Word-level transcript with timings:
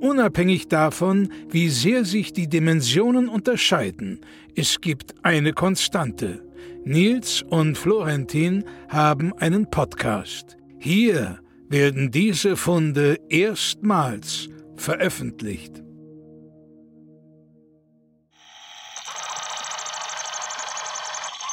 Unabhängig 0.00 0.68
davon, 0.68 1.30
wie 1.50 1.68
sehr 1.68 2.06
sich 2.06 2.32
die 2.32 2.48
Dimensionen 2.48 3.28
unterscheiden, 3.28 4.20
es 4.56 4.80
gibt 4.80 5.14
eine 5.22 5.52
Konstante. 5.52 6.42
Nils 6.84 7.42
und 7.42 7.76
Florentin 7.76 8.64
haben 8.88 9.34
einen 9.34 9.70
Podcast. 9.70 10.56
Hier 10.78 11.40
werden 11.68 12.10
diese 12.10 12.56
Funde 12.56 13.18
erstmals 13.28 14.48
veröffentlicht. 14.76 15.82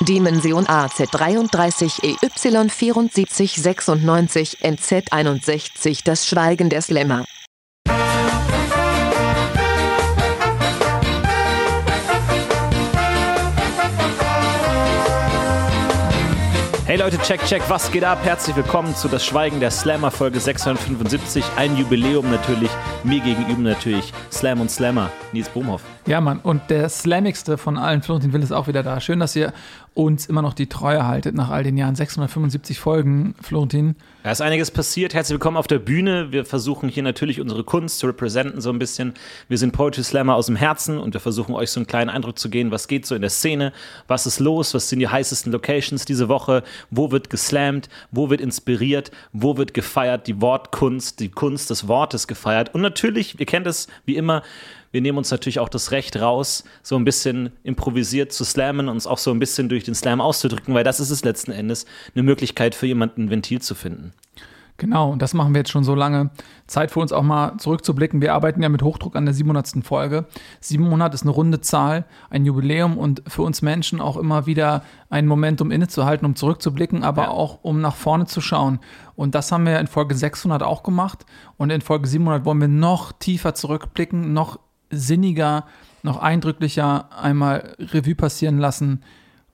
Dimension 0.01 0.65
AZ33 0.65 2.03
EY 2.03 2.17
7496 2.33 4.63
NZ 4.63 5.11
61 5.11 6.03
Das 6.03 6.27
Schweigen 6.27 6.69
der 6.69 6.81
Slammer. 6.81 7.25
Hey 16.87 16.95
Leute, 16.95 17.17
check, 17.17 17.43
check, 17.43 17.61
was 17.67 17.91
geht 17.91 18.05
ab? 18.05 18.19
Herzlich 18.23 18.55
willkommen 18.55 18.95
zu 18.95 19.09
Das 19.09 19.25
Schweigen 19.25 19.59
der 19.59 19.71
Slammer 19.71 20.09
Folge 20.09 20.39
675. 20.39 21.43
Ein 21.57 21.75
Jubiläum 21.75 22.31
natürlich, 22.31 22.71
mir 23.03 23.19
gegenüber 23.19 23.61
natürlich 23.61 24.13
Slam 24.31 24.61
und 24.61 24.71
Slammer, 24.71 25.11
Nils 25.33 25.49
Bohmhoff. 25.49 25.81
Ja, 26.05 26.21
Mann, 26.21 26.39
und 26.39 26.61
der 26.69 26.87
Slammigste 26.87 27.57
von 27.57 27.77
allen, 27.77 28.01
Florentin 28.01 28.31
Will, 28.31 28.41
ist 28.41 28.53
auch 28.53 28.69
wieder 28.69 28.83
da. 28.83 29.01
Schön, 29.01 29.19
dass 29.19 29.35
ihr 29.35 29.51
uns 29.97 30.27
immer 30.27 30.43
noch 30.43 30.53
die 30.53 30.67
Treue 30.67 31.07
haltet 31.07 31.33
nach 31.33 31.49
all 31.49 31.63
den 31.63 31.75
Jahren. 31.75 31.95
675 31.95 32.79
Folgen, 32.79 33.33
Florentin. 33.41 33.95
Da 34.21 34.31
ist 34.31 34.41
einiges 34.41 34.69
passiert. 34.69 35.13
Herzlich 35.15 35.33
willkommen 35.33 35.57
auf 35.57 35.67
der 35.67 35.79
Bühne. 35.79 36.31
Wir 36.31 36.45
versuchen 36.45 36.87
hier 36.87 37.01
natürlich 37.01 37.41
unsere 37.41 37.63
Kunst 37.63 37.97
zu 37.99 38.07
repräsentieren 38.07 38.61
so 38.61 38.69
ein 38.69 38.77
bisschen. 38.77 39.15
Wir 39.47 39.57
sind 39.57 39.71
Poetry 39.71 40.03
Slammer 40.03 40.35
aus 40.35 40.45
dem 40.45 40.55
Herzen 40.55 40.99
und 40.99 41.13
wir 41.13 41.21
versuchen 41.21 41.55
euch 41.55 41.71
so 41.71 41.79
einen 41.79 41.87
kleinen 41.87 42.11
Eindruck 42.11 42.37
zu 42.37 42.49
geben, 42.49 42.69
was 42.69 42.87
geht 42.87 43.07
so 43.07 43.15
in 43.15 43.21
der 43.21 43.31
Szene, 43.31 43.73
was 44.07 44.27
ist 44.27 44.39
los, 44.39 44.73
was 44.75 44.89
sind 44.89 44.99
die 44.99 45.07
heißesten 45.07 45.51
Locations 45.51 46.05
diese 46.05 46.29
Woche, 46.29 46.63
wo 46.91 47.11
wird 47.11 47.31
geslammt, 47.31 47.89
wo 48.11 48.29
wird 48.29 48.41
inspiriert, 48.41 49.09
wo 49.33 49.57
wird 49.57 49.73
gefeiert, 49.73 50.27
die 50.27 50.39
Wortkunst, 50.41 51.19
die 51.19 51.29
Kunst 51.29 51.71
des 51.71 51.87
Wortes 51.87 52.27
gefeiert. 52.27 52.75
Und 52.75 52.81
natürlich, 52.81 53.39
ihr 53.39 53.45
kennt 53.47 53.65
es 53.65 53.87
wie 54.05 54.15
immer, 54.15 54.43
wir 54.97 55.01
nehmen 55.01 55.19
uns 55.19 55.29
natürlich 55.29 55.59
auch 55.59 55.69
das 55.69 55.91
Recht 55.91 56.19
raus, 56.19 56.63
so 56.81 56.95
ein 56.95 57.05
bisschen 57.05 57.51
improvisiert 57.61 58.33
zu 58.33 58.43
slammen, 58.43 58.89
uns 58.89 59.05
auch 59.05 59.19
so 59.19 59.29
ein 59.29 59.37
bisschen 59.37 59.69
durch 59.69 59.83
den 59.83 59.93
Slam 59.93 60.19
auszudrücken, 60.19 60.73
weil 60.73 60.83
das 60.83 60.99
ist 60.99 61.11
es 61.11 61.23
letzten 61.23 61.51
Endes, 61.51 61.85
eine 62.15 62.23
Möglichkeit 62.23 62.73
für 62.73 62.87
jemanden 62.87 63.25
ein 63.25 63.29
Ventil 63.29 63.61
zu 63.61 63.75
finden. 63.75 64.13
Genau, 64.77 65.11
und 65.11 65.21
das 65.21 65.35
machen 65.35 65.53
wir 65.53 65.59
jetzt 65.59 65.69
schon 65.69 65.83
so 65.83 65.93
lange. 65.93 66.31
Zeit 66.65 66.89
für 66.89 66.99
uns 66.99 67.11
auch 67.11 67.21
mal 67.21 67.57
zurückzublicken. 67.57 68.21
Wir 68.21 68.33
arbeiten 68.33 68.63
ja 68.63 68.69
mit 68.69 68.81
Hochdruck 68.81 69.15
an 69.15 69.25
der 69.25 69.35
700. 69.35 69.83
Folge. 69.83 70.25
700 70.61 71.13
ist 71.13 71.21
eine 71.21 71.31
runde 71.31 71.61
Zahl, 71.61 72.05
ein 72.31 72.43
Jubiläum 72.43 72.97
und 72.97 73.21
für 73.27 73.43
uns 73.43 73.61
Menschen 73.61 74.01
auch 74.01 74.17
immer 74.17 74.47
wieder 74.47 74.81
ein 75.11 75.27
Moment, 75.27 75.61
um 75.61 75.69
innezuhalten, 75.69 76.25
um 76.25 76.35
zurückzublicken, 76.35 77.03
aber 77.03 77.23
ja. 77.23 77.29
auch 77.29 77.59
um 77.61 77.81
nach 77.81 77.95
vorne 77.95 78.25
zu 78.25 78.41
schauen. 78.41 78.79
Und 79.15 79.35
das 79.35 79.51
haben 79.51 79.67
wir 79.67 79.79
in 79.79 79.87
Folge 79.87 80.15
600 80.15 80.63
auch 80.63 80.81
gemacht. 80.81 81.27
Und 81.57 81.69
in 81.69 81.81
Folge 81.81 82.07
700 82.07 82.45
wollen 82.45 82.61
wir 82.61 82.67
noch 82.67 83.11
tiefer 83.11 83.53
zurückblicken, 83.53 84.33
noch 84.33 84.59
sinniger, 84.89 85.65
noch 86.03 86.17
eindrücklicher 86.17 87.09
einmal 87.17 87.75
Revue 87.79 88.15
passieren 88.15 88.57
lassen. 88.57 89.01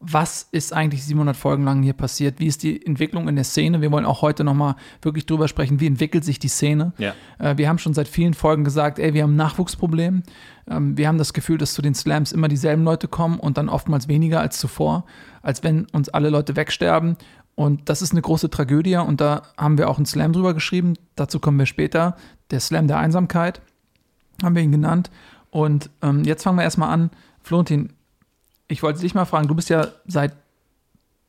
Was 0.06 0.50
ist 0.52 0.74
eigentlich 0.74 1.06
700 1.06 1.36
Folgen 1.36 1.64
lang 1.64 1.82
hier 1.82 1.94
passiert? 1.94 2.40
Wie 2.40 2.48
ist 2.48 2.62
die 2.64 2.86
Entwicklung 2.86 3.30
in 3.30 3.36
der 3.36 3.46
Szene? 3.46 3.80
Wir 3.80 3.90
wollen 3.90 4.06
auch 4.06 4.22
heute 4.22 4.44
nochmal 4.44 4.76
wirklich 5.02 5.26
drüber 5.26 5.48
sprechen, 5.48 5.80
wie 5.80 5.88
entwickelt 5.88 6.26
sich 6.26 6.40
die 6.40 6.50
Szene. 6.50 6.92
Ja. 6.98 7.14
Äh, 7.40 7.58
wir 7.58 7.70
haben 7.70 7.78
schon 7.78 7.94
seit 7.94 8.10
vielen 8.10 8.34
Folgen 8.34 8.66
gesagt, 8.66 9.00
ey, 9.00 9.14
wir 9.14 9.24
haben 9.24 9.34
ein 9.34 9.38
Nachwuchsproblem. 9.38 10.24
Ähm, 10.70 10.98
wir 10.98 11.08
haben 11.08 11.18
das 11.18 11.32
Gefühl, 11.32 11.58
dass 11.58 11.74
zu 11.74 11.82
den 11.82 11.96
Slams 11.96 12.34
immer 12.34 12.50
dieselben 12.50 12.84
Leute 12.84 13.08
kommen 13.08 13.40
und 13.40 13.58
dann 13.58 13.70
oftmals 13.70 14.10
weniger 14.10 14.42
als 14.42 14.60
zuvor, 14.60 15.06
als 15.42 15.64
wenn 15.64 15.86
uns 15.94 16.10
alle 16.10 16.30
Leute 16.30 16.58
wegsterben. 16.58 17.16
Und 17.56 17.88
das 17.88 18.02
ist 18.02 18.12
eine 18.12 18.22
große 18.22 18.50
Tragödie 18.50 18.98
und 18.98 19.22
da 19.22 19.44
haben 19.58 19.78
wir 19.78 19.90
auch 19.90 19.98
einen 19.98 20.06
Slam 20.06 20.34
drüber 20.34 20.54
geschrieben. 20.54 20.96
Dazu 21.16 21.40
kommen 21.40 21.60
wir 21.60 21.66
später. 21.66 22.18
Der 22.52 22.60
Slam 22.60 22.88
der 22.88 22.98
Einsamkeit 22.98 23.62
haben 24.42 24.56
wir 24.56 24.64
ihn 24.64 24.72
genannt. 24.72 25.12
Und 25.52 25.90
ähm, 26.02 26.24
jetzt 26.24 26.44
fangen 26.44 26.58
wir 26.58 26.64
erstmal 26.64 26.90
an. 26.90 27.12
Florentin, 27.42 27.94
ich 28.68 28.82
wollte 28.82 29.02
dich 29.02 29.14
mal 29.14 29.26
fragen, 29.26 29.48
du 29.48 29.56
bist 29.56 29.70
ja 29.70 29.88
seit 30.08 30.34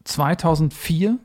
2004 0.04 1.18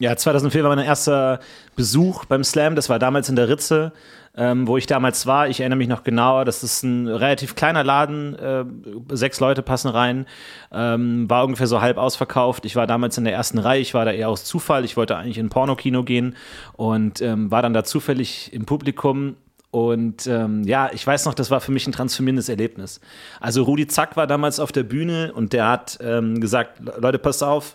ja, 0.00 0.16
2004 0.16 0.64
war 0.64 0.74
mein 0.74 0.84
erster 0.84 1.38
Besuch 1.76 2.24
beim 2.24 2.42
Slam. 2.42 2.74
Das 2.74 2.88
war 2.88 2.98
damals 2.98 3.28
in 3.28 3.36
der 3.36 3.48
Ritze, 3.48 3.92
ähm, 4.36 4.66
wo 4.66 4.76
ich 4.76 4.86
damals 4.86 5.26
war. 5.26 5.48
Ich 5.48 5.60
erinnere 5.60 5.78
mich 5.78 5.88
noch 5.88 6.02
genauer. 6.02 6.44
Das 6.44 6.64
ist 6.64 6.82
ein 6.82 7.06
relativ 7.06 7.54
kleiner 7.54 7.84
Laden. 7.84 8.34
Äh, 8.34 8.64
sechs 9.10 9.38
Leute 9.38 9.62
passen 9.62 9.88
rein. 9.88 10.26
Ähm, 10.72 11.30
war 11.30 11.44
ungefähr 11.44 11.68
so 11.68 11.80
halb 11.80 11.96
ausverkauft. 11.96 12.64
Ich 12.64 12.74
war 12.74 12.88
damals 12.88 13.16
in 13.18 13.24
der 13.24 13.34
ersten 13.34 13.58
Reihe. 13.58 13.80
Ich 13.80 13.94
war 13.94 14.04
da 14.04 14.10
eher 14.10 14.28
aus 14.28 14.44
Zufall. 14.44 14.84
Ich 14.84 14.96
wollte 14.96 15.16
eigentlich 15.16 15.38
in 15.38 15.48
Pornokino 15.48 16.02
gehen 16.02 16.34
und 16.72 17.22
ähm, 17.22 17.52
war 17.52 17.62
dann 17.62 17.72
da 17.72 17.84
zufällig 17.84 18.52
im 18.52 18.66
Publikum 18.66 19.36
und 19.74 20.28
ähm, 20.28 20.62
ja, 20.62 20.88
ich 20.92 21.04
weiß 21.04 21.24
noch, 21.24 21.34
das 21.34 21.50
war 21.50 21.60
für 21.60 21.72
mich 21.72 21.84
ein 21.88 21.92
transformierendes 21.92 22.48
Erlebnis. 22.48 23.00
Also 23.40 23.64
Rudi 23.64 23.88
Zack 23.88 24.16
war 24.16 24.28
damals 24.28 24.60
auf 24.60 24.70
der 24.70 24.84
Bühne 24.84 25.32
und 25.34 25.52
der 25.52 25.66
hat 25.66 25.98
ähm, 26.00 26.40
gesagt, 26.40 26.80
Leute, 26.96 27.18
passt 27.18 27.42
auf, 27.42 27.74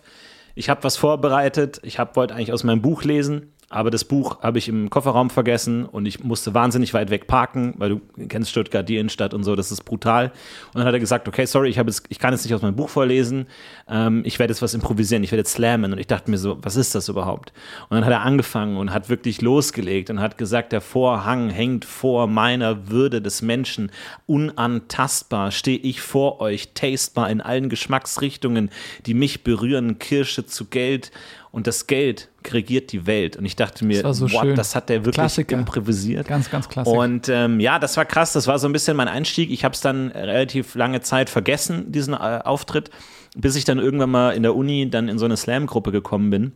ich 0.54 0.70
habe 0.70 0.82
was 0.82 0.96
vorbereitet, 0.96 1.78
ich 1.82 1.98
wollte 1.98 2.34
eigentlich 2.34 2.54
aus 2.54 2.64
meinem 2.64 2.80
Buch 2.80 3.04
lesen 3.04 3.52
aber 3.72 3.92
das 3.92 4.02
Buch 4.02 4.42
habe 4.42 4.58
ich 4.58 4.68
im 4.68 4.90
Kofferraum 4.90 5.30
vergessen 5.30 5.86
und 5.86 6.04
ich 6.04 6.24
musste 6.24 6.54
wahnsinnig 6.54 6.92
weit 6.92 7.08
weg 7.10 7.28
parken, 7.28 7.74
weil 7.78 7.90
du 7.90 8.00
kennst 8.26 8.50
Stuttgart, 8.50 8.86
die 8.88 8.96
Innenstadt 8.96 9.32
und 9.32 9.44
so, 9.44 9.54
das 9.54 9.70
ist 9.70 9.84
brutal. 9.84 10.32
Und 10.74 10.80
dann 10.80 10.84
hat 10.84 10.92
er 10.92 10.98
gesagt, 10.98 11.28
okay, 11.28 11.46
sorry, 11.46 11.70
ich, 11.70 11.76
jetzt, 11.76 12.02
ich 12.08 12.18
kann 12.18 12.32
jetzt 12.32 12.42
nicht 12.44 12.52
aus 12.52 12.62
meinem 12.62 12.74
Buch 12.74 12.88
vorlesen, 12.88 13.46
ähm, 13.88 14.22
ich 14.24 14.40
werde 14.40 14.50
jetzt 14.52 14.60
was 14.60 14.74
improvisieren, 14.74 15.22
ich 15.22 15.30
werde 15.30 15.42
jetzt 15.42 15.52
slammen. 15.52 15.92
Und 15.92 16.00
ich 16.00 16.08
dachte 16.08 16.32
mir 16.32 16.38
so, 16.38 16.58
was 16.62 16.74
ist 16.74 16.96
das 16.96 17.08
überhaupt? 17.08 17.52
Und 17.88 17.94
dann 17.94 18.04
hat 18.04 18.12
er 18.12 18.22
angefangen 18.22 18.76
und 18.76 18.92
hat 18.92 19.08
wirklich 19.08 19.40
losgelegt 19.40 20.10
und 20.10 20.18
hat 20.18 20.36
gesagt, 20.36 20.72
der 20.72 20.80
Vorhang 20.80 21.48
hängt 21.48 21.84
vor 21.84 22.26
meiner 22.26 22.88
Würde 22.88 23.22
des 23.22 23.40
Menschen, 23.40 23.92
unantastbar 24.26 25.52
stehe 25.52 25.78
ich 25.78 26.00
vor 26.00 26.40
euch, 26.40 26.72
tastbar 26.74 27.30
in 27.30 27.40
allen 27.40 27.68
Geschmacksrichtungen, 27.68 28.70
die 29.06 29.14
mich 29.14 29.44
berühren, 29.44 30.00
Kirsche 30.00 30.44
zu 30.44 30.64
Geld 30.64 31.12
und 31.52 31.66
das 31.66 31.86
Geld 31.86 32.28
regiert 32.50 32.92
die 32.92 33.06
Welt. 33.06 33.36
Und 33.36 33.44
ich 33.44 33.56
dachte 33.56 33.84
mir, 33.84 34.02
das, 34.02 34.18
so 34.18 34.30
what, 34.32 34.56
das 34.56 34.74
hat 34.74 34.88
der 34.88 35.00
wirklich 35.00 35.14
Klassiker. 35.14 35.56
improvisiert. 35.56 36.26
Ganz, 36.28 36.50
ganz 36.50 36.68
klassisch. 36.68 36.92
Und 36.92 37.28
ähm, 37.28 37.58
ja, 37.60 37.78
das 37.78 37.96
war 37.96 38.04
krass. 38.04 38.32
Das 38.32 38.46
war 38.46 38.58
so 38.58 38.68
ein 38.68 38.72
bisschen 38.72 38.96
mein 38.96 39.08
Einstieg. 39.08 39.50
Ich 39.50 39.64
habe 39.64 39.74
es 39.74 39.80
dann 39.80 40.10
relativ 40.10 40.74
lange 40.74 41.00
Zeit 41.00 41.28
vergessen, 41.28 41.90
diesen 41.90 42.14
äh, 42.14 42.40
Auftritt, 42.44 42.90
bis 43.36 43.56
ich 43.56 43.64
dann 43.64 43.78
irgendwann 43.78 44.10
mal 44.10 44.30
in 44.30 44.42
der 44.42 44.54
Uni 44.54 44.88
dann 44.90 45.08
in 45.08 45.18
so 45.18 45.24
eine 45.24 45.36
Slam-Gruppe 45.36 45.90
gekommen 45.92 46.30
bin 46.30 46.52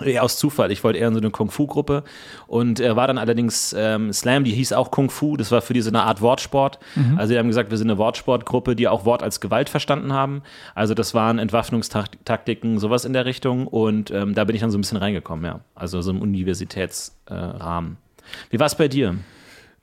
Eher 0.00 0.22
aus 0.22 0.38
Zufall. 0.38 0.72
Ich 0.72 0.82
wollte 0.84 0.98
eher 0.98 1.08
in 1.08 1.14
so 1.14 1.20
eine 1.20 1.30
Kung-Fu-Gruppe 1.30 2.02
und 2.46 2.80
äh, 2.80 2.96
war 2.96 3.06
dann 3.06 3.18
allerdings 3.18 3.74
ähm, 3.78 4.10
Slam, 4.10 4.42
die 4.42 4.52
hieß 4.52 4.72
auch 4.72 4.90
Kung-Fu. 4.90 5.36
Das 5.36 5.50
war 5.50 5.60
für 5.60 5.74
die 5.74 5.82
so 5.82 5.90
eine 5.90 6.04
Art 6.04 6.22
Wortsport. 6.22 6.78
Mhm. 6.94 7.18
Also, 7.18 7.34
die 7.34 7.38
haben 7.38 7.48
gesagt, 7.48 7.70
wir 7.70 7.76
sind 7.76 7.90
eine 7.90 7.98
Wortsportgruppe, 7.98 8.74
die 8.74 8.88
auch 8.88 9.04
Wort 9.04 9.22
als 9.22 9.40
Gewalt 9.40 9.68
verstanden 9.68 10.14
haben. 10.14 10.42
Also, 10.74 10.94
das 10.94 11.12
waren 11.12 11.38
Entwaffnungstaktiken, 11.38 12.78
sowas 12.78 13.04
in 13.04 13.12
der 13.12 13.26
Richtung. 13.26 13.66
Und 13.66 14.10
ähm, 14.10 14.34
da 14.34 14.44
bin 14.44 14.56
ich 14.56 14.62
dann 14.62 14.70
so 14.70 14.78
ein 14.78 14.80
bisschen 14.80 14.96
reingekommen, 14.96 15.44
ja. 15.44 15.60
Also, 15.74 16.00
so 16.00 16.10
im 16.10 16.22
Universitätsrahmen. 16.22 17.92
Äh, 17.92 18.24
Wie 18.48 18.58
war 18.58 18.66
es 18.66 18.74
bei 18.74 18.88
dir? 18.88 19.16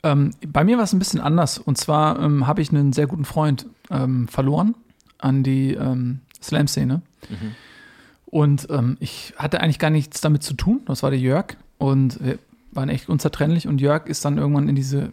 Ähm, 0.01 0.31
bei 0.47 0.63
mir 0.63 0.77
war 0.77 0.85
es 0.85 0.93
ein 0.93 0.99
bisschen 0.99 1.21
anders. 1.21 1.59
Und 1.59 1.77
zwar 1.77 2.19
ähm, 2.19 2.47
habe 2.47 2.63
ich 2.63 2.71
einen 2.71 2.93
sehr 2.93 3.05
guten 3.05 3.25
Freund 3.25 3.67
ähm, 3.91 4.27
verloren 4.27 4.73
an 5.19 5.43
die 5.43 5.75
ähm, 5.75 6.21
Slam-Szene. 6.41 7.03
Mhm 7.29 7.55
und 8.31 8.67
ähm, 8.69 8.97
ich 8.99 9.33
hatte 9.37 9.59
eigentlich 9.61 9.79
gar 9.79 9.89
nichts 9.89 10.21
damit 10.21 10.43
zu 10.43 10.53
tun. 10.53 10.81
Das 10.85 11.01
war 11.01 11.09
der 11.09 11.19
Jörg. 11.19 11.57
Und 11.77 12.23
wir 12.23 12.37
waren 12.71 12.89
echt 12.89 13.09
unzertrennlich. 13.09 13.67
Und 13.67 13.81
Jörg 13.81 14.05
ist 14.05 14.23
dann 14.23 14.37
irgendwann 14.37 14.69
in 14.69 14.75
diese, 14.75 15.11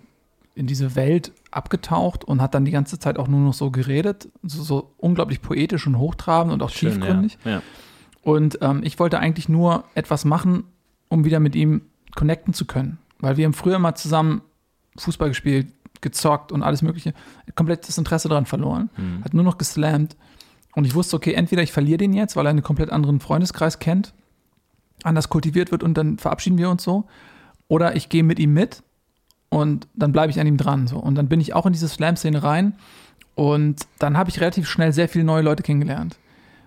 in 0.55 0.67
diese 0.67 0.97
Welt 0.97 1.33
abgetaucht 1.51 2.25
und 2.25 2.43
hat 2.43 2.55
dann 2.55 2.67
die 2.67 2.73
ganze 2.73 2.99
Zeit 2.99 3.19
auch 3.19 3.29
nur 3.29 3.41
noch 3.41 3.55
so 3.55 3.71
geredet. 3.71 4.29
So, 4.43 4.63
so 4.63 4.91
unglaublich 4.99 5.41
poetisch 5.41 5.87
und 5.87 5.99
hochtrabend 5.99 6.53
und 6.53 6.63
auch 6.63 6.71
Schön, 6.71 6.93
tiefgründig. 6.93 7.39
Ja, 7.45 7.51
ja. 7.51 7.63
Und 8.21 8.59
ähm, 8.61 8.83
ich 8.85 8.99
wollte 8.99 9.19
eigentlich 9.19 9.49
nur 9.49 9.85
etwas 9.95 10.25
machen, 10.25 10.65
um 11.09 11.25
wieder 11.25 11.41
mit 11.41 11.55
ihm 11.55 11.83
connecten 12.15 12.53
zu 12.53 12.67
können. 12.67 12.99
Weil 13.19 13.39
wir 13.39 13.47
haben 13.47 13.55
früher 13.55 13.79
mal 13.79 13.95
zusammen 13.95 14.43
Fußball 14.99 15.29
gespielt, 15.29 15.69
gezockt 16.03 16.53
und 16.53 16.63
alles 16.63 16.83
Mögliche. 16.83 17.15
Komplett 17.55 17.89
das 17.89 17.97
Interesse 17.97 18.29
daran 18.29 18.45
verloren. 18.45 18.91
Mhm. 18.97 19.25
Hat 19.25 19.33
nur 19.33 19.45
noch 19.45 19.57
geslammt. 19.57 20.17
Und 20.77 20.85
ich 20.87 20.95
wusste, 20.95 21.17
okay, 21.17 21.33
entweder 21.33 21.63
ich 21.63 21.73
verliere 21.73 21.97
den 21.97 22.13
jetzt, 22.13 22.37
weil 22.37 22.47
er 22.47 22.51
einen 22.51 22.63
komplett 22.63 22.91
anderen 22.91 23.19
Freundeskreis 23.19 23.79
kennt, 23.79 24.13
anders 25.03 25.29
kultiviert 25.31 25.73
wird 25.73 25.83
und 25.83 25.95
dann 25.95 26.19
verabschieden 26.19 26.59
wir 26.59 26.71
uns 26.71 26.85
so. 26.85 27.07
Oder 27.67 27.97
ich 27.97 28.09
gehe 28.11 28.23
mit 28.23 28.39
ihm 28.39 28.53
mit 28.53 28.83
und 29.49 29.89
dann 29.95 30.13
bleibe 30.13 30.31
ich 30.31 30.39
an 30.39 30.47
ihm 30.47 30.59
dran. 30.59 30.87
So. 30.87 30.99
Und 30.99 31.15
dann 31.15 31.29
bin 31.29 31.41
ich 31.41 31.55
auch 31.55 31.67
in 31.67 31.73
diese 31.73 31.89
Slam-Szene 31.89 32.43
rein. 32.43 32.75
Und 33.35 33.87
dann 33.99 34.17
habe 34.17 34.31
ich 34.31 34.41
relativ 34.41 34.69
schnell 34.69 34.93
sehr 34.93 35.09
viele 35.09 35.25
neue 35.25 35.43
Leute 35.43 35.63
kennengelernt. 35.63 36.19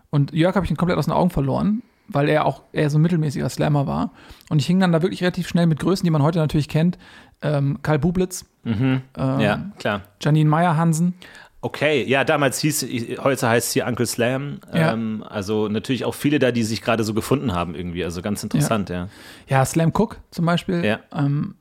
Und 0.10 0.34
Jörg 0.34 0.56
habe 0.56 0.66
ich 0.66 0.76
komplett 0.76 0.98
aus 0.98 1.06
den 1.06 1.14
Augen 1.14 1.30
verloren, 1.30 1.84
weil 2.08 2.30
er 2.30 2.46
auch 2.46 2.64
eher 2.72 2.90
so 2.90 2.98
ein 2.98 3.02
mittelmäßiger 3.04 3.48
Slammer 3.50 3.86
war. 3.86 4.12
Und 4.50 4.60
ich 4.60 4.66
hing 4.66 4.80
dann 4.80 4.92
da 4.92 5.04
wirklich 5.04 5.22
relativ 5.22 5.48
schnell 5.48 5.68
mit 5.68 5.80
Größen, 5.80 6.04
die 6.04 6.10
man 6.10 6.24
heute 6.24 6.40
natürlich 6.40 6.68
kennt. 6.68 6.98
Ähm, 7.44 7.78
Karl 7.84 8.00
Bublitz, 8.00 8.46
ähm, 8.66 9.40
Ja, 9.40 9.72
klar. 9.78 10.02
Janine 10.20 10.50
Meyer-Hansen. 10.50 11.14
Okay, 11.62 12.04
ja, 12.06 12.24
damals 12.24 12.60
hieß, 12.60 12.86
heute 13.22 13.50
heißt 13.50 13.68
es 13.68 13.74
hier 13.74 13.86
Uncle 13.86 14.06
Slam. 14.06 14.60
Ja. 14.74 14.94
Ähm, 14.94 15.26
also 15.28 15.68
natürlich 15.68 16.06
auch 16.06 16.16
viele 16.16 16.40
da, 16.40 16.52
die 16.52 16.64
sich 16.64 16.82
gerade 16.82 17.04
so 17.04 17.14
gefunden 17.14 17.54
haben 17.54 17.76
irgendwie. 17.76 18.04
Also 18.06 18.22
ganz 18.22 18.44
interessant, 18.44 18.90
ja. 18.90 19.10
Ja, 19.48 19.66
Slam 19.66 19.92
Cook 19.94 20.20
zum 20.32 20.46
Beispiel. 20.46 20.86
Ja. 20.86 21.00
Ähm, 21.14 21.56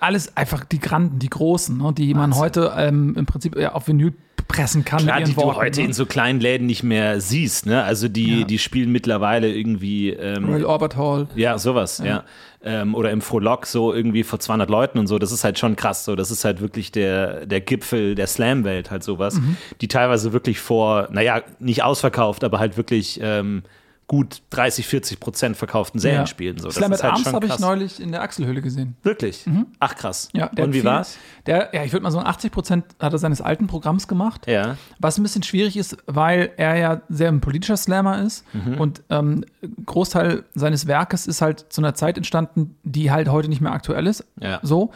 alles 0.00 0.36
einfach 0.36 0.64
die 0.64 0.80
Granden, 0.80 1.18
die 1.18 1.28
Großen, 1.28 1.76
ne, 1.76 1.92
die 1.92 2.14
man 2.14 2.30
Wahnsinn. 2.30 2.40
heute 2.40 2.72
ähm, 2.76 3.14
im 3.16 3.26
Prinzip 3.26 3.56
ja, 3.56 3.72
auf 3.72 3.86
Vinyl 3.88 4.14
pressen 4.48 4.84
kann 4.84 5.00
Klar, 5.00 5.18
mit 5.20 5.28
die 5.28 5.32
ihren 5.32 5.36
Worten. 5.42 5.50
du 5.50 5.56
heute 5.62 5.80
ne? 5.80 5.86
in 5.86 5.92
so 5.92 6.06
kleinen 6.06 6.40
Läden 6.40 6.66
nicht 6.66 6.82
mehr 6.82 7.20
siehst, 7.20 7.66
ne? 7.66 7.84
Also 7.84 8.08
die, 8.08 8.40
Ja. 8.40 8.44
die 8.46 8.58
spielen 8.58 8.90
mittlerweile 8.90 9.52
irgendwie 9.52 10.10
ähm, 10.10 10.46
Royal 10.46 10.64
Orbit 10.64 10.96
Hall. 10.96 11.28
Ja, 11.36 11.58
sowas, 11.58 12.02
ja. 12.04 12.24
Ähm, 12.60 12.94
oder 12.96 13.12
im 13.12 13.20
Frohlock 13.20 13.66
so 13.66 13.94
irgendwie 13.94 14.24
vor 14.24 14.40
200 14.40 14.68
Leuten 14.68 14.98
und 14.98 15.06
so. 15.06 15.18
Das 15.20 15.30
ist 15.30 15.44
halt 15.44 15.58
schon 15.60 15.76
krass. 15.76 16.04
So, 16.04 16.16
das 16.16 16.30
ist 16.32 16.44
halt 16.44 16.60
wirklich 16.60 16.90
der, 16.90 17.46
der 17.46 17.60
Gipfel 17.60 18.16
der 18.16 18.26
Slam-Welt, 18.26 18.90
halt 18.90 19.04
sowas. 19.04 19.34
Mhm. 19.34 19.56
Die 19.80 19.86
teilweise 19.86 20.32
wirklich 20.32 20.58
vor, 20.58 21.08
naja, 21.12 21.42
nicht 21.60 21.84
ausverkauft, 21.84 22.42
aber 22.42 22.58
halt 22.58 22.76
wirklich 22.76 23.20
ähm, 23.22 23.62
gut 24.08 24.40
30, 24.50 24.86
40 24.86 25.20
Prozent 25.20 25.56
verkauften 25.56 26.00
Serien 26.00 26.22
Ja. 26.22 26.26
spielen. 26.26 26.58
So. 26.58 26.68
Das 26.68 26.76
Slam 26.76 26.92
ist 26.92 27.00
at 27.04 27.12
halt 27.12 27.26
Arms 27.26 27.32
habe 27.34 27.46
ich 27.46 27.58
neulich 27.58 28.00
in 28.00 28.10
der 28.10 28.22
Achselhöhle 28.22 28.62
gesehen. 28.62 28.96
Wirklich? 29.02 29.44
Ach 29.80 29.94
krass. 29.94 30.30
Ja, 30.32 30.46
und 30.46 30.68
wie 30.72 30.78
viel- 30.80 30.84
war's? 30.84 31.18
Der, 31.44 31.68
ja, 31.74 31.84
ich 31.84 31.92
würde 31.92 32.02
mal 32.04 32.10
sagen, 32.10 32.26
80 32.26 32.50
Prozent 32.50 32.84
hat 32.98 33.12
er 33.12 33.18
seines 33.18 33.40
alten 33.42 33.66
Programms 33.66 34.08
gemacht. 34.08 34.46
Ja. 34.46 34.76
Was 34.98 35.18
ein 35.18 35.22
bisschen 35.22 35.42
schwierig 35.42 35.76
ist, 35.76 35.98
weil 36.06 36.50
er 36.56 36.76
ja 36.76 37.02
sehr 37.10 37.28
ein 37.28 37.40
politischer 37.42 37.76
Slammer 37.76 38.22
ist 38.22 38.44
Mhm. 38.54 38.80
und 38.80 39.02
ähm, 39.10 39.44
Großteil 39.84 40.44
seines 40.54 40.86
Werkes 40.86 41.26
ist 41.26 41.42
halt 41.42 41.66
zu 41.68 41.82
einer 41.82 41.94
Zeit 41.94 42.16
entstanden, 42.16 42.76
die 42.84 43.10
halt 43.10 43.28
heute 43.28 43.48
nicht 43.50 43.60
mehr 43.60 43.72
aktuell 43.72 44.06
ist. 44.06 44.24
Ja. 44.40 44.58
So, 44.62 44.90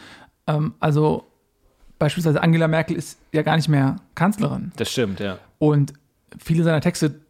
ähm, 0.47 0.73
also 0.81 1.26
beispielsweise 1.99 2.43
Angela 2.43 2.67
Merkel 2.67 2.97
ist 2.97 3.19
ja 3.32 3.43
gar 3.43 3.56
nicht 3.56 3.69
mehr 3.69 3.97
Kanzlerin 4.14 4.73
Das 4.76 4.91
stimmt, 4.91 5.20
ja. 5.20 5.38
und 5.59 5.93
viele 6.43 6.64
seiner 6.64 6.81
Texte 6.81 7.20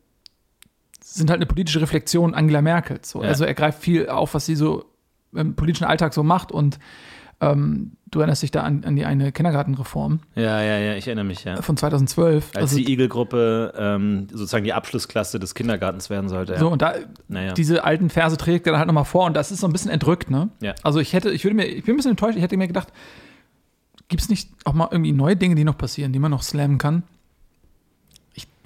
sind 1.14 1.30
halt 1.30 1.38
eine 1.38 1.46
politische 1.46 1.80
Reflexion 1.80 2.34
Angela 2.34 2.62
Merkels. 2.62 3.10
So. 3.10 3.22
Ja. 3.22 3.28
Also 3.28 3.44
er 3.44 3.54
greift 3.54 3.80
viel 3.82 4.08
auf, 4.08 4.34
was 4.34 4.46
sie 4.46 4.56
so 4.56 4.84
im 5.34 5.54
politischen 5.54 5.84
Alltag 5.84 6.12
so 6.14 6.22
macht 6.22 6.52
und 6.52 6.78
ähm, 7.40 7.92
du 8.10 8.20
erinnerst 8.20 8.42
dich 8.42 8.50
da 8.52 8.62
an, 8.62 8.84
an 8.84 8.94
die 8.94 9.04
eine 9.04 9.32
Kindergartenreform 9.32 10.20
Ja, 10.36 10.62
ja, 10.62 10.78
ja, 10.78 10.94
ich 10.94 11.06
erinnere 11.08 11.24
mich, 11.24 11.42
ja. 11.44 11.60
von 11.60 11.76
2012. 11.76 12.50
Als 12.54 12.56
Also, 12.56 12.76
die 12.76 12.92
Igel-Gruppe 12.92 13.72
ähm, 13.76 14.28
sozusagen 14.30 14.64
die 14.64 14.72
Abschlussklasse 14.74 15.40
des 15.40 15.54
Kindergartens 15.54 16.08
werden 16.10 16.28
sollte. 16.28 16.52
Ja. 16.52 16.58
so, 16.58 16.68
und 16.68 16.82
da 16.82 16.94
Naja. 17.28 17.52
diese 17.54 17.82
alten 17.84 18.10
Verse 18.10 18.36
trägt 18.36 18.66
er 18.66 18.72
dann 18.72 18.78
halt 18.78 18.86
nochmal 18.86 19.06
vor 19.06 19.24
und 19.26 19.34
das 19.34 19.50
ist 19.50 19.60
so 19.60 19.66
ein 19.66 19.72
bisschen 19.72 19.90
entrückt, 19.90 20.30
ne? 20.30 20.50
Ja. 20.60 20.74
Also 20.82 21.00
ich 21.00 21.14
hätte, 21.14 21.30
ich 21.30 21.42
würde 21.42 21.56
mir, 21.56 21.64
ich 21.64 21.84
bin 21.84 21.94
ein 21.94 21.96
bisschen 21.96 22.12
enttäuscht, 22.12 22.36
ich 22.36 22.42
hätte 22.42 22.56
mir 22.56 22.68
gedacht, 22.68 22.92
gibt 24.08 24.22
es 24.22 24.28
nicht 24.28 24.50
auch 24.64 24.74
mal 24.74 24.88
irgendwie 24.90 25.12
neue 25.12 25.34
Dinge, 25.34 25.54
die 25.56 25.64
noch 25.64 25.78
passieren, 25.78 26.12
die 26.12 26.18
man 26.18 26.30
noch 26.30 26.42
slammen 26.42 26.78
kann? 26.78 27.02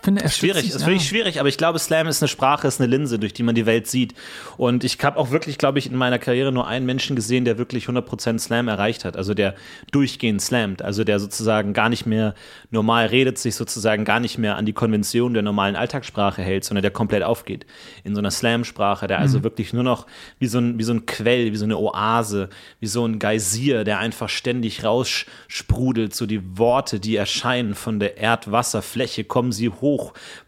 Finde 0.06 0.23
es 0.23 0.37
Schwierig, 0.37 0.69
ist 0.69 0.87
wirklich 0.87 1.08
schwierig, 1.08 1.41
aber 1.41 1.49
ich 1.49 1.58
glaube, 1.58 1.81
Slam 1.81 2.06
ist 2.06 2.23
eine 2.23 2.29
Sprache, 2.29 2.69
ist 2.69 2.81
eine 2.81 2.88
Linse, 2.88 3.19
durch 3.19 3.32
die 3.32 3.43
man 3.43 3.56
die 3.56 3.67
Welt 3.67 3.88
sieht. 3.88 4.14
Und 4.56 4.85
ich 4.85 5.03
habe 5.03 5.19
auch 5.19 5.32
wirklich, 5.32 5.58
glaube 5.58 5.81
ich, 5.81 5.91
in 5.91 5.97
meiner 5.97 6.20
Karriere 6.20 6.53
nur 6.53 6.69
einen 6.69 6.87
Menschen 6.87 7.17
gesehen, 7.17 7.44
der 7.44 7.58
wirklich 7.58 7.87
100% 7.87 8.38
Slam 8.38 8.69
erreicht 8.69 9.05
hat. 9.05 9.17
Also 9.17 9.35
der 9.35 9.56
durchgehend 9.91 10.41
slammt, 10.41 10.81
also 10.81 11.03
der 11.03 11.19
sozusagen 11.19 11.73
gar 11.73 11.88
nicht 11.88 12.06
mehr 12.06 12.37
normal 12.70 13.06
redet, 13.06 13.37
sich 13.38 13.56
sozusagen 13.56 14.05
gar 14.05 14.20
nicht 14.20 14.38
mehr 14.38 14.55
an 14.55 14.64
die 14.64 14.75
Konvention 14.75 15.35
der 15.35 15.43
normalen 15.43 15.75
Alltagssprache 15.75 16.41
hält, 16.41 16.62
sondern 16.62 16.82
der 16.82 16.93
komplett 16.93 17.25
aufgeht 17.25 17.67
in 18.05 18.14
so 18.14 18.20
einer 18.20 18.31
Slam-Sprache, 18.31 19.08
der 19.08 19.19
also 19.19 19.43
wirklich 19.43 19.73
nur 19.73 19.82
noch 19.82 20.06
wie 20.38 20.47
so, 20.47 20.58
ein, 20.58 20.79
wie 20.79 20.85
so 20.85 20.93
ein 20.93 21.05
Quell, 21.06 21.50
wie 21.50 21.56
so 21.56 21.64
eine 21.64 21.79
Oase, 21.79 22.49
wie 22.79 22.87
so 22.87 23.05
ein 23.05 23.19
Geysir, 23.19 23.82
der 23.82 23.99
einfach 23.99 24.29
ständig 24.29 24.85
raussprudelt, 24.85 26.14
so 26.14 26.26
die 26.26 26.56
Worte, 26.56 27.00
die 27.00 27.17
erscheinen 27.17 27.75
von 27.75 27.99
der 27.99 28.19
Erdwasserfläche, 28.19 29.25
kommen 29.25 29.50
sie 29.50 29.70
hoch, 29.70 29.95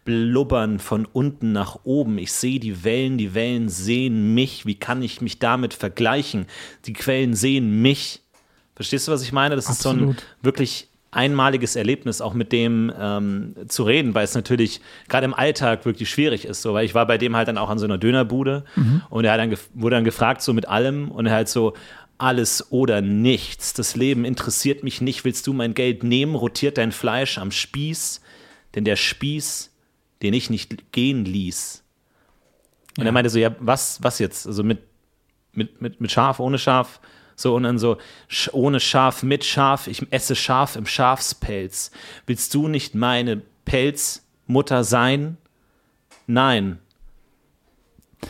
blubbern 0.05 0.79
von 0.79 1.05
unten 1.05 1.51
nach 1.51 1.79
oben. 1.83 2.17
Ich 2.17 2.31
sehe 2.31 2.59
die 2.59 2.83
Wellen, 2.83 3.17
die 3.17 3.33
Wellen 3.33 3.69
sehen 3.69 4.33
mich. 4.33 4.65
Wie 4.65 4.75
kann 4.75 5.01
ich 5.01 5.21
mich 5.21 5.39
damit 5.39 5.73
vergleichen? 5.73 6.45
Die 6.85 6.93
Quellen 6.93 7.33
sehen 7.33 7.81
mich. 7.81 8.21
Verstehst 8.75 9.07
du, 9.07 9.11
was 9.11 9.21
ich 9.23 9.31
meine? 9.31 9.55
Das 9.55 9.69
ist 9.69 9.81
so 9.81 9.89
ein 9.89 9.95
Absolut. 9.97 10.25
wirklich 10.41 10.87
einmaliges 11.11 11.75
Erlebnis, 11.75 12.21
auch 12.21 12.33
mit 12.33 12.51
dem 12.51 12.93
ähm, 12.97 13.55
zu 13.67 13.83
reden, 13.83 14.13
weil 14.13 14.23
es 14.23 14.35
natürlich 14.35 14.79
gerade 15.07 15.25
im 15.25 15.33
Alltag 15.33 15.85
wirklich 15.85 16.09
schwierig 16.09 16.45
ist. 16.45 16.61
So, 16.61 16.73
weil 16.73 16.85
ich 16.85 16.93
war 16.93 17.07
bei 17.07 17.17
dem 17.17 17.35
halt 17.35 17.47
dann 17.47 17.57
auch 17.57 17.69
an 17.69 17.79
so 17.79 17.85
einer 17.85 17.97
Dönerbude 17.97 18.63
und 19.09 19.25
er 19.25 19.33
hat 19.33 19.39
dann 19.39 19.55
wurde 19.73 19.95
dann 19.95 20.03
gefragt, 20.03 20.41
so 20.41 20.53
mit 20.53 20.67
allem, 20.67 21.09
und 21.09 21.25
er 21.25 21.33
halt 21.33 21.49
so, 21.49 21.73
alles 22.19 22.71
oder 22.71 23.01
nichts. 23.01 23.73
Das 23.73 23.95
Leben 23.95 24.25
interessiert 24.25 24.83
mich 24.83 25.01
nicht. 25.01 25.25
Willst 25.25 25.47
du 25.47 25.53
mein 25.53 25.73
Geld 25.73 26.03
nehmen? 26.03 26.35
Rotiert 26.35 26.77
dein 26.77 26.91
Fleisch 26.91 27.37
am 27.37 27.49
Spieß? 27.49 28.21
Denn 28.75 28.85
der 28.85 28.95
Spieß, 28.95 29.71
den 30.21 30.33
ich 30.33 30.49
nicht 30.49 30.91
gehen 30.91 31.25
ließ. 31.25 31.83
Und 32.97 33.05
er 33.05 33.11
meinte 33.11 33.29
so, 33.29 33.39
ja, 33.39 33.55
was, 33.59 34.03
was 34.03 34.19
jetzt? 34.19 34.45
Also 34.45 34.63
mit, 34.63 34.79
mit, 35.53 35.81
mit, 35.81 36.01
mit 36.01 36.11
Schaf, 36.11 36.39
ohne 36.39 36.57
Schaf? 36.57 36.99
So, 37.35 37.55
und 37.55 37.63
dann 37.63 37.79
so, 37.79 37.97
ohne 38.51 38.81
Schaf, 38.81 39.23
mit 39.23 39.45
Schaf, 39.45 39.87
ich 39.87 40.05
esse 40.11 40.35
Schaf 40.35 40.75
im 40.75 40.85
Schafspelz. 40.85 41.91
Willst 42.25 42.53
du 42.53 42.67
nicht 42.67 42.95
meine 42.95 43.41
Pelzmutter 43.63 44.83
sein? 44.83 45.37
Nein. 46.27 46.79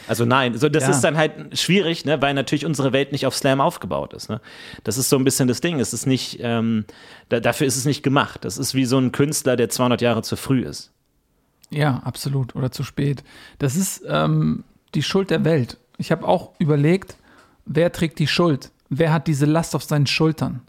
Also 0.07 0.25
nein, 0.25 0.57
so 0.57 0.69
das 0.69 0.83
Ja. 0.83 0.89
ist 0.91 1.01
dann 1.01 1.17
halt 1.17 1.57
schwierig, 1.57 2.05
ne, 2.05 2.21
weil 2.21 2.33
natürlich 2.33 2.65
unsere 2.65 2.93
Welt 2.93 3.11
nicht 3.11 3.25
auf 3.25 3.35
Slam 3.35 3.59
aufgebaut 3.61 4.13
ist. 4.13 4.29
Ne? 4.29 4.39
Das 4.83 4.97
ist 4.97 5.09
so 5.09 5.15
ein 5.17 5.23
bisschen 5.23 5.47
das 5.47 5.61
Ding. 5.61 5.79
Es 5.79 5.93
ist 5.93 6.05
nicht, 6.05 6.37
ähm, 6.41 6.85
da, 7.29 7.39
dafür 7.39 7.65
ist 7.67 7.75
es 7.77 7.85
nicht 7.85 8.03
gemacht. 8.03 8.45
Das 8.45 8.57
ist 8.57 8.75
wie 8.75 8.85
so 8.85 8.97
ein 8.99 9.11
Künstler, 9.11 9.55
der 9.55 9.69
200 9.69 10.01
Jahre 10.01 10.21
zu 10.21 10.35
früh 10.35 10.61
ist. 10.63 10.91
Ja, 11.71 12.01
absolut. 12.03 12.55
Oder 12.55 12.71
zu 12.71 12.83
spät. 12.83 13.23
Das 13.57 13.75
ist 13.75 14.03
ähm, 14.07 14.63
die 14.95 15.03
Schuld 15.03 15.29
der 15.31 15.43
Welt. 15.43 15.77
Ich 15.97 16.11
habe 16.11 16.27
auch 16.27 16.51
überlegt, 16.59 17.15
wer 17.65 17.91
trägt 17.91 18.19
die 18.19 18.27
Schuld? 18.27 18.71
Wer 18.89 19.11
hat 19.13 19.27
diese 19.27 19.45
Last 19.45 19.75
auf 19.75 19.83
seinen 19.83 20.07
Schultern? 20.07 20.61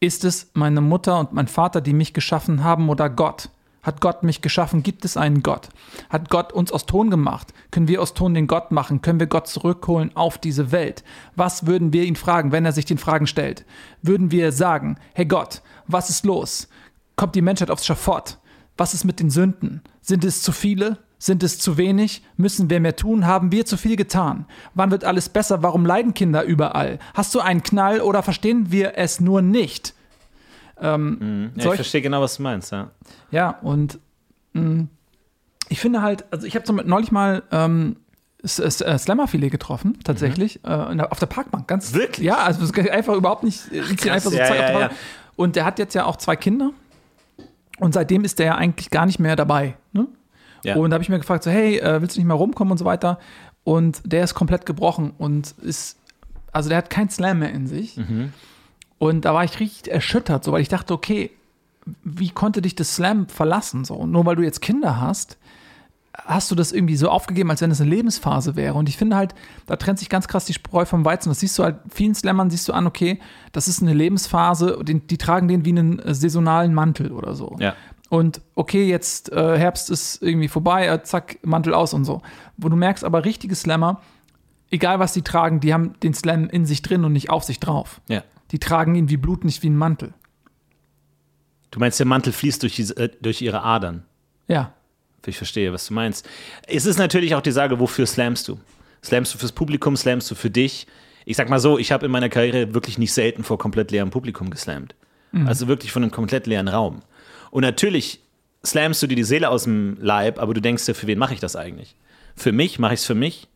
Ist 0.00 0.24
es 0.24 0.50
meine 0.54 0.80
Mutter 0.80 1.18
und 1.20 1.32
mein 1.32 1.46
Vater, 1.46 1.80
die 1.80 1.92
mich 1.92 2.12
geschaffen 2.12 2.64
haben, 2.64 2.88
oder 2.88 3.08
Gott? 3.08 3.50
Hat 3.82 4.00
Gott 4.00 4.22
mich 4.22 4.42
geschaffen? 4.42 4.84
Gibt 4.84 5.04
es 5.04 5.16
einen 5.16 5.42
Gott? 5.42 5.68
Hat 6.08 6.30
Gott 6.30 6.52
uns 6.52 6.70
aus 6.70 6.86
Ton 6.86 7.10
gemacht? 7.10 7.52
Können 7.72 7.88
wir 7.88 8.00
aus 8.00 8.14
Ton 8.14 8.32
den 8.32 8.46
Gott 8.46 8.70
machen? 8.70 9.02
Können 9.02 9.18
wir 9.18 9.26
Gott 9.26 9.48
zurückholen 9.48 10.12
auf 10.14 10.38
diese 10.38 10.70
Welt? 10.70 11.02
Was 11.34 11.66
würden 11.66 11.92
wir 11.92 12.04
ihn 12.04 12.14
fragen, 12.14 12.52
wenn 12.52 12.64
er 12.64 12.70
sich 12.70 12.84
den 12.84 12.98
Fragen 12.98 13.26
stellt? 13.26 13.64
Würden 14.00 14.30
wir 14.30 14.52
sagen, 14.52 14.98
hey 15.14 15.26
Gott, 15.26 15.62
was 15.88 16.10
ist 16.10 16.24
los? 16.24 16.68
Kommt 17.16 17.34
die 17.34 17.42
Menschheit 17.42 17.72
aufs 17.72 17.84
Schafott? 17.84 18.38
Was 18.76 18.94
ist 18.94 19.04
mit 19.04 19.18
den 19.18 19.30
Sünden? 19.30 19.82
Sind 20.00 20.24
es 20.24 20.42
zu 20.42 20.52
viele? 20.52 20.98
Sind 21.18 21.42
es 21.42 21.58
zu 21.58 21.76
wenig? 21.76 22.22
Müssen 22.36 22.70
wir 22.70 22.78
mehr 22.78 22.94
tun? 22.94 23.26
Haben 23.26 23.50
wir 23.50 23.66
zu 23.66 23.76
viel 23.76 23.96
getan? 23.96 24.46
Wann 24.74 24.92
wird 24.92 25.04
alles 25.04 25.28
besser? 25.28 25.64
Warum 25.64 25.84
leiden 25.84 26.14
Kinder 26.14 26.44
überall? 26.44 27.00
Hast 27.14 27.34
du 27.34 27.40
einen 27.40 27.64
Knall 27.64 28.00
oder 28.00 28.22
verstehen 28.22 28.70
wir 28.70 28.96
es 28.96 29.18
nur 29.18 29.42
nicht? 29.42 29.94
Ähm, 30.80 31.50
Ja, 31.56 31.66
ich 31.70 31.74
verstehe 31.76 32.02
genau, 32.02 32.20
was 32.20 32.36
du 32.36 32.42
meinst, 32.42 32.72
ja. 32.72 32.90
ja, 33.30 33.50
und 33.62 33.98
mh, 34.52 34.86
ich 35.68 35.80
finde 35.80 36.02
halt, 36.02 36.24
also 36.30 36.46
ich 36.46 36.54
habe 36.54 36.64
zum 36.64 36.76
neulich 36.84 37.12
mal 37.12 37.42
ähm, 37.52 37.96
äh, 38.42 38.48
Slammerfilet 38.48 39.50
getroffen, 39.50 39.98
tatsächlich, 40.04 40.60
äh, 40.64 40.92
in 40.92 40.98
der, 40.98 41.12
auf 41.12 41.18
der 41.18 41.26
Parkbank. 41.26 41.68
Ganz, 41.68 41.92
Mhm. 41.92 41.98
Wirklich? 41.98 42.26
Ja, 42.26 42.38
also 42.38 42.72
einfach 42.90 43.14
überhaupt 43.14 43.44
nicht, 43.44 43.70
äh, 43.72 43.82
hier 44.00 44.12
einfach 44.12 44.30
so 44.30 44.36
ja, 44.36 44.54
ja, 44.54 44.80
ja. 44.80 44.90
Und 45.36 45.56
der 45.56 45.64
hat 45.64 45.78
jetzt 45.78 45.94
ja 45.94 46.04
auch 46.04 46.16
zwei 46.16 46.36
Kinder. 46.36 46.72
Und 47.78 47.94
seitdem 47.94 48.24
ist 48.24 48.38
der 48.38 48.46
ja 48.46 48.54
eigentlich 48.56 48.90
gar 48.90 49.06
nicht 49.06 49.18
mehr 49.18 49.34
dabei. 49.34 49.76
Ne? 49.92 50.06
Ja. 50.62 50.76
Und 50.76 50.90
da 50.90 50.94
habe 50.94 51.02
ich 51.02 51.08
mir 51.08 51.18
gefragt, 51.18 51.42
so, 51.42 51.50
hey, 51.50 51.78
äh, 51.78 52.00
willst 52.00 52.16
du 52.16 52.20
nicht 52.20 52.28
mal 52.28 52.34
rumkommen 52.34 52.70
und 52.72 52.78
so 52.78 52.84
weiter? 52.84 53.18
Und 53.64 54.02
der 54.04 54.24
ist 54.24 54.34
komplett 54.34 54.66
gebrochen 54.66 55.12
und 55.18 55.52
ist, 55.62 55.96
also 56.52 56.68
der 56.68 56.78
hat 56.78 56.90
kein 56.90 57.08
Slam 57.10 57.38
mehr 57.40 57.50
in 57.52 57.66
sich. 57.66 57.96
Mhm. 57.96 58.32
Und 59.02 59.24
da 59.24 59.34
war 59.34 59.42
ich 59.42 59.58
richtig 59.58 59.92
erschüttert, 59.92 60.44
so, 60.44 60.52
weil 60.52 60.62
ich 60.62 60.68
dachte, 60.68 60.94
okay, 60.94 61.32
wie 62.04 62.30
konnte 62.30 62.62
dich 62.62 62.76
das 62.76 62.94
Slam 62.94 63.26
verlassen? 63.26 63.84
So, 63.84 64.06
nur 64.06 64.24
weil 64.26 64.36
du 64.36 64.44
jetzt 64.44 64.60
Kinder 64.60 65.00
hast, 65.00 65.38
hast 66.14 66.52
du 66.52 66.54
das 66.54 66.70
irgendwie 66.70 66.94
so 66.94 67.08
aufgegeben, 67.08 67.50
als 67.50 67.60
wenn 67.62 67.72
es 67.72 67.80
eine 67.80 67.90
Lebensphase 67.90 68.54
wäre. 68.54 68.74
Und 68.74 68.88
ich 68.88 68.96
finde 68.96 69.16
halt, 69.16 69.34
da 69.66 69.74
trennt 69.74 69.98
sich 69.98 70.08
ganz 70.08 70.28
krass 70.28 70.44
die 70.44 70.52
Spreu 70.52 70.84
vom 70.84 71.04
Weizen. 71.04 71.30
Das 71.30 71.40
siehst 71.40 71.58
du 71.58 71.64
halt, 71.64 71.78
vielen 71.92 72.14
Slammern 72.14 72.48
siehst 72.48 72.68
du 72.68 72.74
an, 72.74 72.86
okay, 72.86 73.18
das 73.50 73.66
ist 73.66 73.82
eine 73.82 73.92
Lebensphase, 73.92 74.78
die, 74.84 75.00
die 75.00 75.18
tragen 75.18 75.48
den 75.48 75.64
wie 75.64 75.70
einen 75.70 75.98
äh, 75.98 76.14
saisonalen 76.14 76.72
Mantel 76.72 77.10
oder 77.10 77.34
so. 77.34 77.56
Ja. 77.58 77.74
Und 78.08 78.40
okay, 78.54 78.86
jetzt 78.86 79.32
äh, 79.32 79.58
Herbst 79.58 79.90
ist 79.90 80.22
irgendwie 80.22 80.46
vorbei, 80.46 80.86
äh, 80.86 81.02
zack, 81.02 81.40
Mantel 81.42 81.74
aus 81.74 81.92
und 81.92 82.04
so. 82.04 82.22
Wo 82.56 82.68
du 82.68 82.76
merkst, 82.76 83.02
aber 83.02 83.24
richtige 83.24 83.56
Slammer, 83.56 84.00
egal 84.70 85.00
was 85.00 85.12
die 85.12 85.22
tragen, 85.22 85.58
die 85.58 85.74
haben 85.74 85.94
den 86.04 86.14
Slam 86.14 86.48
in 86.48 86.66
sich 86.66 86.82
drin 86.82 87.04
und 87.04 87.12
nicht 87.12 87.30
auf 87.30 87.42
sich 87.42 87.58
drauf. 87.58 88.00
Ja. 88.06 88.22
Die 88.52 88.58
tragen 88.58 88.94
ihn 88.94 89.08
wie 89.08 89.16
Blut, 89.16 89.44
nicht 89.44 89.62
wie 89.62 89.68
einen 89.68 89.76
Mantel. 89.76 90.14
Du 91.70 91.80
meinst, 91.80 91.98
der 91.98 92.06
Mantel 92.06 92.32
fließt 92.32 92.62
durch, 92.62 92.76
diese, 92.76 92.96
äh, 92.96 93.08
durch 93.20 93.40
ihre 93.40 93.62
Adern. 93.62 94.04
Ja. 94.46 94.74
Ich 95.24 95.36
verstehe, 95.36 95.72
was 95.72 95.86
du 95.86 95.94
meinst. 95.94 96.28
Es 96.66 96.84
ist 96.84 96.98
natürlich 96.98 97.34
auch 97.34 97.40
die 97.40 97.52
Frage, 97.52 97.80
wofür 97.80 98.06
slamst 98.06 98.48
du? 98.48 98.60
Slamst 99.02 99.32
du 99.32 99.38
fürs 99.38 99.52
Publikum, 99.52 99.96
slamst 99.96 100.30
du 100.30 100.34
für 100.34 100.50
dich? 100.50 100.86
Ich 101.24 101.36
sag 101.36 101.48
mal 101.48 101.60
so, 101.60 101.78
ich 101.78 101.92
habe 101.92 102.06
in 102.06 102.12
meiner 102.12 102.28
Karriere 102.28 102.74
wirklich 102.74 102.98
nicht 102.98 103.12
selten 103.12 103.44
vor 103.44 103.56
komplett 103.58 103.90
leerem 103.90 104.10
Publikum 104.10 104.50
geslammt. 104.50 104.94
Also 105.46 105.66
wirklich 105.66 105.92
von 105.92 106.02
einem 106.02 106.12
komplett 106.12 106.46
leeren 106.46 106.68
Raum. 106.68 107.00
Und 107.50 107.62
natürlich 107.62 108.20
slamst 108.62 109.02
du 109.02 109.06
dir 109.06 109.16
die 109.16 109.24
Seele 109.24 109.48
aus 109.48 109.64
dem 109.64 109.96
Leib, 109.98 110.38
aber 110.38 110.52
du 110.52 110.60
denkst 110.60 110.84
dir, 110.84 110.94
für 110.94 111.06
wen 111.06 111.18
mache 111.18 111.32
ich 111.32 111.40
das 111.40 111.56
eigentlich? 111.56 111.96
Für 112.36 112.52
mich, 112.52 112.78
mache 112.78 112.94
ich 112.94 113.00
es 113.00 113.06
für 113.06 113.14
mich? 113.14 113.48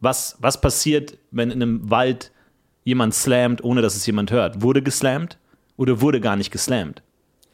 Was, 0.00 0.36
was 0.40 0.60
passiert, 0.60 1.18
wenn 1.30 1.50
in 1.50 1.62
einem 1.62 1.90
Wald 1.90 2.32
jemand 2.84 3.14
slammt, 3.14 3.62
ohne 3.64 3.82
dass 3.82 3.96
es 3.96 4.06
jemand 4.06 4.30
hört? 4.30 4.62
Wurde 4.62 4.82
geslammt 4.82 5.38
oder 5.76 6.00
wurde 6.00 6.20
gar 6.20 6.36
nicht 6.36 6.50
geslammt? 6.50 7.02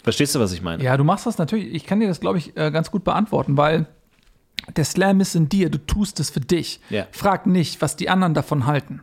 Verstehst 0.02 0.34
du, 0.34 0.40
was 0.40 0.52
ich 0.52 0.62
meine? 0.62 0.82
Ja, 0.82 0.96
du 0.96 1.04
machst 1.04 1.26
das 1.26 1.38
natürlich, 1.38 1.74
ich 1.74 1.84
kann 1.84 2.00
dir 2.00 2.08
das, 2.08 2.20
glaube 2.20 2.38
ich, 2.38 2.56
äh, 2.56 2.70
ganz 2.70 2.90
gut 2.90 3.04
beantworten, 3.04 3.56
weil 3.56 3.86
der 4.76 4.84
Slam 4.84 5.20
ist 5.20 5.34
in 5.34 5.48
dir, 5.48 5.70
du 5.70 5.78
tust 5.78 6.20
es 6.20 6.30
für 6.30 6.40
dich. 6.40 6.80
Ja. 6.90 7.06
Frag 7.10 7.46
nicht, 7.46 7.80
was 7.80 7.96
die 7.96 8.08
anderen 8.08 8.34
davon 8.34 8.66
halten. 8.66 9.02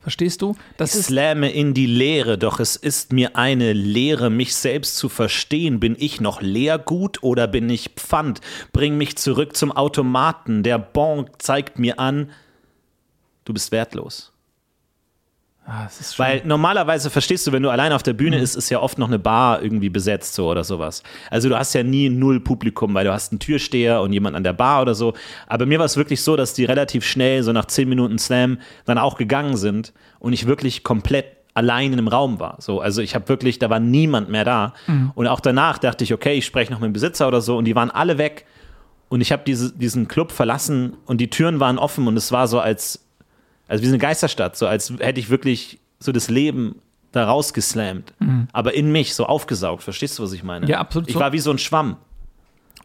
Verstehst 0.00 0.42
du? 0.42 0.56
Das 0.78 0.96
Ich 0.96 1.06
slamme 1.06 1.52
in 1.52 1.74
die 1.74 1.86
Leere, 1.86 2.36
doch 2.36 2.58
es 2.58 2.74
ist 2.74 3.12
mir 3.12 3.36
eine 3.36 3.72
Lehre, 3.72 4.30
mich 4.30 4.56
selbst 4.56 4.96
zu 4.96 5.08
verstehen. 5.08 5.78
Bin 5.78 5.94
ich 5.96 6.20
noch 6.20 6.42
Leergut 6.42 7.22
oder 7.22 7.46
bin 7.46 7.70
ich 7.70 7.90
Pfand? 7.90 8.40
Bring 8.72 8.98
mich 8.98 9.16
zurück 9.16 9.56
zum 9.56 9.70
Automaten. 9.70 10.64
Der 10.64 10.78
Bon 10.78 11.30
zeigt 11.38 11.78
mir 11.78 12.00
an, 12.00 12.30
du 13.44 13.52
bist 13.52 13.70
wertlos. 13.70 14.31
Ah, 15.64 15.86
Weil 16.16 16.42
normalerweise 16.44 17.08
verstehst 17.08 17.46
du, 17.46 17.52
wenn 17.52 17.62
du 17.62 17.70
allein 17.70 17.92
auf 17.92 18.02
der 18.02 18.14
Bühne 18.14 18.38
ist, 18.38 18.56
ist 18.56 18.68
ja 18.68 18.80
oft 18.80 18.98
noch 18.98 19.06
eine 19.06 19.20
Bar 19.20 19.62
irgendwie 19.62 19.90
besetzt 19.90 20.34
so 20.34 20.50
oder 20.50 20.64
sowas. 20.64 21.04
Also 21.30 21.48
du 21.48 21.56
hast 21.56 21.72
ja 21.74 21.84
nie 21.84 22.08
null 22.08 22.40
Publikum, 22.40 22.92
weil 22.94 23.04
du 23.04 23.12
hast 23.12 23.30
einen 23.30 23.38
Türsteher 23.38 24.02
und 24.02 24.12
jemand 24.12 24.34
an 24.34 24.42
der 24.42 24.54
Bar 24.54 24.82
oder 24.82 24.94
so. 24.94 25.14
Aber 25.46 25.66
mir 25.66 25.78
war 25.78 25.86
es 25.86 25.96
wirklich 25.96 26.22
so, 26.22 26.34
dass 26.34 26.54
die 26.54 26.64
relativ 26.64 27.04
schnell, 27.04 27.44
so 27.44 27.52
nach 27.52 27.66
zehn 27.66 27.88
Minuten 27.88 28.18
Slam, 28.18 28.58
dann 28.86 28.98
auch 28.98 29.16
gegangen 29.16 29.56
sind 29.56 29.92
und 30.18 30.32
ich 30.32 30.46
wirklich 30.46 30.82
komplett 30.82 31.26
allein 31.54 31.92
in 31.92 31.98
einem 31.98 32.08
Raum 32.08 32.40
war. 32.40 32.56
So, 32.60 32.80
also 32.80 33.00
ich 33.00 33.14
habe 33.14 33.28
wirklich, 33.28 33.58
da 33.58 33.70
war 33.70 33.78
niemand 33.78 34.30
mehr 34.30 34.44
da. 34.44 34.72
Und 35.14 35.26
auch 35.28 35.40
danach 35.40 35.78
dachte 35.78 36.02
ich, 36.02 36.12
okay, 36.12 36.34
ich 36.34 36.46
spreche 36.46 36.72
noch 36.72 36.80
mit 36.80 36.88
dem 36.88 36.92
Besitzer 36.94 37.28
oder 37.28 37.40
so 37.40 37.56
und 37.56 37.66
die 37.66 37.76
waren 37.76 37.90
alle 37.90 38.18
weg. 38.18 38.46
Und 39.10 39.20
ich 39.20 39.30
habe 39.30 39.42
diese, 39.46 39.72
diesen 39.76 40.08
Club 40.08 40.32
verlassen 40.32 40.96
und 41.04 41.20
die 41.20 41.28
Türen 41.30 41.60
waren 41.60 41.78
offen 41.78 42.08
und 42.08 42.16
es 42.16 42.32
war 42.32 42.48
so 42.48 42.58
als, 42.58 43.06
also 43.68 43.82
wie 43.82 43.86
so 43.86 43.92
eine 43.92 43.98
Geisterstadt, 43.98 44.56
so 44.56 44.66
als 44.66 44.92
hätte 44.98 45.20
ich 45.20 45.30
wirklich 45.30 45.80
so 45.98 46.12
das 46.12 46.28
Leben 46.28 46.76
da 47.12 47.26
rausgeslammt, 47.26 48.14
aber 48.52 48.74
in 48.74 48.90
mich 48.90 49.14
so 49.14 49.26
aufgesaugt. 49.26 49.82
Verstehst 49.82 50.18
du, 50.18 50.22
was 50.22 50.32
ich 50.32 50.42
meine? 50.42 50.66
Ja, 50.66 50.78
absolut 50.78 51.08
Ich 51.08 51.16
war 51.16 51.32
wie 51.32 51.38
so 51.40 51.50
ein 51.50 51.58
Schwamm. 51.58 51.96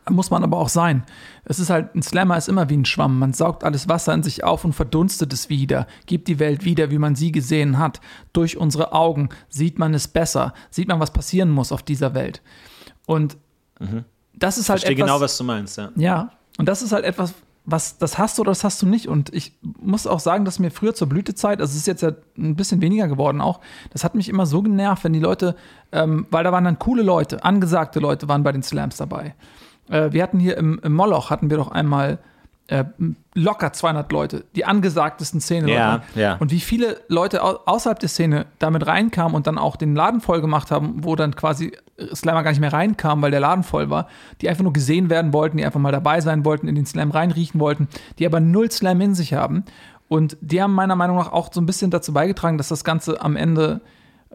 muss 0.10 0.30
man 0.30 0.44
aber 0.44 0.58
auch 0.58 0.70
sein. 0.70 1.04
Es 1.46 1.60
ist 1.60 1.70
halt, 1.70 1.96
ein 1.96 2.02
Slammer 2.02 2.38
ist 2.38 2.50
immer 2.50 2.70
wie 2.70 2.76
ein 2.76 2.84
Schwamm. 2.84 3.20
Man 3.20 3.34
saugt 3.34 3.64
alles 3.64 3.88
Wasser 3.88 4.14
in 4.14 4.24
sich 4.24 4.44
auf 4.44 4.66
und 4.66 4.74
verdunstet 4.74 5.32
es 5.32 5.50
wieder, 5.50 5.88
gibt 6.08 6.28
die 6.28 6.40
Welt 6.40 6.66
wieder, 6.66 6.92
wie 6.92 6.98
man 6.98 7.16
sie 7.16 7.32
gesehen 7.32 7.78
hat. 7.80 8.02
Durch 8.34 8.58
unsere 8.58 8.92
Augen 8.92 9.30
sieht 9.48 9.80
man 9.80 9.94
es 9.94 10.10
besser, 10.10 10.54
sieht 10.70 10.90
man, 10.90 11.00
was 11.00 11.12
passieren 11.12 11.50
muss 11.50 11.72
auf 11.72 11.84
dieser 11.84 12.14
Welt. 12.14 12.42
Und 13.06 13.38
das 14.34 14.58
ist 14.58 14.70
halt 14.70 14.80
Ich 14.80 14.86
verstehe 14.86 14.92
etwas, 14.92 15.08
genau, 15.08 15.22
was 15.22 15.38
du 15.38 15.44
meinst, 15.46 15.78
ja. 15.78 15.92
Ja, 15.96 16.32
und 16.58 16.68
das 16.68 16.82
ist 16.82 16.92
halt 16.92 17.06
etwas, 17.06 17.34
was 17.70 17.98
das 17.98 18.18
hast 18.18 18.38
du 18.38 18.42
oder 18.42 18.52
das 18.52 18.64
hast 18.64 18.82
du 18.82 18.88
nicht. 18.88 19.10
Und 19.10 19.34
ich 19.34 19.60
muss 19.62 20.08
auch 20.08 20.22
sagen, 20.22 20.46
dass 20.46 20.58
mir 20.58 20.72
früher 20.72 20.96
zur 20.96 21.08
Blütezeit, 21.08 21.60
also 21.60 21.72
es 21.72 21.78
ist 21.78 21.88
jetzt 21.88 22.02
ja 22.02 22.14
ein 22.38 22.56
bisschen 22.56 22.82
weniger 22.82 23.10
geworden 23.10 23.42
auch, 23.42 23.60
das 23.92 24.06
hat 24.06 24.16
mich 24.16 24.30
immer 24.30 24.46
so 24.46 24.62
genervt, 24.62 25.04
wenn 25.04 25.12
die 25.12 25.20
Leute, 25.20 25.56
ähm, 25.92 26.26
weil 26.32 26.46
da 26.46 26.54
waren 26.54 26.64
dann 26.64 26.80
coole 26.80 27.04
Leute, 27.04 27.44
angesagte 27.44 28.00
Leute 28.00 28.30
waren 28.30 28.44
bei 28.44 28.54
den 28.54 28.64
Slams 28.64 28.96
dabei. 28.96 29.36
Äh, 29.90 30.14
wir 30.14 30.24
hatten 30.24 30.40
hier 30.40 30.56
im, 30.58 30.80
im 30.82 30.94
Moloch, 30.94 31.30
hatten 31.30 31.50
wir 31.50 31.58
doch 31.58 31.68
einmal 31.68 32.20
äh, 32.68 32.84
locker 33.34 33.72
200 33.72 34.12
Leute, 34.12 34.44
die 34.56 34.66
angesagtesten 34.66 35.40
Szene. 35.40 35.72
Ja, 35.72 36.02
ja. 36.16 36.36
Und 36.36 36.52
wie 36.52 36.60
viele 36.60 37.00
Leute 37.08 37.44
au 37.44 37.60
außerhalb 37.66 38.00
der 38.00 38.10
Szene 38.10 38.46
damit 38.60 38.86
reinkamen 38.88 39.36
und 39.36 39.48
dann 39.48 39.58
auch 39.58 39.76
den 39.76 39.96
Laden 39.96 40.22
voll 40.22 40.42
gemacht 40.42 40.70
haben, 40.70 41.04
wo 41.04 41.16
dann 41.16 41.36
quasi 41.36 41.72
Slammer 42.14 42.44
gar 42.44 42.52
nicht 42.52 42.60
mehr 42.60 42.74
reinkamen, 42.74 43.22
weil 43.22 43.32
der 43.32 43.40
Laden 43.40 43.64
voll 43.64 43.90
war, 43.90 44.08
die 44.42 44.50
einfach 44.50 44.64
nur 44.64 44.74
gesehen 44.74 45.10
werden 45.10 45.34
wollten, 45.34 45.58
die 45.58 45.66
einfach 45.66 45.80
mal 45.80 45.92
dabei 45.92 46.20
sein 46.20 46.44
wollten, 46.44 46.68
in 46.68 46.76
den 46.76 46.86
Slam 46.86 47.12
reinriechen 47.12 47.60
wollten, 47.60 47.88
die 48.20 48.26
aber 48.26 48.40
null 48.40 48.70
Slam 48.70 49.00
in 49.02 49.16
sich 49.16 49.34
haben. 49.34 49.64
Und 50.10 50.38
die 50.42 50.62
haben 50.62 50.74
meiner 50.74 50.96
Meinung 50.96 51.18
nach 51.18 51.32
auch 51.32 51.52
so 51.52 51.62
ein 51.62 51.66
bisschen 51.66 51.92
dazu 51.92 52.14
beigetragen, 52.14 52.58
dass 52.58 52.68
das 52.70 52.84
Ganze 52.84 53.22
am 53.22 53.36
Ende 53.36 53.82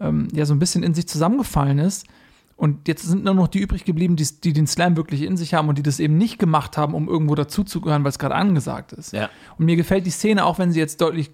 ähm, 0.01 0.29
ja 0.33 0.47
so 0.47 0.55
ein 0.55 0.59
bisschen 0.59 0.83
in 0.83 0.95
sich 0.95 1.07
zusammengefallen 1.07 1.79
ist. 1.79 2.07
Und 2.63 2.87
jetzt 2.87 3.03
sind 3.03 3.25
nur 3.25 3.35
noch 3.35 3.49
die 3.49 3.59
übrig 3.59 3.85
geblieben, 3.85 4.15
die, 4.15 4.25
die 4.41 4.53
den 4.53 4.69
Slam 4.69 4.97
wirklich 4.97 5.23
in 5.23 5.37
sich 5.37 5.53
haben 5.53 5.69
und 5.69 5.79
die 5.79 5.83
das 5.83 5.99
eben 5.99 6.17
nicht 6.17 6.39
gemacht 6.39 6.79
haben, 6.79 6.95
um 6.95 7.09
irgendwo 7.09 7.35
dazuzugehören, 7.35 8.05
weil 8.05 8.11
es 8.11 8.21
gerade 8.21 8.37
angesagt 8.37 8.93
ist. 8.93 9.13
Ja. 9.13 9.31
Und 9.59 9.65
mir 9.65 9.75
gefällt 9.75 10.07
die 10.07 10.13
Szene, 10.13 10.45
auch 10.45 10.61
wenn 10.61 10.71
sie 10.71 10.79
jetzt 10.79 11.01
deutlich 11.01 11.33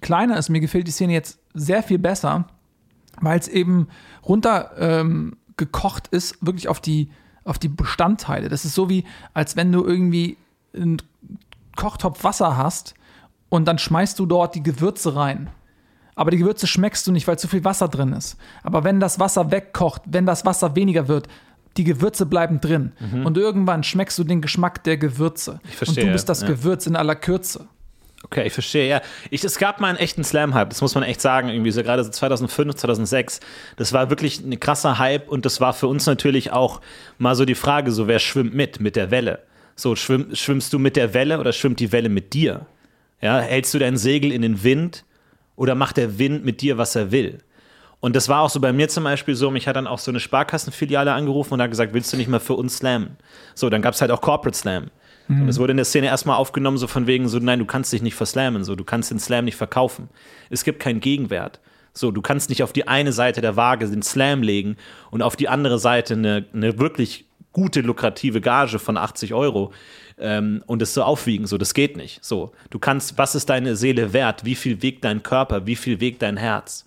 kleiner 0.00 0.38
ist, 0.38 0.50
mir 0.50 0.60
gefällt 0.60 0.86
die 0.86 0.92
Szene 0.92 1.12
jetzt 1.12 1.40
sehr 1.54 1.82
viel 1.82 1.98
besser, 1.98 2.46
weil 3.20 3.36
es 3.36 3.48
eben 3.48 3.88
runter 4.24 4.70
ähm, 4.78 5.36
gekocht 5.56 6.06
ist, 6.06 6.36
wirklich 6.40 6.68
auf 6.68 6.78
die, 6.78 7.10
auf 7.42 7.58
die 7.58 7.66
Bestandteile. 7.66 8.48
Das 8.48 8.64
ist 8.64 8.76
so 8.76 8.88
wie, 8.88 9.02
als 9.32 9.56
wenn 9.56 9.72
du 9.72 9.84
irgendwie 9.84 10.36
einen 10.72 11.02
Kochtopf 11.74 12.22
Wasser 12.22 12.56
hast 12.56 12.94
und 13.48 13.66
dann 13.66 13.78
schmeißt 13.78 14.16
du 14.20 14.24
dort 14.24 14.54
die 14.54 14.62
Gewürze 14.62 15.16
rein. 15.16 15.50
Aber 16.14 16.30
die 16.30 16.38
Gewürze 16.38 16.66
schmeckst 16.66 17.06
du 17.06 17.12
nicht, 17.12 17.26
weil 17.26 17.38
zu 17.38 17.48
viel 17.48 17.64
Wasser 17.64 17.88
drin 17.88 18.12
ist. 18.12 18.36
Aber 18.62 18.84
wenn 18.84 19.00
das 19.00 19.18
Wasser 19.18 19.50
wegkocht, 19.50 20.02
wenn 20.06 20.26
das 20.26 20.44
Wasser 20.44 20.76
weniger 20.76 21.08
wird, 21.08 21.28
die 21.76 21.84
Gewürze 21.84 22.24
bleiben 22.26 22.60
drin. 22.60 22.92
Und 23.24 23.36
irgendwann 23.36 23.82
schmeckst 23.82 24.18
du 24.18 24.24
den 24.24 24.40
Geschmack 24.40 24.84
der 24.84 24.96
Gewürze. 24.96 25.54
Mhm. 25.62 25.68
verstehe, 25.70 26.04
und 26.04 26.08
du 26.08 26.12
bist 26.12 26.28
das 26.28 26.42
ja. 26.42 26.48
Gewürz 26.48 26.86
in 26.86 26.94
aller 26.94 27.16
Kürze. 27.16 27.66
Okay, 28.24 28.46
ich 28.46 28.52
verstehe, 28.52 28.88
ja. 28.88 29.02
Ich, 29.30 29.44
es 29.44 29.58
gab 29.58 29.80
mal 29.80 29.88
einen 29.88 29.98
echten 29.98 30.24
Slam-Hype, 30.24 30.70
das 30.70 30.80
muss 30.80 30.94
man 30.94 31.04
echt 31.04 31.20
sagen, 31.20 31.48
irgendwie 31.48 31.72
so 31.72 31.82
gerade 31.82 32.02
so 32.02 32.10
2005, 32.10 32.74
2006. 32.76 33.40
Das 33.76 33.92
war 33.92 34.08
wirklich 34.08 34.40
ein 34.40 34.58
krasser 34.58 34.98
Hype 34.98 35.28
und 35.28 35.44
das 35.44 35.60
war 35.60 35.74
für 35.74 35.88
uns 35.88 36.06
natürlich 36.06 36.50
auch 36.50 36.80
mal 37.18 37.34
so 37.34 37.44
die 37.44 37.54
Frage, 37.54 37.92
so 37.92 38.08
wer 38.08 38.18
schwimmt 38.18 38.54
mit, 38.54 38.80
mit 38.80 38.96
der 38.96 39.10
Welle? 39.10 39.40
So, 39.76 39.94
schwimm, 39.94 40.34
schwimmst 40.34 40.72
du 40.72 40.78
mit 40.78 40.96
der 40.96 41.12
Welle 41.12 41.38
oder 41.38 41.52
schwimmt 41.52 41.80
die 41.80 41.92
Welle 41.92 42.08
mit 42.08 42.32
dir? 42.32 42.66
Ja, 43.20 43.40
hältst 43.40 43.74
du 43.74 43.78
dein 43.78 43.96
Segel 43.96 44.32
in 44.32 44.42
den 44.42 44.62
Wind 44.64 45.04
oder 45.56 45.74
macht 45.74 45.96
der 45.96 46.18
Wind 46.18 46.44
mit 46.44 46.60
dir, 46.60 46.78
was 46.78 46.96
er 46.96 47.10
will? 47.10 47.38
Und 48.00 48.14
das 48.16 48.28
war 48.28 48.42
auch 48.42 48.50
so 48.50 48.60
bei 48.60 48.72
mir 48.72 48.88
zum 48.88 49.04
Beispiel 49.04 49.34
so, 49.34 49.50
mich 49.50 49.66
hat 49.66 49.76
dann 49.76 49.86
auch 49.86 49.98
so 49.98 50.10
eine 50.10 50.20
Sparkassenfiliale 50.20 51.12
angerufen 51.12 51.54
und 51.54 51.62
hat 51.62 51.70
gesagt, 51.70 51.94
willst 51.94 52.12
du 52.12 52.18
nicht 52.18 52.28
mal 52.28 52.40
für 52.40 52.54
uns 52.54 52.76
slammen? 52.76 53.16
So, 53.54 53.70
dann 53.70 53.80
gab 53.80 53.94
es 53.94 54.00
halt 54.00 54.10
auch 54.10 54.20
Corporate 54.20 54.56
Slam. 54.56 54.90
Und 55.40 55.48
es 55.48 55.58
wurde 55.58 55.70
in 55.70 55.78
der 55.78 55.86
Szene 55.86 56.08
erstmal 56.08 56.36
aufgenommen, 56.36 56.76
so 56.76 56.86
von 56.86 57.06
wegen, 57.06 57.28
so, 57.28 57.38
nein, 57.38 57.58
du 57.58 57.64
kannst 57.64 57.92
dich 57.92 58.02
nicht 58.02 58.14
verslammen, 58.14 58.62
so, 58.62 58.76
du 58.76 58.84
kannst 58.84 59.10
den 59.10 59.18
Slam 59.18 59.46
nicht 59.46 59.56
verkaufen. 59.56 60.10
Es 60.50 60.64
gibt 60.64 60.80
keinen 60.80 61.00
Gegenwert. 61.00 61.60
So, 61.94 62.10
du 62.10 62.20
kannst 62.20 62.50
nicht 62.50 62.62
auf 62.62 62.72
die 62.72 62.88
eine 62.88 63.12
Seite 63.12 63.40
der 63.40 63.56
Waage 63.56 63.88
den 63.88 64.02
Slam 64.02 64.42
legen 64.42 64.76
und 65.10 65.22
auf 65.22 65.36
die 65.36 65.48
andere 65.48 65.78
Seite 65.78 66.14
eine, 66.14 66.44
eine 66.52 66.78
wirklich 66.78 67.24
gute, 67.52 67.80
lukrative 67.80 68.40
Gage 68.40 68.78
von 68.78 68.98
80 68.98 69.32
Euro 69.32 69.72
ähm, 70.18 70.62
und 70.66 70.82
es 70.82 70.94
so 70.94 71.02
aufwiegen. 71.02 71.46
So, 71.46 71.58
das 71.58 71.74
geht 71.74 71.96
nicht. 71.96 72.24
So, 72.24 72.52
du 72.70 72.78
kannst, 72.78 73.18
was 73.18 73.34
ist 73.34 73.50
deine 73.50 73.76
Seele 73.76 74.12
wert? 74.12 74.44
Wie 74.44 74.54
viel 74.54 74.82
wiegt 74.82 75.04
dein 75.04 75.22
Körper? 75.22 75.66
Wie 75.66 75.76
viel 75.76 76.00
wiegt 76.00 76.22
dein 76.22 76.36
Herz? 76.36 76.86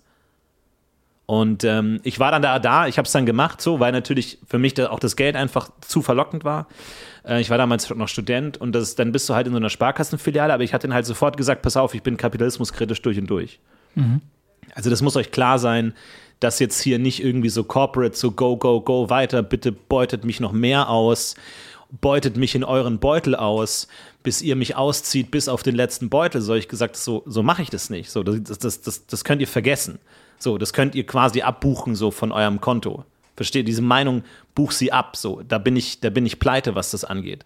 Und 1.26 1.62
ähm, 1.62 2.00
ich 2.04 2.18
war 2.18 2.30
dann 2.30 2.40
da, 2.40 2.58
da 2.58 2.86
ich 2.86 2.96
habe 2.96 3.04
es 3.04 3.12
dann 3.12 3.26
gemacht, 3.26 3.60
so, 3.60 3.80
weil 3.80 3.92
natürlich 3.92 4.38
für 4.48 4.58
mich 4.58 4.72
da 4.72 4.88
auch 4.88 4.98
das 4.98 5.14
Geld 5.14 5.36
einfach 5.36 5.70
zu 5.82 6.00
verlockend 6.00 6.42
war. 6.42 6.68
Äh, 7.22 7.42
ich 7.42 7.50
war 7.50 7.58
damals 7.58 7.90
noch 7.90 8.08
Student 8.08 8.56
und 8.56 8.72
das, 8.72 8.94
dann 8.94 9.12
bist 9.12 9.28
du 9.28 9.34
halt 9.34 9.46
in 9.46 9.52
so 9.52 9.58
einer 9.58 9.68
Sparkassenfiliale, 9.68 10.54
aber 10.54 10.62
ich 10.62 10.72
hatte 10.72 10.86
dann 10.86 10.94
halt 10.94 11.04
sofort 11.04 11.36
gesagt, 11.36 11.60
pass 11.60 11.76
auf, 11.76 11.94
ich 11.94 12.02
bin 12.02 12.16
kapitalismuskritisch 12.16 13.02
durch 13.02 13.18
und 13.18 13.28
durch. 13.28 13.60
Also 14.74 14.88
das 14.88 15.02
muss 15.02 15.16
euch 15.16 15.30
klar 15.30 15.58
sein, 15.58 15.92
dass 16.40 16.60
jetzt 16.60 16.80
hier 16.80 16.98
nicht 16.98 17.22
irgendwie 17.22 17.48
so 17.48 17.64
corporate, 17.64 18.16
so 18.16 18.30
go, 18.30 18.56
go, 18.56 18.80
go 18.80 19.10
weiter, 19.10 19.42
bitte 19.42 19.70
beutet 19.70 20.24
mich 20.24 20.40
noch 20.40 20.52
mehr 20.52 20.88
aus, 20.88 21.34
beutet 21.90 22.36
mich 22.36 22.54
in 22.54 22.64
euren 22.64 22.98
Beutel 22.98 23.34
aus, 23.34 23.88
bis 24.22 24.42
ihr 24.42 24.56
mich 24.56 24.76
auszieht, 24.76 25.30
bis 25.30 25.48
auf 25.48 25.62
den 25.62 25.74
letzten 25.74 26.10
Beutel. 26.10 26.40
So 26.40 26.52
hab 26.52 26.58
ich 26.58 26.68
gesagt, 26.68 26.96
so, 26.96 27.22
so 27.26 27.42
mache 27.42 27.62
ich 27.62 27.70
das 27.70 27.90
nicht. 27.90 28.10
So, 28.10 28.22
das, 28.22 28.58
das, 28.58 28.80
das, 28.82 29.06
das 29.06 29.24
könnt 29.24 29.40
ihr 29.40 29.48
vergessen. 29.48 29.98
So, 30.38 30.58
das 30.58 30.72
könnt 30.72 30.94
ihr 30.94 31.06
quasi 31.06 31.42
abbuchen, 31.42 31.94
so 31.94 32.10
von 32.10 32.32
eurem 32.32 32.60
Konto. 32.60 33.04
Verstehe, 33.36 33.64
diese 33.64 33.82
Meinung, 33.82 34.24
buch 34.54 34.72
sie 34.72 34.92
ab, 34.92 35.16
so, 35.16 35.42
da 35.46 35.58
bin 35.58 35.76
ich, 35.76 36.00
da 36.00 36.10
bin 36.10 36.26
ich 36.26 36.40
pleite, 36.40 36.74
was 36.74 36.90
das 36.90 37.04
angeht. 37.04 37.44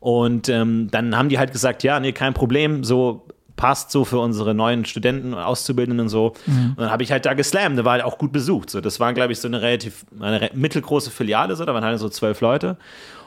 Und 0.00 0.48
ähm, 0.48 0.88
dann 0.90 1.16
haben 1.16 1.28
die 1.28 1.38
halt 1.38 1.52
gesagt, 1.52 1.82
ja, 1.82 2.00
nee, 2.00 2.12
kein 2.12 2.34
Problem, 2.34 2.84
so 2.84 3.26
passt 3.56 3.90
so 3.90 4.04
für 4.04 4.18
unsere 4.18 4.54
neuen 4.54 4.84
Studenten 4.84 5.34
und 5.34 5.40
Auszubildenden 5.40 6.06
und 6.06 6.08
so. 6.08 6.32
Mhm. 6.46 6.70
Und 6.70 6.80
dann 6.80 6.90
habe 6.90 7.02
ich 7.02 7.12
halt 7.12 7.26
da 7.26 7.34
geslammt, 7.34 7.76
der 7.76 7.84
war 7.84 7.92
halt 7.92 8.04
auch 8.04 8.18
gut 8.18 8.32
besucht. 8.32 8.70
So, 8.70 8.80
das 8.80 8.98
war, 8.98 9.12
glaube 9.12 9.32
ich, 9.32 9.38
so 9.38 9.48
eine 9.48 9.62
relativ, 9.62 10.04
eine 10.20 10.50
mittelgroße 10.54 11.10
Filiale, 11.10 11.54
so, 11.54 11.64
da 11.64 11.74
waren 11.74 11.84
halt 11.84 11.98
so 11.98 12.08
zwölf 12.08 12.40
Leute. 12.40 12.76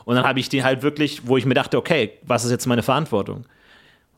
Und 0.06 0.16
dann 0.16 0.26
habe 0.26 0.40
ich 0.40 0.50
die 0.50 0.64
halt 0.64 0.84
wirklich, 0.84 1.28
wo 1.28 1.36
ich 1.38 1.46
mir 1.46 1.56
dachte, 1.56 1.78
okay, 1.78 2.14
was 2.24 2.46
ist 2.46 2.52
jetzt 2.52 2.68
meine 2.68 2.84
Verantwortung? 2.84 3.46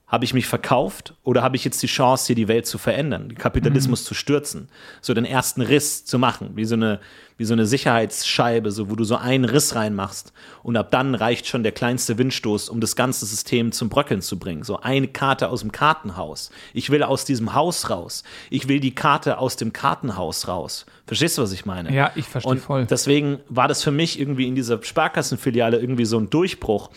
Habe 0.07 0.23
ich 0.23 0.33
mich 0.33 0.47
verkauft 0.47 1.15
oder 1.23 1.43
habe 1.43 1.57
ich 1.57 1.65
jetzt 1.65 1.83
die 1.83 1.87
Chance, 1.87 2.27
hier 2.27 2.35
die 2.35 2.47
Welt 2.47 2.65
zu 2.65 2.77
verändern, 2.77 3.27
den 3.27 3.37
Kapitalismus 3.37 4.01
mhm. 4.01 4.05
zu 4.05 4.13
stürzen, 4.13 4.69
so 5.01 5.13
den 5.13 5.25
ersten 5.25 5.61
Riss 5.61 6.05
zu 6.05 6.17
machen, 6.17 6.51
wie 6.55 6.63
so 6.63 6.75
eine, 6.75 7.01
wie 7.37 7.43
so 7.43 7.53
eine 7.53 7.65
Sicherheitsscheibe, 7.65 8.71
so 8.71 8.89
wo 8.89 8.95
du 8.95 9.03
so 9.03 9.17
einen 9.17 9.43
Riss 9.43 9.75
reinmachst 9.75 10.31
und 10.63 10.77
ab 10.77 10.91
dann 10.91 11.13
reicht 11.13 11.47
schon 11.47 11.61
der 11.61 11.73
kleinste 11.73 12.17
Windstoß, 12.17 12.69
um 12.69 12.79
das 12.79 12.95
ganze 12.95 13.25
System 13.25 13.73
zum 13.73 13.89
Bröckeln 13.89 14.21
zu 14.21 14.39
bringen. 14.39 14.63
So 14.63 14.79
eine 14.79 15.09
Karte 15.09 15.49
aus 15.49 15.59
dem 15.59 15.73
Kartenhaus. 15.73 16.51
Ich 16.73 16.89
will 16.89 17.03
aus 17.03 17.25
diesem 17.25 17.53
Haus 17.53 17.89
raus. 17.89 18.23
Ich 18.49 18.69
will 18.69 18.79
die 18.79 18.95
Karte 18.95 19.37
aus 19.39 19.57
dem 19.57 19.73
Kartenhaus 19.73 20.47
raus. 20.47 20.85
Verstehst 21.05 21.37
du, 21.37 21.41
was 21.41 21.51
ich 21.51 21.65
meine? 21.65 21.93
Ja, 21.93 22.11
ich 22.15 22.25
verstehe 22.25 22.57
voll. 22.57 22.85
Deswegen 22.85 23.39
war 23.49 23.67
das 23.67 23.83
für 23.83 23.91
mich 23.91 24.19
irgendwie 24.19 24.47
in 24.47 24.55
dieser 24.55 24.81
Sparkassenfiliale 24.81 25.77
irgendwie 25.79 26.05
so 26.05 26.17
ein 26.17 26.29
Durchbruch 26.29 26.89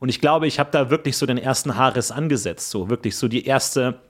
und 0.00 0.08
ich 0.08 0.20
glaube, 0.20 0.46
ich 0.46 0.58
habe 0.58 0.70
da 0.70 0.90
wirklich 0.90 1.16
so 1.16 1.26
den 1.26 1.38
ersten 1.38 1.76
Haarriss 1.76 2.10
angesetzt, 2.10 2.70
so 2.70 2.88
wirklich 2.88 3.16
so 3.16 3.28
die 3.28 3.44
erste 3.44 4.00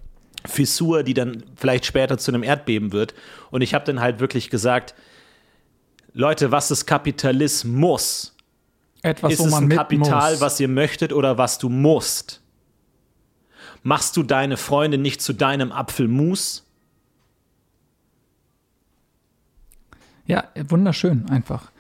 Fissur, 0.45 1.03
die 1.03 1.15
dann 1.15 1.45
vielleicht 1.57 1.87
später 1.87 2.19
zu 2.19 2.31
einem 2.31 2.43
Erdbeben 2.43 2.93
wird. 2.93 3.15
Und 3.51 3.63
ich 3.63 3.75
habe 3.75 3.85
dann 3.85 4.01
halt 4.01 4.21
wirklich 4.21 4.51
gesagt, 4.51 4.95
Leute, 6.13 6.51
was 6.53 6.71
ist 6.71 6.87
Kapitalismus? 6.87 8.37
Etwas, 9.03 9.35
ist 9.35 9.39
wo 9.41 9.45
es 9.47 9.51
man 9.51 9.65
ein 9.65 9.69
mit 9.69 9.79
Kapital, 9.79 10.33
muss. 10.33 10.41
was 10.41 10.61
ihr 10.61 10.69
möchtet 10.69 11.13
oder 11.13 11.39
was 11.39 11.59
du 11.59 11.69
musst? 11.69 12.41
Machst 13.83 14.17
du 14.17 14.23
deine 14.23 14.57
Freunde 14.57 14.99
nicht 14.99 15.23
zu 15.23 15.33
deinem 15.33 15.73
Apfelmus? 15.73 16.65
Ja, 20.27 20.45
wunderschön 20.69 21.29
einfach. 21.31 21.71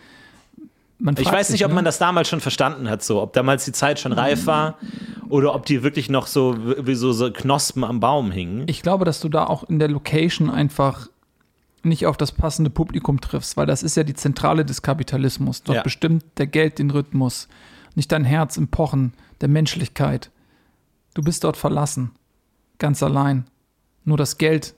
Ich 1.00 1.30
weiß 1.30 1.50
nicht, 1.50 1.58
sich, 1.58 1.64
ob 1.64 1.70
ne? 1.70 1.76
man 1.76 1.84
das 1.84 1.98
damals 1.98 2.28
schon 2.28 2.40
verstanden 2.40 2.90
hat, 2.90 3.04
so, 3.04 3.22
ob 3.22 3.32
damals 3.32 3.64
die 3.64 3.72
Zeit 3.72 4.00
schon 4.00 4.12
reif 4.12 4.46
war 4.46 4.78
oder 5.28 5.54
ob 5.54 5.64
die 5.64 5.84
wirklich 5.84 6.10
noch 6.10 6.26
so 6.26 6.56
wie 6.58 6.96
so, 6.96 7.12
so 7.12 7.30
Knospen 7.32 7.84
am 7.84 8.00
Baum 8.00 8.32
hingen. 8.32 8.64
Ich 8.66 8.82
glaube, 8.82 9.04
dass 9.04 9.20
du 9.20 9.28
da 9.28 9.46
auch 9.46 9.62
in 9.64 9.78
der 9.78 9.88
Location 9.88 10.50
einfach 10.50 11.08
nicht 11.84 12.06
auf 12.06 12.16
das 12.16 12.32
passende 12.32 12.70
Publikum 12.70 13.20
triffst, 13.20 13.56
weil 13.56 13.66
das 13.66 13.84
ist 13.84 13.96
ja 13.96 14.02
die 14.02 14.14
Zentrale 14.14 14.64
des 14.64 14.82
Kapitalismus. 14.82 15.62
Dort 15.62 15.76
Ja. 15.76 15.82
bestimmt 15.82 16.24
der 16.36 16.48
Geld 16.48 16.80
den 16.80 16.90
Rhythmus, 16.90 17.48
nicht 17.94 18.10
dein 18.10 18.24
Herz 18.24 18.56
im 18.56 18.66
Pochen 18.66 19.12
der 19.40 19.48
Menschlichkeit. 19.48 20.30
Du 21.14 21.22
bist 21.22 21.44
dort 21.44 21.56
verlassen, 21.56 22.10
ganz 22.78 23.02
allein. 23.04 23.44
Nur 24.04 24.16
das 24.16 24.38
Geld 24.38 24.74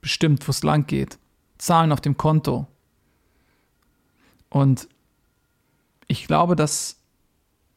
bestimmt, 0.00 0.46
wo 0.48 0.50
es 0.50 0.64
lang 0.64 0.86
geht. 0.86 1.18
Zahlen 1.58 1.92
auf 1.92 2.00
dem 2.00 2.16
Konto. 2.16 2.66
Und 4.48 4.88
ich 6.06 6.26
glaube, 6.26 6.56
dass 6.56 6.96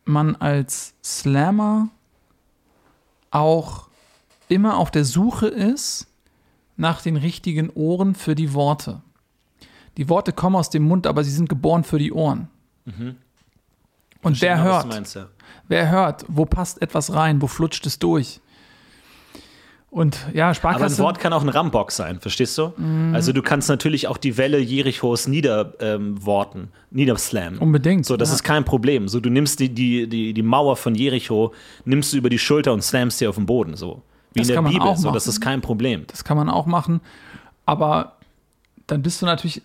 man 0.06 0.36
als 0.36 0.94
Slammer 1.04 1.90
auch 3.32 3.88
immer 4.48 4.78
auf 4.78 4.92
der 4.92 5.06
Suche 5.06 5.48
ist 5.48 6.08
nach 6.78 7.02
den 7.02 7.16
richtigen 7.18 7.70
Ohren 7.72 8.16
für 8.16 8.36
die 8.36 8.54
Worte. 8.54 9.02
Die 9.98 10.10
Worte 10.10 10.32
kommen 10.34 10.56
aus 10.56 10.70
dem 10.70 10.84
Mund, 10.84 11.06
aber 11.08 11.24
sie 11.24 11.32
sind 11.32 11.50
geboren 11.50 11.84
für 11.84 12.00
die 12.00 12.12
Ohren. 12.14 12.48
Und 12.86 14.42
wer 14.42 14.56
Genau, 14.58 14.64
hört? 14.64 14.88
meinst, 14.88 15.16
ja. 15.16 15.28
Wer 15.68 15.90
hört? 15.92 16.26
Wo 16.28 16.46
passt 16.46 16.82
etwas 16.82 17.14
rein? 17.14 17.42
Wo 17.42 17.48
flutscht 17.48 17.86
es 17.86 18.00
durch? 18.00 18.42
Und 19.92 20.28
ja, 20.34 20.44
Aber 20.44 20.50
ein 20.50 20.56
Sparkasse. 20.56 21.02
Wort 21.02 21.20
kann 21.20 21.34
auch 21.34 21.42
ein 21.42 21.50
Rambock 21.50 21.92
sein, 21.92 22.20
verstehst 22.20 22.58
du? 22.58 22.74
Mhm. 22.78 23.16
Also 23.16 23.34
du 23.34 23.42
kannst 23.42 23.70
natürlich 23.70 24.08
auch 24.08 24.18
die 24.18 24.38
Welle 24.38 24.60
Jerichos 24.60 25.28
niederworten, 25.28 26.62
ähm, 26.62 26.68
niederslammen. 26.92 27.60
Unbedingt, 27.60 28.06
So, 28.06 28.16
das 28.16 28.30
ja. 28.30 28.36
ist 28.36 28.44
kein 28.44 28.66
Problem. 28.66 29.08
So, 29.08 29.20
du 29.20 29.32
nimmst 29.32 29.60
die, 29.60 29.70
die, 29.70 30.08
die, 30.08 30.34
die 30.34 30.44
Mauer 30.44 30.76
von 30.76 30.94
Jericho, 30.94 31.54
nimmst 31.86 32.14
du 32.14 32.18
über 32.18 32.30
die 32.30 32.38
Schulter 32.38 32.72
und 32.72 32.84
slammst 32.84 33.18
sie 33.18 33.28
auf 33.28 33.36
den 33.36 33.48
Boden. 33.48 33.76
So. 33.76 34.04
Wie 34.34 34.42
Das 34.42 34.50
in 34.50 34.64
der 34.64 34.70
Bibel. 34.70 34.96
So, 34.96 35.12
das 35.12 35.28
ist 35.28 35.42
kein 35.42 35.62
Problem. 35.62 36.06
Das 36.08 36.24
kann 36.24 36.38
man 36.38 36.50
auch 36.50 36.68
machen. 36.68 37.02
Aber 37.66 38.14
dann 38.86 39.02
bist 39.02 39.22
du 39.22 39.26
natürlich 39.26 39.64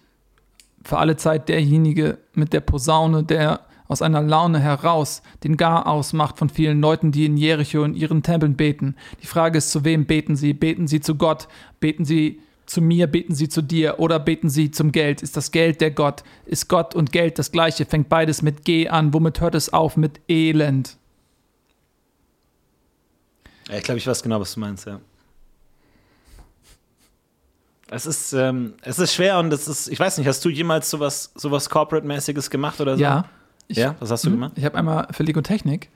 für 0.85 0.99
alle 0.99 1.17
Zeit 1.17 1.49
derjenige 1.51 2.19
mit 2.33 2.53
der 2.53 2.61
Posaune, 2.61 3.25
der 3.25 3.61
aus 3.95 4.03
einer 4.03 4.23
Laune 4.23 4.59
heraus 4.59 5.23
den 5.45 5.57
Gar 5.57 5.87
ausmacht 5.87 6.37
von 6.37 6.49
vielen 6.49 6.81
Leuten, 6.81 7.13
die 7.13 7.27
in 7.27 7.37
Jericho 7.37 7.85
in 7.85 7.95
ihren 7.95 8.25
Tempeln 8.25 8.57
beten. 8.57 8.97
Die 9.23 9.29
Frage 9.29 9.59
ist, 9.59 9.71
zu 9.71 9.85
wem 9.85 10.05
beten 10.05 10.35
sie? 10.35 10.53
Beten 10.53 10.89
sie 10.89 10.99
zu 10.99 11.15
Gott? 11.15 11.47
Beten 11.79 12.05
sie 12.05 12.41
zu 12.67 12.81
mir? 12.81 13.07
Beten 13.07 13.37
sie 13.37 13.49
zu 13.49 13.63
dir? 13.63 14.01
Oder 14.01 14.19
beten 14.19 14.51
sie 14.51 14.73
zum 14.73 14.91
Geld? 14.91 15.23
Ist 15.23 15.37
das 15.37 15.53
Geld 15.53 15.81
der 15.81 15.93
Gott? 15.93 16.25
Ist 16.45 16.69
Gott 16.69 16.97
und 16.97 17.13
Geld 17.13 17.39
das 17.39 17.53
gleiche? 17.53 17.87
Fängt 17.87 18.09
beides 18.09 18.43
mit 18.43 18.65
G 18.65 18.89
an? 18.89 19.15
Womit 19.15 19.41
hört 19.41 19.55
es 19.55 19.73
auf? 19.73 19.97
Mit 19.97 20.21
Elend. 20.29 20.97
Ja, 23.69 23.77
ich 23.77 23.85
glaube, 23.85 23.99
ich 23.99 24.07
weiß 24.09 24.25
genau, 24.25 24.41
was 24.41 24.55
du 24.55 24.61
meinst, 24.61 24.87
ja. 24.87 24.99
Es 27.91 28.07
ist, 28.07 28.33
ähm, 28.33 28.75
es 28.83 28.99
ist 28.99 29.15
schwer 29.15 29.39
und 29.39 29.53
es 29.53 29.69
ist, 29.69 29.87
ich 29.87 30.01
weiß 30.01 30.19
nicht, 30.19 30.27
hast 30.27 30.45
du 30.45 30.49
jemals 30.49 30.91
sowas, 30.91 31.31
sowas 31.37 31.71
Corporate-mäßiges 31.71 32.51
gemacht 32.51 32.81
oder 32.81 32.97
so? 32.97 33.03
Ja. 33.03 33.29
Ich, 33.69 33.77
Ja, 33.79 33.95
was 34.01 34.11
hast 34.11 34.25
du 34.25 34.31
Mhm. 34.31 34.35
gemacht? 34.35 34.53
Ich 34.57 34.65
habe 34.65 34.77
einmal 34.77 35.09
für 35.11 35.23
Lego 35.23 35.41
Technik 35.41 35.89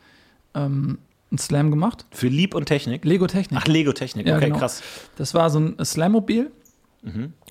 ähm, 0.55 0.99
einen 1.31 1.39
Slam 1.39 1.71
gemacht. 1.71 2.07
Für 2.11 2.29
Lieb 2.29 2.55
und 2.55 2.67
Technik? 2.67 3.05
Lego 3.05 3.27
Technik. 3.27 3.61
Ach, 3.63 3.67
Lego-Technik, 3.67 4.27
Ja, 4.27 4.37
okay, 4.37 4.47
genau. 4.47 4.59
krass. 4.59 4.83
Das 5.17 5.35
war 5.35 5.51
so 5.51 5.61
ein 5.61 5.77
Slammobil. 5.85 6.51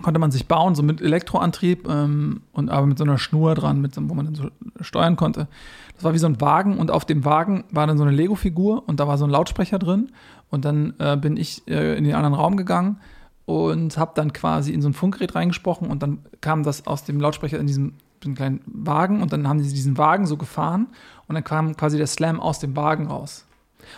Konnte 0.03 0.19
man 0.19 0.29
sich 0.29 0.45
bauen, 0.47 0.75
so 0.75 0.83
mit 0.83 0.99
Elektroantrieb 1.01 1.87
ähm, 1.89 2.41
und 2.51 2.69
aber 2.69 2.85
mit 2.85 2.97
so 2.97 3.05
einer 3.05 3.17
Schnur 3.17 3.55
dran, 3.55 3.79
mit 3.81 3.95
so, 3.95 4.07
wo 4.09 4.13
man 4.13 4.25
dann 4.25 4.35
so 4.35 4.49
steuern 4.81 5.15
konnte. 5.15 5.47
Das 5.95 6.03
war 6.03 6.13
wie 6.13 6.17
so 6.17 6.27
ein 6.27 6.39
Wagen 6.41 6.77
und 6.77 6.91
auf 6.91 7.05
dem 7.05 7.23
Wagen 7.23 7.63
war 7.71 7.87
dann 7.87 7.97
so 7.97 8.03
eine 8.03 8.11
Lego-Figur 8.11 8.83
und 8.87 8.99
da 8.99 9.07
war 9.07 9.17
so 9.17 9.23
ein 9.23 9.29
Lautsprecher 9.31 9.79
drin. 9.79 10.09
Und 10.49 10.65
dann 10.65 10.93
äh, 10.99 11.15
bin 11.17 11.37
ich 11.37 11.63
äh, 11.67 11.97
in 11.97 12.03
den 12.03 12.13
anderen 12.13 12.33
Raum 12.35 12.57
gegangen 12.57 12.99
und 13.45 13.97
habe 13.97 14.11
dann 14.15 14.33
quasi 14.33 14.73
in 14.73 14.81
so 14.81 14.89
ein 14.89 14.93
Funkgerät 14.93 15.33
reingesprochen 15.33 15.89
und 15.89 16.03
dann 16.03 16.19
kam 16.41 16.63
das 16.63 16.85
aus 16.85 17.05
dem 17.05 17.19
Lautsprecher 17.21 17.57
in 17.57 17.67
diesem 17.67 17.93
einen 18.25 18.35
kleinen 18.35 18.61
Wagen 18.65 19.21
und 19.21 19.31
dann 19.33 19.47
haben 19.47 19.61
sie 19.61 19.73
diesen 19.73 19.97
Wagen 19.97 20.25
so 20.27 20.37
gefahren 20.37 20.87
und 21.27 21.35
dann 21.35 21.43
kam 21.43 21.75
quasi 21.77 21.97
der 21.97 22.07
Slam 22.07 22.39
aus 22.39 22.59
dem 22.59 22.75
Wagen 22.75 23.07
raus. 23.07 23.45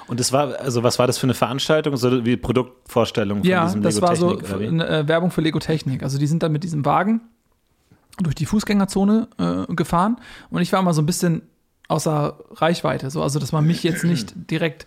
Und 0.08 0.20
das 0.20 0.32
war, 0.32 0.60
also 0.60 0.84
was 0.84 1.00
war 1.00 1.08
das 1.08 1.18
für 1.18 1.26
eine 1.26 1.34
Veranstaltung? 1.34 1.98
So 1.98 2.24
wie 2.26 2.38
Produktvorstellung 2.38 3.40
von 3.40 3.48
Ja, 3.50 3.66
diesem 3.66 3.82
das 3.82 4.02
war 4.02 4.16
so 4.16 4.30
Lego-Technik? 4.32 4.52
oder 4.56 4.60
wie? 4.62 4.68
eine 4.68 4.88
äh, 4.88 5.08
Werbung 5.08 5.32
für 5.32 5.42
Lego 5.42 5.58
Technik. 5.60 6.04
Also 6.04 6.18
die 6.20 6.28
sind 6.28 6.44
dann 6.44 6.52
mit 6.52 6.64
diesem 6.64 6.86
Wagen 6.86 7.22
durch 8.22 8.36
die 8.36 8.46
Fußgängerzone 8.46 9.28
äh, 9.70 9.74
gefahren 9.74 10.18
und 10.52 10.62
ich 10.62 10.72
war 10.74 10.82
mal 10.82 10.94
so 10.94 11.02
ein 11.02 11.06
bisschen 11.06 11.42
außer 11.88 12.38
Reichweite, 12.52 13.10
so 13.10 13.24
also 13.24 13.40
dass 13.40 13.52
man 13.52 13.66
mich 13.66 13.82
jetzt 13.84 14.04
nicht 14.04 14.34
direkt 14.52 14.86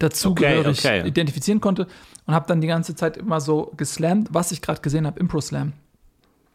dazugehörig 0.00 0.78
Okay, 0.78 1.00
okay. 1.00 1.08
identifizieren 1.08 1.60
konnte 1.60 1.86
und 2.26 2.34
habe 2.34 2.46
dann 2.48 2.60
die 2.60 2.66
ganze 2.66 2.94
Zeit 2.94 3.16
immer 3.18 3.40
so 3.40 3.72
geslammt, 3.76 4.28
was 4.32 4.50
ich 4.50 4.62
gerade 4.62 4.80
gesehen 4.80 5.06
habe, 5.06 5.20
Impro 5.20 5.40
Slam. 5.40 5.74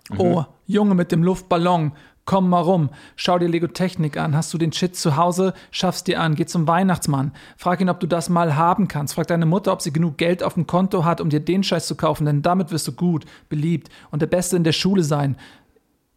Mhm. 0.09 0.19
Oh, 0.19 0.45
Junge 0.67 0.95
mit 0.95 1.11
dem 1.11 1.23
Luftballon, 1.23 1.91
komm 2.25 2.49
mal 2.49 2.59
rum, 2.61 2.89
schau 3.15 3.37
dir 3.39 3.47
Lego 3.47 3.67
Technik 3.67 4.17
an, 4.17 4.35
hast 4.35 4.53
du 4.53 4.57
den 4.57 4.71
Shit 4.73 4.95
zu 4.95 5.15
Hause, 5.15 5.53
schaff's 5.71 6.03
dir 6.03 6.19
an, 6.19 6.35
geh 6.35 6.45
zum 6.45 6.67
Weihnachtsmann, 6.67 7.31
frag 7.55 7.81
ihn, 7.81 7.89
ob 7.89 7.99
du 7.99 8.07
das 8.07 8.29
mal 8.29 8.55
haben 8.55 8.87
kannst, 8.87 9.13
frag 9.13 9.27
deine 9.27 9.45
Mutter, 9.45 9.71
ob 9.71 9.81
sie 9.81 9.93
genug 9.93 10.17
Geld 10.17 10.43
auf 10.43 10.55
dem 10.55 10.65
Konto 10.67 11.05
hat, 11.05 11.21
um 11.21 11.29
dir 11.29 11.39
den 11.39 11.63
Scheiß 11.63 11.85
zu 11.87 11.95
kaufen, 11.95 12.25
denn 12.25 12.41
damit 12.41 12.71
wirst 12.71 12.87
du 12.87 12.91
gut, 12.93 13.25
beliebt 13.49 13.89
und 14.11 14.21
der 14.21 14.27
Beste 14.27 14.55
in 14.57 14.63
der 14.63 14.71
Schule 14.73 15.03
sein 15.03 15.35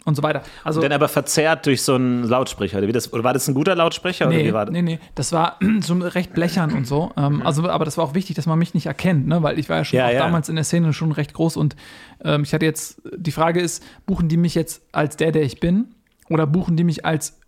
und 0.05 0.15
so 0.15 0.23
weiter. 0.23 0.43
Also 0.65 0.81
Dann 0.81 0.93
aber 0.93 1.09
verzerrt 1.09 1.67
durch 1.67 1.83
so 1.83 1.97
einen 1.97 2.23
Lautsprecher. 2.25 2.79
Oder, 2.79 2.87
wie 2.89 2.93
das, 2.93 3.13
oder 3.13 3.25
war 3.25 3.35
das 3.35 3.47
ein 3.47 3.53
guter 3.55 3.75
Lautsprecher? 3.75 4.27
oder 4.29 4.37
Nee, 4.37 4.45
wie 4.47 4.53
war 4.55 4.65
das? 4.65 4.73
nee, 4.73 4.81
nee, 4.81 4.99
das 5.15 5.33
war 5.33 5.59
so 5.81 5.93
recht 5.95 6.33
blechern 6.33 6.73
und 6.73 6.87
so. 6.87 7.13
Ähm, 7.19 7.43
also, 7.45 7.69
aber 7.69 7.85
das 7.85 7.99
war 7.99 8.05
auch 8.05 8.15
wichtig, 8.15 8.35
dass 8.37 8.47
man 8.47 8.59
mich 8.59 8.73
nicht 8.73 8.87
erkennt, 8.87 9.27
ne? 9.27 9.43
weil 9.43 9.59
ich 9.59 9.69
war 9.69 9.77
ja 9.79 9.85
schon 9.85 9.99
Ja, 9.99 10.07
auch 10.07 10.13
ja. 10.13 10.19
damals 10.21 10.49
in 10.49 10.55
der 10.55 10.65
Szene 10.65 10.95
schon 10.95 11.13
recht 11.13 11.35
groß 11.35 11.59
und 11.59 11.77
ähm, 12.25 12.43
ich 12.45 12.55
hatte 12.55 12.65
jetzt, 12.65 13.03
die 13.15 13.33
Frage 13.33 13.61
ist, 13.61 13.85
buchen 14.07 14.29
die 14.31 14.39
mich 14.39 14.55
jetzt 14.55 14.81
als 14.93 15.17
der, 15.17 15.31
der 15.33 15.43
ich 15.43 15.61
bin 15.61 15.89
oder 16.29 16.47
buchen 16.47 16.77
die 16.77 16.85
mich 16.85 17.05
als 17.05 17.39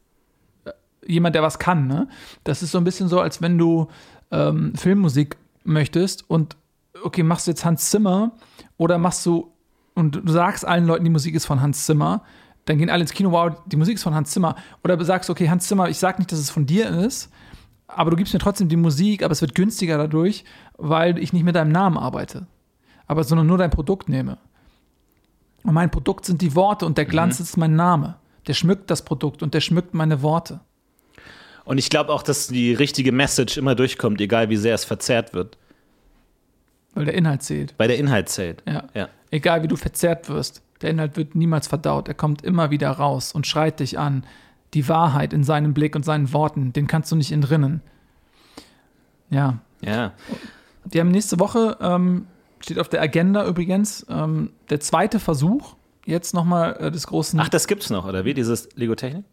äh, 0.64 0.72
jemand, 1.06 1.34
der 1.34 1.42
was 1.42 1.58
kann? 1.58 1.86
Ne? 1.86 2.08
Das 2.44 2.62
ist 2.62 2.72
so 2.72 2.78
ein 2.78 2.84
bisschen 2.84 3.08
so, 3.08 3.20
als 3.20 3.42
wenn 3.42 3.58
du 3.58 3.88
ähm, 4.30 4.74
Filmmusik 4.74 5.36
möchtest 5.64 6.28
und 6.28 6.56
okay, 7.02 7.22
machst 7.22 7.46
du 7.46 7.50
jetzt 7.50 7.64
Hans 7.64 7.90
Zimmer 7.90 8.32
oder 8.76 8.98
machst 8.98 9.24
du 9.26 9.52
und 9.94 10.16
du 10.24 10.32
sagst 10.32 10.64
allen 10.64 10.86
Leuten, 10.86 11.04
die 11.04 11.10
Musik 11.10 11.34
ist 11.34 11.46
von 11.46 11.60
Hans 11.60 11.84
Zimmer, 11.84 12.22
dann 12.64 12.78
gehen 12.78 12.90
alle 12.90 13.02
ins 13.02 13.12
Kino, 13.12 13.32
wow, 13.32 13.52
die 13.66 13.76
Musik 13.76 13.96
ist 13.96 14.02
von 14.02 14.14
Hans 14.14 14.30
Zimmer. 14.30 14.54
Oder 14.84 14.96
du 14.96 15.04
sagst, 15.04 15.28
okay, 15.28 15.48
Hans 15.48 15.66
Zimmer, 15.66 15.88
ich 15.88 15.98
sag 15.98 16.18
nicht, 16.18 16.30
dass 16.30 16.38
es 16.38 16.50
von 16.50 16.66
dir 16.66 16.88
ist, 16.88 17.30
aber 17.86 18.10
du 18.10 18.16
gibst 18.16 18.32
mir 18.32 18.38
trotzdem 18.38 18.68
die 18.68 18.76
Musik, 18.76 19.22
aber 19.22 19.32
es 19.32 19.40
wird 19.40 19.54
günstiger 19.54 19.98
dadurch, 19.98 20.44
weil 20.78 21.18
ich 21.18 21.32
nicht 21.32 21.44
mit 21.44 21.56
deinem 21.56 21.72
Namen 21.72 21.96
arbeite, 21.96 22.46
aber 23.06 23.24
sondern 23.24 23.46
nur 23.46 23.58
dein 23.58 23.70
Produkt 23.70 24.08
nehme. 24.08 24.38
Und 25.64 25.74
mein 25.74 25.90
Produkt 25.90 26.24
sind 26.24 26.40
die 26.40 26.54
Worte 26.54 26.86
und 26.86 26.96
der 26.96 27.04
Glanz 27.04 27.40
ist 27.40 27.56
mein 27.56 27.76
Name. 27.76 28.16
Der 28.46 28.54
schmückt 28.54 28.90
das 28.90 29.02
Produkt 29.02 29.42
und 29.42 29.54
der 29.54 29.60
schmückt 29.60 29.94
meine 29.94 30.22
Worte. 30.22 30.60
Und 31.64 31.78
ich 31.78 31.90
glaube 31.90 32.12
auch, 32.12 32.22
dass 32.22 32.48
die 32.48 32.74
richtige 32.74 33.12
Message 33.12 33.56
immer 33.56 33.74
durchkommt, 33.74 34.20
egal 34.20 34.48
wie 34.48 34.56
sehr 34.56 34.74
es 34.74 34.84
verzerrt 34.84 35.34
wird. 35.34 35.58
Weil 36.94 37.04
der 37.04 37.14
Inhalt 37.14 37.42
zählt. 37.42 37.74
Weil 37.78 37.88
der 37.88 37.98
Inhalt 37.98 38.28
zählt. 38.28 38.62
Ja. 38.66 38.84
Ja. 38.94 39.08
Egal 39.30 39.62
wie 39.62 39.68
du 39.68 39.76
verzerrt 39.76 40.28
wirst, 40.28 40.62
der 40.80 40.90
Inhalt 40.90 41.16
wird 41.16 41.34
niemals 41.34 41.68
verdaut. 41.68 42.08
Er 42.08 42.14
kommt 42.14 42.42
immer 42.42 42.70
wieder 42.70 42.90
raus 42.90 43.32
und 43.32 43.46
schreit 43.46 43.80
dich 43.80 43.98
an. 43.98 44.24
Die 44.74 44.88
Wahrheit 44.88 45.32
in 45.32 45.44
seinem 45.44 45.74
Blick 45.74 45.94
und 45.94 46.04
seinen 46.04 46.32
Worten, 46.32 46.72
den 46.72 46.86
kannst 46.86 47.12
du 47.12 47.16
nicht 47.16 47.32
entrinnen. 47.32 47.82
Ja. 49.28 49.58
Ja. 49.80 50.12
Wir 50.84 51.00
haben 51.00 51.10
nächste 51.10 51.38
Woche, 51.38 51.76
ähm, 51.80 52.26
steht 52.60 52.78
auf 52.78 52.88
der 52.88 53.02
Agenda 53.02 53.46
übrigens, 53.46 54.06
ähm, 54.08 54.50
der 54.70 54.80
zweite 54.80 55.20
Versuch, 55.20 55.76
jetzt 56.10 56.34
nochmal 56.34 56.76
äh, 56.78 56.90
des 56.90 57.06
großen. 57.06 57.40
Ach, 57.40 57.48
das 57.48 57.66
gibt's 57.66 57.90
noch, 57.90 58.06
oder 58.06 58.24
wie? 58.24 58.34
Dieses 58.34 58.68
Lego-Technik? 58.74 59.24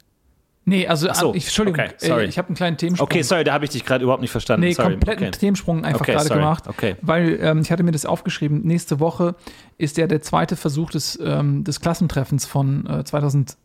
nee, 0.68 0.88
also, 0.88 1.12
so, 1.14 1.34
ich, 1.34 1.46
Entschuldigung, 1.46 1.80
okay, 1.80 1.96
sorry. 1.98 2.26
äh, 2.26 2.28
ich 2.28 2.38
habe 2.38 2.50
einen 2.50 2.56
kleinen 2.56 2.78
Themensprung. 2.78 3.08
Okay, 3.08 3.22
sorry, 3.24 3.44
da 3.44 3.54
habe 3.54 3.66
ich 3.66 3.72
dich 3.72 3.86
gerade 3.86 4.04
überhaupt 4.04 4.22
nicht 4.22 4.32
verstanden. 4.32 4.66
Nee, 4.66 4.74
sorry. 4.74 4.92
kompletten 4.92 5.28
okay. 5.28 5.38
Themensprung 5.40 5.86
einfach 5.86 6.02
Okay, 6.02 6.14
gerade 6.14 6.30
gemacht. 6.30 6.68
Okay. 6.68 6.96
Weil 7.02 7.40
ähm, 7.42 7.62
ich 7.62 7.72
hatte 7.72 7.84
mir 7.84 7.92
das 7.92 8.06
aufgeschrieben, 8.06 8.62
nächste 8.64 9.00
Woche 9.00 9.36
ist 9.78 9.98
ja 9.98 10.08
der 10.08 10.22
zweite 10.22 10.56
Versuch 10.56 10.92
des, 10.92 11.18
ähm, 11.24 11.64
des 11.64 11.80
Klassentreffens 11.80 12.46
von 12.46 12.86
äh, 12.86 13.04
2008. 13.04 13.58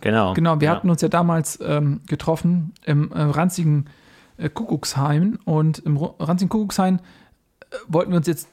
Genau. 0.00 0.32
Genau, 0.32 0.60
wir 0.60 0.66
ja. 0.66 0.74
hatten 0.74 0.90
uns 0.90 1.02
ja 1.02 1.08
damals 1.08 1.58
ähm, 1.62 2.00
getroffen 2.06 2.72
im 2.84 3.12
äh, 3.12 3.20
ranzigen 3.20 3.90
äh, 4.38 4.48
Kuckucksheim 4.48 5.38
und 5.44 5.80
im 5.80 5.98
ranzigen 5.98 6.48
Kuckucksheim 6.48 6.96
äh, 6.96 7.76
wollten 7.88 8.10
wir 8.12 8.16
uns 8.16 8.26
jetzt 8.26 8.48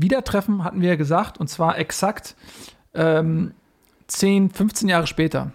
wieder 0.00 0.22
treffen, 0.24 0.62
hatten 0.64 0.80
wir 0.80 0.90
ja 0.90 0.96
gesagt, 0.96 1.38
und 1.38 1.48
zwar 1.48 1.78
exakt 1.78 2.36
ähm, 2.94 3.52
10, 4.08 4.50
15 4.50 4.88
Jahre 4.88 5.06
später. 5.06 5.52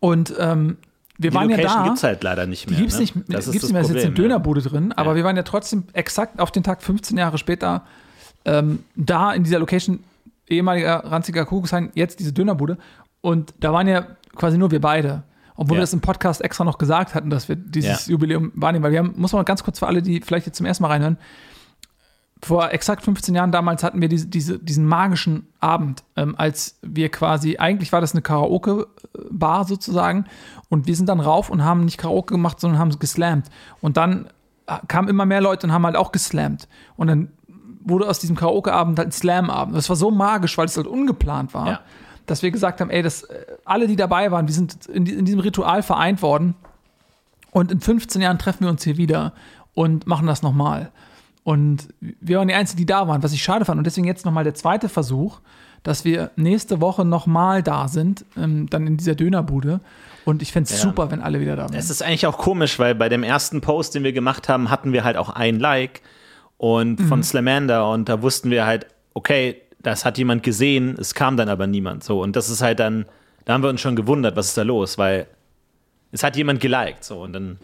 Und 0.00 0.34
ähm, 0.38 0.78
wir 1.18 1.30
Die 1.30 1.36
waren 1.36 1.48
Location 1.50 1.70
ja 1.70 1.82
da. 1.82 1.84
gibt's 1.88 2.02
halt 2.02 2.22
leider 2.22 2.46
nicht 2.46 2.66
Die 2.66 2.70
mehr. 2.72 2.80
gibt 2.80 2.92
es 2.92 2.96
ne? 2.98 3.00
nicht, 3.02 3.14
Das 3.28 3.50
gibt's 3.50 3.62
nicht 3.64 3.72
mehr, 3.72 3.82
es 3.82 3.88
ist 3.88 3.94
jetzt 3.94 4.04
eine 4.04 4.12
Problem, 4.12 4.30
ja. 4.30 4.36
Dönerbude 4.36 4.62
drin, 4.62 4.92
aber 4.92 5.10
Ja. 5.10 5.16
wir 5.16 5.24
waren 5.24 5.36
ja 5.36 5.42
trotzdem 5.42 5.84
exakt 5.92 6.40
auf 6.40 6.50
den 6.50 6.62
Tag 6.62 6.82
15 6.82 7.16
Jahre 7.18 7.38
später 7.38 7.84
ähm, 8.46 8.84
da 8.96 9.32
in 9.34 9.44
dieser 9.44 9.58
Location, 9.58 10.02
ehemaliger 10.48 11.04
ranziger 11.04 11.44
Kuckucksheim, 11.44 11.90
jetzt 11.94 12.20
diese 12.20 12.32
Dönerbude. 12.32 12.78
Und 13.20 13.52
da 13.60 13.72
waren 13.74 13.86
ja 13.86 14.06
quasi 14.34 14.56
nur 14.56 14.70
wir 14.70 14.80
beide. 14.80 15.22
Obwohl 15.56 15.76
Ja. 15.76 15.80
wir 15.80 15.82
das 15.82 15.92
im 15.92 16.00
Podcast 16.00 16.40
extra 16.40 16.64
noch 16.64 16.78
gesagt 16.78 17.14
hatten, 17.14 17.28
dass 17.28 17.50
wir 17.50 17.56
dieses. 17.56 18.06
Jubiläum 18.06 18.50
wahrnehmen, 18.54 18.82
weil 18.82 18.92
wir 18.92 19.00
haben, 19.00 19.12
muss 19.16 19.32
man 19.34 19.44
ganz 19.44 19.62
kurz 19.62 19.78
für 19.78 19.86
alle, 19.86 20.00
die 20.00 20.22
vielleicht 20.22 20.46
jetzt 20.46 20.56
zum 20.56 20.64
ersten 20.64 20.82
Mal 20.82 20.88
reinhören, 20.88 21.18
vor 22.42 22.72
exakt 22.72 23.02
15 23.04 23.34
Jahren 23.34 23.52
damals 23.52 23.82
hatten 23.82 24.00
wir 24.00 24.08
diese, 24.08 24.26
diese, 24.26 24.58
diesen 24.58 24.86
magischen 24.86 25.46
Abend, 25.60 26.02
ähm, 26.16 26.34
als 26.38 26.78
wir 26.82 27.10
quasi, 27.10 27.58
eigentlich 27.58 27.92
war 27.92 28.00
das 28.00 28.12
eine 28.12 28.22
Karaoke-Bar 28.22 29.64
sozusagen 29.66 30.24
und 30.68 30.86
wir 30.86 30.96
sind 30.96 31.08
dann 31.08 31.20
rauf 31.20 31.50
und 31.50 31.64
haben 31.64 31.84
nicht 31.84 31.98
Karaoke 31.98 32.34
gemacht, 32.34 32.60
sondern 32.60 32.78
haben 32.78 32.96
geslammt. 32.98 33.46
Und 33.80 33.96
dann 33.96 34.26
äh, 34.66 34.78
kamen 34.88 35.08
immer 35.08 35.26
mehr 35.26 35.40
Leute 35.40 35.66
und 35.66 35.72
haben 35.72 35.84
halt 35.84 35.96
auch 35.96 36.12
geslammt. 36.12 36.68
Und 36.96 37.08
dann 37.08 37.28
wurde 37.82 38.08
aus 38.08 38.18
diesem 38.18 38.36
Karaoke-Abend 38.36 38.98
halt 38.98 39.08
ein 39.08 39.12
Slam-Abend. 39.12 39.76
Das 39.76 39.88
war 39.88 39.96
so 39.96 40.10
magisch, 40.10 40.56
weil 40.58 40.66
es 40.66 40.76
halt 40.76 40.86
ungeplant 40.86 41.52
war, 41.54 41.66
Ja. 41.66 41.80
dass 42.26 42.42
wir 42.42 42.50
gesagt 42.50 42.80
haben, 42.80 42.90
ey, 42.90 43.02
das, 43.02 43.22
äh, 43.24 43.44
alle, 43.64 43.86
die 43.86 43.96
dabei 43.96 44.30
waren, 44.30 44.46
wir 44.46 44.54
sind 44.54 44.86
in, 44.86 45.04
die- 45.04 45.12
in 45.14 45.24
diesem 45.24 45.40
Ritual 45.40 45.82
vereint 45.82 46.22
worden. 46.22 46.54
Und 47.50 47.72
in 47.72 47.80
15 47.80 48.22
Jahren 48.22 48.38
treffen 48.38 48.60
wir 48.64 48.70
uns 48.70 48.84
hier 48.84 48.96
wieder 48.96 49.32
und 49.74 50.06
machen 50.06 50.26
das 50.26 50.42
nochmal. 50.42 50.90
Und 51.42 51.88
wir 52.00 52.38
waren 52.38 52.48
die 52.48 52.54
Einzigen, 52.54 52.78
die 52.78 52.86
da 52.86 53.08
waren, 53.08 53.22
was 53.22 53.32
ich 53.32 53.42
schade 53.42 53.64
fand. 53.64 53.78
Und 53.78 53.84
deswegen 53.84 54.06
jetzt 54.06 54.24
nochmal 54.26 54.44
der 54.44 54.54
zweite 54.54 54.88
Versuch, 54.88 55.40
dass 55.82 56.04
wir 56.04 56.30
nächste 56.36 56.80
Woche 56.82 57.04
nochmal 57.04 57.62
da 57.62 57.88
sind, 57.88 58.24
ähm, 58.36 58.68
dann 58.68 58.86
in 58.86 58.96
dieser 58.98 59.14
Dönerbude. 59.14 59.80
Und 60.26 60.42
ich 60.42 60.52
fände 60.52 60.68
es 60.70 60.76
Ja. 60.82 60.88
super, 60.88 61.10
wenn 61.10 61.22
alle 61.22 61.40
wieder 61.40 61.56
da 61.56 61.66
sind. 61.68 61.78
Es 61.78 61.88
ist 61.88 62.02
eigentlich 62.02 62.26
auch 62.26 62.36
komisch, 62.36 62.78
weil 62.78 62.94
bei 62.94 63.08
dem 63.08 63.22
ersten 63.22 63.62
Post, 63.62 63.94
den 63.94 64.04
wir 64.04 64.12
gemacht 64.12 64.48
haben, 64.50 64.68
hatten 64.70 64.92
wir 64.92 65.02
halt 65.04 65.16
auch 65.16 65.30
ein 65.30 65.58
Like 65.58 66.02
und 66.58 67.00
Mhm. 67.00 67.08
von 67.08 67.22
Slamander 67.22 67.88
und 67.90 68.10
da 68.10 68.20
wussten 68.20 68.50
wir 68.50 68.66
halt, 68.66 68.86
okay, 69.14 69.56
das 69.82 70.04
hat 70.04 70.18
jemand 70.18 70.42
gesehen, 70.42 70.94
es 71.00 71.14
kam 71.14 71.38
dann 71.38 71.48
aber 71.48 71.66
niemand. 71.66 72.04
So 72.04 72.20
und 72.22 72.36
das 72.36 72.50
ist 72.50 72.60
halt 72.60 72.78
dann, 72.80 73.06
da 73.46 73.54
haben 73.54 73.62
wir 73.62 73.70
uns 73.70 73.80
schon 73.80 73.96
gewundert, 73.96 74.36
was 74.36 74.48
ist 74.48 74.58
da 74.58 74.62
los, 74.62 74.98
weil 74.98 75.26
es 76.12 76.22
hat 76.22 76.36
jemand 76.36 76.60
geliked 76.60 77.02
so 77.02 77.22
und 77.22 77.32
dann 77.32 77.56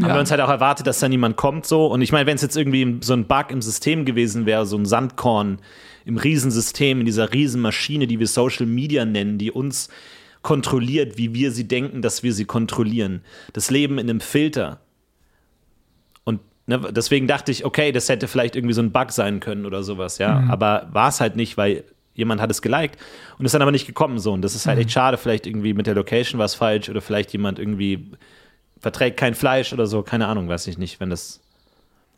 haben 0.00 0.08
Ja. 0.08 0.14
wir 0.14 0.20
uns 0.20 0.30
halt 0.30 0.40
auch 0.40 0.48
erwartet, 0.48 0.86
dass 0.86 1.00
da 1.00 1.08
niemand 1.08 1.36
kommt 1.36 1.66
so 1.66 1.86
und 1.86 2.02
ich 2.02 2.12
meine, 2.12 2.26
wenn 2.26 2.36
es 2.36 2.42
jetzt 2.42 2.56
irgendwie 2.56 2.98
so 3.00 3.12
ein 3.14 3.26
Bug 3.26 3.50
im 3.50 3.60
System 3.62 4.04
gewesen 4.04 4.46
wäre, 4.46 4.64
so 4.66 4.76
ein 4.76 4.86
Sandkorn 4.86 5.58
im 6.04 6.16
Riesensystem, 6.16 7.00
in 7.00 7.06
dieser 7.06 7.32
Riesenmaschine, 7.32 8.06
die 8.06 8.18
wir 8.18 8.26
Social 8.28 8.64
Media 8.66 9.04
nennen, 9.04 9.38
die 9.38 9.50
uns 9.50 9.88
kontrolliert, 10.42 11.18
wie 11.18 11.34
wir 11.34 11.50
sie 11.50 11.66
denken, 11.68 12.00
dass 12.00 12.22
wir 12.22 12.32
sie 12.32 12.44
kontrollieren. 12.44 13.22
Das 13.52 13.70
Leben 13.70 13.98
in 13.98 14.08
einem 14.08 14.20
Filter. 14.20 14.80
Und 16.24 16.40
ne, 16.66 16.80
deswegen 16.92 17.26
dachte 17.26 17.50
ich, 17.52 17.64
okay, 17.64 17.92
das 17.92 18.08
hätte 18.08 18.28
vielleicht 18.28 18.56
irgendwie 18.56 18.72
so 18.74 18.80
ein 18.80 18.92
Bug 18.92 19.10
sein 19.12 19.40
können 19.40 19.66
oder 19.66 19.82
sowas, 19.82 20.18
ja. 20.18 20.44
Aber 20.48 20.88
war 20.92 21.08
es 21.08 21.20
halt 21.20 21.36
nicht, 21.36 21.56
weil 21.56 21.84
jemand 22.14 22.40
hat 22.40 22.50
es 22.50 22.62
geliked 22.62 22.96
und 23.38 23.44
ist 23.44 23.52
dann 23.52 23.62
aber 23.62 23.72
nicht 23.72 23.86
gekommen 23.86 24.18
so. 24.18 24.32
Und 24.32 24.42
das 24.42 24.54
ist 24.54 24.66
halt 24.66 24.78
echt 24.78 24.90
schade. 24.92 25.16
Vielleicht 25.18 25.46
irgendwie 25.46 25.74
mit 25.74 25.86
der 25.86 25.94
Location 25.94 26.38
war 26.38 26.46
es 26.46 26.54
falsch 26.54 26.88
oder 26.88 27.00
vielleicht 27.00 27.32
jemand 27.32 27.58
irgendwie 27.58 28.10
verträgt 28.80 29.16
kein 29.16 29.34
Fleisch 29.34 29.72
oder 29.72 29.86
so, 29.86 30.02
keine 30.02 30.26
Ahnung, 30.26 30.48
weiß 30.48 30.66
ich 30.66 30.78
nicht, 30.78 31.00
wenn 31.00 31.10
das. 31.10 31.40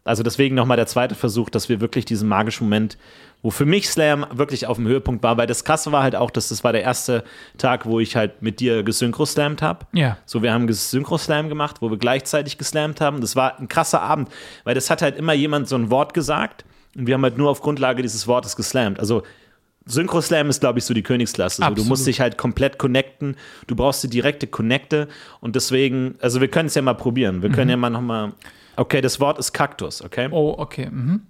Also 0.03 0.23
deswegen 0.23 0.55
nochmal 0.55 0.77
der 0.79 0.87
zweite 0.87 1.15
Versuch, 1.15 1.51
dass 1.51 1.69
wir 1.69 1.81
wirklich 1.81 2.07
diesen 2.07 2.29
magischen 2.29 2.67
Moment, 2.67 2.97
wo 3.43 3.51
für 3.51 3.67
mich 3.67 3.89
Slam 3.89 4.27
wirklich 4.33 4.67
auf 4.67 4.77
dem 4.77 4.87
Höhepunkt 4.87 5.23
war, 5.23 5.37
weil 5.37 5.47
das 5.47 5.65
krasse 5.65 5.93
war 5.93 6.03
halt 6.03 6.17
auch, 6.17 6.31
dass 6.31 6.49
das 6.49 6.65
war 6.65 6.73
der 6.73 6.83
erste 6.83 7.23
Tag, 7.59 7.87
wo 7.87 8.01
ich 8.01 8.17
halt 8.17 8.43
mit 8.43 8.61
dir 8.61 8.83
gesynchro-slammt 8.83 9.63
habe. 9.63 9.87
Ja. 9.93 10.17
So, 10.25 10.43
wir 10.43 10.53
haben 10.53 10.71
Synchro-Slam 10.71 11.49
gemacht, 11.49 11.77
wo 11.81 11.91
wir 11.91 11.99
gleichzeitig 11.99 12.59
geslammt 12.59 13.01
haben. 13.01 13.21
Das 13.21 13.37
war 13.37 13.59
ein 13.59 13.69
krasser 13.69 14.01
Abend, 14.01 14.31
weil 14.65 14.75
das 14.75 14.91
hat 14.91 15.03
halt 15.03 15.17
immer 15.17 15.35
jemand 15.35 15.69
so 15.69 15.77
ein 15.77 15.91
Wort 15.91 16.15
gesagt 16.15 16.65
und 16.97 17.07
wir 17.07 17.15
haben 17.15 17.23
halt 17.23 17.39
nur 17.39 17.51
auf 17.51 17.61
Grundlage 17.61 18.03
dieses 18.03 18.27
Wortes 18.27 18.57
geslammt. 18.57 18.99
Also 18.99 19.23
Synchro-Slam 19.87 20.51
ist, 20.51 20.61
glaube 20.61 20.79
ich, 20.79 20.85
so 20.85 20.95
die 20.95 21.03
Königsklasse. 21.03 21.63
So, 21.63 21.71
du 21.75 21.85
musst 21.85 22.07
dich 22.07 22.21
halt 22.21 22.37
komplett 22.39 22.79
connecten. 22.79 23.37
Du 23.67 23.75
brauchst 23.75 24.03
die 24.05 24.09
direkte 24.09 24.47
Connecte. 24.47 25.09
Und 25.41 25.57
deswegen, 25.57 26.17
also 26.21 26.41
wir 26.41 26.49
können 26.49 26.67
es 26.67 26.75
ja 26.75 26.83
mal 26.83 26.95
probieren. 26.95 27.43
Wir 27.43 27.51
können 27.51 27.71
ja 27.71 27.77
mal 27.77 27.91
nochmal. 27.91 28.33
Okay, 28.77 29.01
das 29.01 29.19
Wort 29.21 29.39
ist 29.39 29.53
Kaktus, 29.53 30.03
okay? 30.03 30.29
Oh, 30.31 30.55
okay. 30.59 30.89
Mhm. 30.91 31.23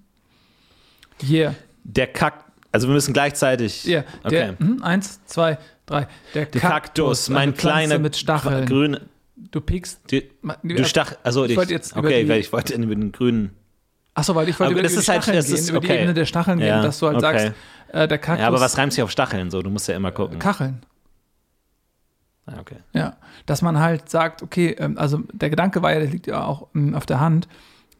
Yeah. 1.29 1.55
Der 1.85 2.07
Kak. 2.07 2.45
Also 2.73 2.87
wir 2.89 2.95
müssen 2.95 3.13
gleichzeitig. 3.13 3.87
Yeah. 3.87 4.05
Der, 4.31 4.51
Okay. 4.51 4.65
mhm, 4.65 4.83
eins, 4.83 5.25
zwei, 5.27 5.59
drei. 5.87 6.07
Der, 6.35 6.47
Der 6.47 6.61
Kaktus, 6.61 7.29
mein 7.29 7.43
eine 7.43 7.53
Pflanze 7.53 7.87
kleiner 7.87 7.99
mit 7.99 8.17
Stacheln. 8.17 8.67
grüne. 8.67 9.01
Du 9.37 9.61
piekst. 9.61 10.01
Die, 10.11 10.31
du 10.63 10.85
Stach, 10.85 11.15
also 11.23 11.45
Ich 11.45 11.53
ich, 11.53 11.57
wollte 11.57 11.73
jetzt 11.73 11.93
über 11.93 12.07
okay, 12.09 12.23
die- 12.23 12.29
weil 12.29 12.41
ich 12.41 12.53
wollte 12.53 12.75
über 12.75 12.95
den 12.95 13.11
grünen. 13.11 13.51
Achso, 14.15 14.35
weil 14.35 14.49
ich 14.49 14.59
wollte 14.61 14.73
über, 14.75 14.83
das 14.83 14.93
über 14.93 15.01
ist 15.01 15.07
die 15.09 15.13
halt- 15.13 15.23
Stacheln 15.23 15.37
das 15.39 15.47
gehen, 15.47 15.55
ist 15.57 15.71
über 15.71 15.81
die 15.81 15.87
okay. 15.87 15.97
Ebene 15.99 16.15
der 16.15 16.25
Stacheln 16.27 16.59
gehen, 16.59 16.69
Ja, 16.69 16.83
dass 16.83 16.99
du 16.99 17.07
halt 17.07 17.17
okay. 17.17 17.39
sagst, 17.39 17.53
äh, 17.93 18.09
der 18.09 18.19
Kaktus. 18.19 18.43
Ja, 18.43 18.49
aber 18.49 18.61
was 18.61 18.77
reimt 18.79 18.93
sich 18.93 19.03
auf 19.03 19.11
Stacheln 19.11 19.51
so? 19.51 19.63
Du 19.63 19.71
musst 19.71 19.89
ja 19.89 19.97
immer 19.97 20.13
gucken. 20.13 20.39
Kacheln. 20.39 20.83
Ah, 22.47 22.59
okay. 22.61 22.77
Ja, 22.93 23.17
dass 23.47 23.63
man 23.63 23.79
halt 23.79 24.09
sagt, 24.09 24.43
okay, 24.43 24.75
ähm, 24.79 24.99
also 24.99 25.21
der 25.33 25.51
Gedanke 25.51 25.83
war 25.83 25.93
ja, 25.93 26.01
der 26.01 26.09
liegt 26.09 26.27
ja 26.27 26.45
auch 26.45 26.69
ähm, 26.75 26.95
auf 26.95 27.07
der 27.07 27.21
Hand. 27.21 27.49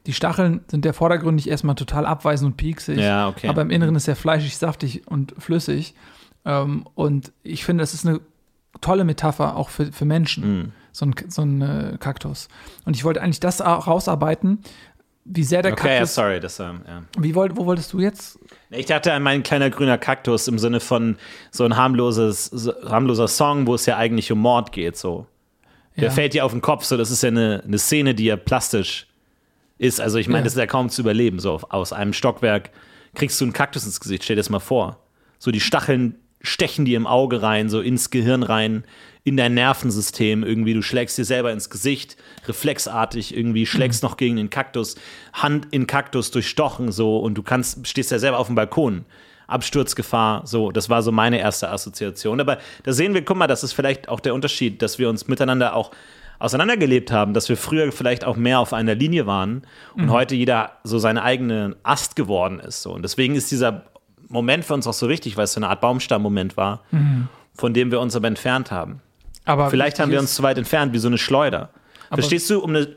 Die 0.07 0.13
Stacheln 0.15 0.61
sind 0.69 0.85
ja 0.85 0.93
vordergründig 0.93 1.49
erstmal 1.49 1.75
total 1.75 2.07
abweisend 2.07 2.53
und 2.53 2.57
pieksig. 2.57 2.99
Ja, 2.99 3.29
okay. 3.29 3.49
Aber 3.49 3.63
im 3.63 3.71
Inneren 3.71 3.95
ist 3.97 4.09
er 4.09 4.17
fleischig, 4.17 4.57
saftig 4.57 5.07
und 5.07 5.35
flüssig. 5.39 5.95
Ähm, 6.45 6.87
und 6.95 7.33
ich 7.43 7.65
finde, 7.65 7.83
das 7.83 7.93
ist 7.95 8.07
eine 8.07 8.21
tolle 8.81 9.05
Metapher 9.05 9.57
auch 9.57 9.69
für, 9.69 9.93
für 9.93 10.07
Menschen, 10.07 10.43
Mhm. 10.63 10.73
so 10.93 11.05
ein, 11.07 11.15
so 11.29 11.43
ein 11.43 11.61
äh, 11.61 11.97
Kaktus. 12.01 12.49
Und 12.87 12.97
ich 12.97 13.05
wollte 13.05 13.21
eigentlich 13.21 13.41
das 13.41 13.61
auch 13.61 13.87
rausarbeiten, 13.87 14.61
wie 15.33 15.45
sehr 15.45 15.63
der 15.63 15.73
Okay, 15.73 15.87
ja, 15.87 15.93
Kaktus. 16.01 16.15
sorry, 16.15 16.41
das 16.41 16.59
ähm, 16.61 16.81
ja. 16.87 17.03
Wie 17.19 17.35
wollt, 17.35 17.57
wo 17.57 17.65
wolltest 17.67 17.93
du 17.93 18.01
jetzt? 18.01 18.39
Ich 18.71 18.87
dachte 18.87 19.13
an 19.13 19.23
mein 19.23 19.43
kleiner 19.43 19.71
grüner 19.71 19.97
Kaktus 19.99 20.49
im 20.49 20.59
Sinne 20.59 20.81
von 20.81 21.17
so 21.51 21.65
ein 21.65 21.77
harmloses, 21.77 22.47
so, 22.47 22.73
harmloser 22.85 23.29
Song, 23.29 23.67
wo 23.67 23.75
es 23.75 23.87
ja 23.87 23.97
eigentlich 23.97 24.31
um 24.33 24.41
Mord 24.41 24.73
geht. 24.73 24.97
So. 24.97 25.27
Der 25.97 26.05
Ja. 26.05 26.11
fällt 26.11 26.35
dir 26.35 26.45
auf 26.45 26.53
den 26.53 26.61
Kopf, 26.61 26.85
so 26.85 26.97
das 26.97 27.11
ist 27.11 27.23
ja 27.23 27.29
eine, 27.29 27.63
eine 27.65 27.79
Szene, 27.79 28.15
die 28.15 28.25
ja 28.25 28.37
plastisch 28.37 29.07
ist. 29.79 30.01
Also 30.01 30.19
ich 30.19 30.27
meine, 30.29 30.39
Ja. 30.41 30.45
das 30.45 30.55
ist 30.55 30.59
ja 30.59 30.67
kaum 30.67 30.89
zu 30.89 31.03
überleben. 31.03 31.39
So 31.39 31.61
aus 31.69 31.93
einem 31.93 32.13
Stockwerk 32.13 32.71
kriegst 33.15 33.41
du 33.41 33.45
einen 33.45 33.53
Kaktus 33.53 33.85
ins 33.87 34.01
Gesicht. 34.01 34.25
Stell 34.25 34.37
dir 34.37 34.41
das 34.41 34.51
mal 34.51 34.59
vor. 34.61 34.99
So 35.39 35.51
die 35.51 35.61
Stacheln 35.61 36.17
stechen 36.43 36.85
dir 36.85 36.97
im 36.97 37.07
Auge 37.07 37.43
rein, 37.43 37.69
so 37.69 37.81
ins 37.81 38.11
Gehirn 38.11 38.43
rein, 38.43 38.85
in 39.25 39.37
dein 39.37 39.55
Nervensystem 39.55 40.43
irgendwie. 40.43 40.75
Du 40.75 40.83
schlägst 40.83 41.19
dir 41.19 41.25
selber 41.25 41.53
ins 41.53 41.71
Gesicht, 41.71 42.17
reflexartig 42.49 43.37
irgendwie, 43.37 43.67
schlägst 43.67 44.03
noch 44.03 44.17
gegen 44.17 44.37
den 44.37 44.51
Kaktus, 44.51 44.97
Hand 45.33 45.69
in 45.71 45.87
Kaktus 45.87 46.31
durchstochen 46.31 46.93
so 46.93 47.19
und 47.19 47.35
du 47.35 47.43
kannst, 47.43 47.87
stehst 47.87 48.11
ja 48.11 48.19
selber 48.19 48.39
auf 48.39 48.47
dem 48.47 48.57
Balkon. 48.57 49.05
Absturzgefahr, 49.47 50.47
so, 50.47 50.71
das 50.71 50.89
war 50.89 51.03
so 51.03 51.11
meine 51.11 51.41
erste 51.41 51.71
Assoziation. 51.71 52.41
Aber 52.41 52.59
da 52.85 52.93
sehen 52.93 53.15
wir, 53.15 53.25
guck 53.25 53.37
mal, 53.37 53.49
das 53.49 53.65
ist 53.65 53.73
vielleicht 53.73 54.09
auch 54.09 54.21
der 54.21 54.33
Unterschied, 54.33 54.81
dass 54.81 55.01
wir 55.01 55.09
uns 55.09 55.27
miteinander 55.27 55.75
auch 55.75 55.91
auseinandergelebt 56.39 57.11
haben, 57.11 57.35
dass 57.35 57.49
wir 57.49 57.57
früher 57.57 57.91
vielleicht 57.91 58.25
auch 58.25 58.37
mehr 58.37 58.61
auf 58.61 58.73
einer 58.73 58.95
Linie 58.95 59.27
waren 59.27 59.63
und 59.95 60.11
heute 60.11 60.37
jeder 60.37 60.79
so 60.85 60.99
seine 60.99 61.23
eigene 61.23 61.77
Ast 61.83 62.17
geworden 62.17 62.61
ist. 62.61 62.83
So. 62.83 62.93
Und 62.93 63.03
deswegen 63.03 63.35
ist 63.35 63.51
dieser 63.51 63.85
Moment 64.29 64.65
für 64.65 64.75
uns 64.75 64.87
auch 64.87 64.95
so 64.95 65.09
wichtig, 65.09 65.37
weil 65.37 65.45
es 65.45 65.53
so 65.53 65.59
eine 65.59 65.69
Art 65.69 65.81
Baumstamm-Moment 65.81 66.57
war, 66.57 66.85
von 67.55 67.75
dem 67.75 67.91
wir 67.91 68.01
uns 68.01 68.15
aber 68.17 68.29
entfernt 68.29 68.71
haben. 68.71 69.03
Aber 69.51 69.71
Vielleicht 69.71 69.99
haben 69.99 70.13
wir 70.13 70.21
uns 70.21 70.35
zu 70.35 70.43
weit 70.43 70.59
entfernt, 70.59 70.93
wie 70.93 70.99
so 70.99 71.09
eine 71.09 71.19
Schleuder. 71.19 71.71
Verstehst 72.13 72.51
du, 72.51 72.61
um 72.61 72.71
eine, 72.71 72.97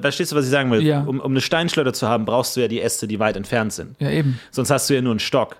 verstehst 0.00 0.32
du, 0.32 0.36
was 0.36 0.44
ich 0.46 0.50
sagen 0.50 0.70
will? 0.70 0.82
Ja. 0.82 1.02
Um, 1.02 1.20
um 1.20 1.32
eine 1.32 1.40
Steinschleuder 1.40 1.92
zu 1.92 2.08
haben, 2.08 2.24
brauchst 2.24 2.56
du 2.56 2.60
ja 2.60 2.68
die 2.68 2.80
Äste, 2.80 3.06
die 3.06 3.18
weit 3.18 3.36
entfernt 3.36 3.72
sind. 3.72 4.00
Ja, 4.00 4.10
eben. 4.10 4.38
Sonst 4.50 4.70
hast 4.70 4.88
du 4.88 4.94
ja 4.94 5.02
nur 5.02 5.12
einen 5.12 5.20
Stock. 5.20 5.56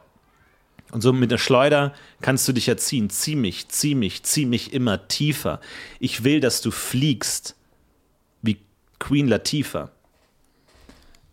Und 0.91 1.01
so 1.01 1.13
mit 1.13 1.31
einer 1.31 1.39
Schleuder 1.39 1.93
kannst 2.21 2.47
du 2.47 2.53
dich 2.53 2.67
ja 2.67 2.77
ziehen. 2.77 3.11
Zieh 3.11 3.37
mich, 3.37 3.69
zieh 3.69 3.95
mich, 3.95 4.23
zieh 4.23 4.47
mich 4.47 4.73
immer 4.73 5.09
tiefer. 5.09 5.61
Ich 5.99 6.25
will, 6.25 6.41
dass 6.41 6.61
du 6.61 6.71
fliegst 6.71 7.57
wie 8.43 8.59
Queen 8.99 9.29
Latifah. 9.29 9.91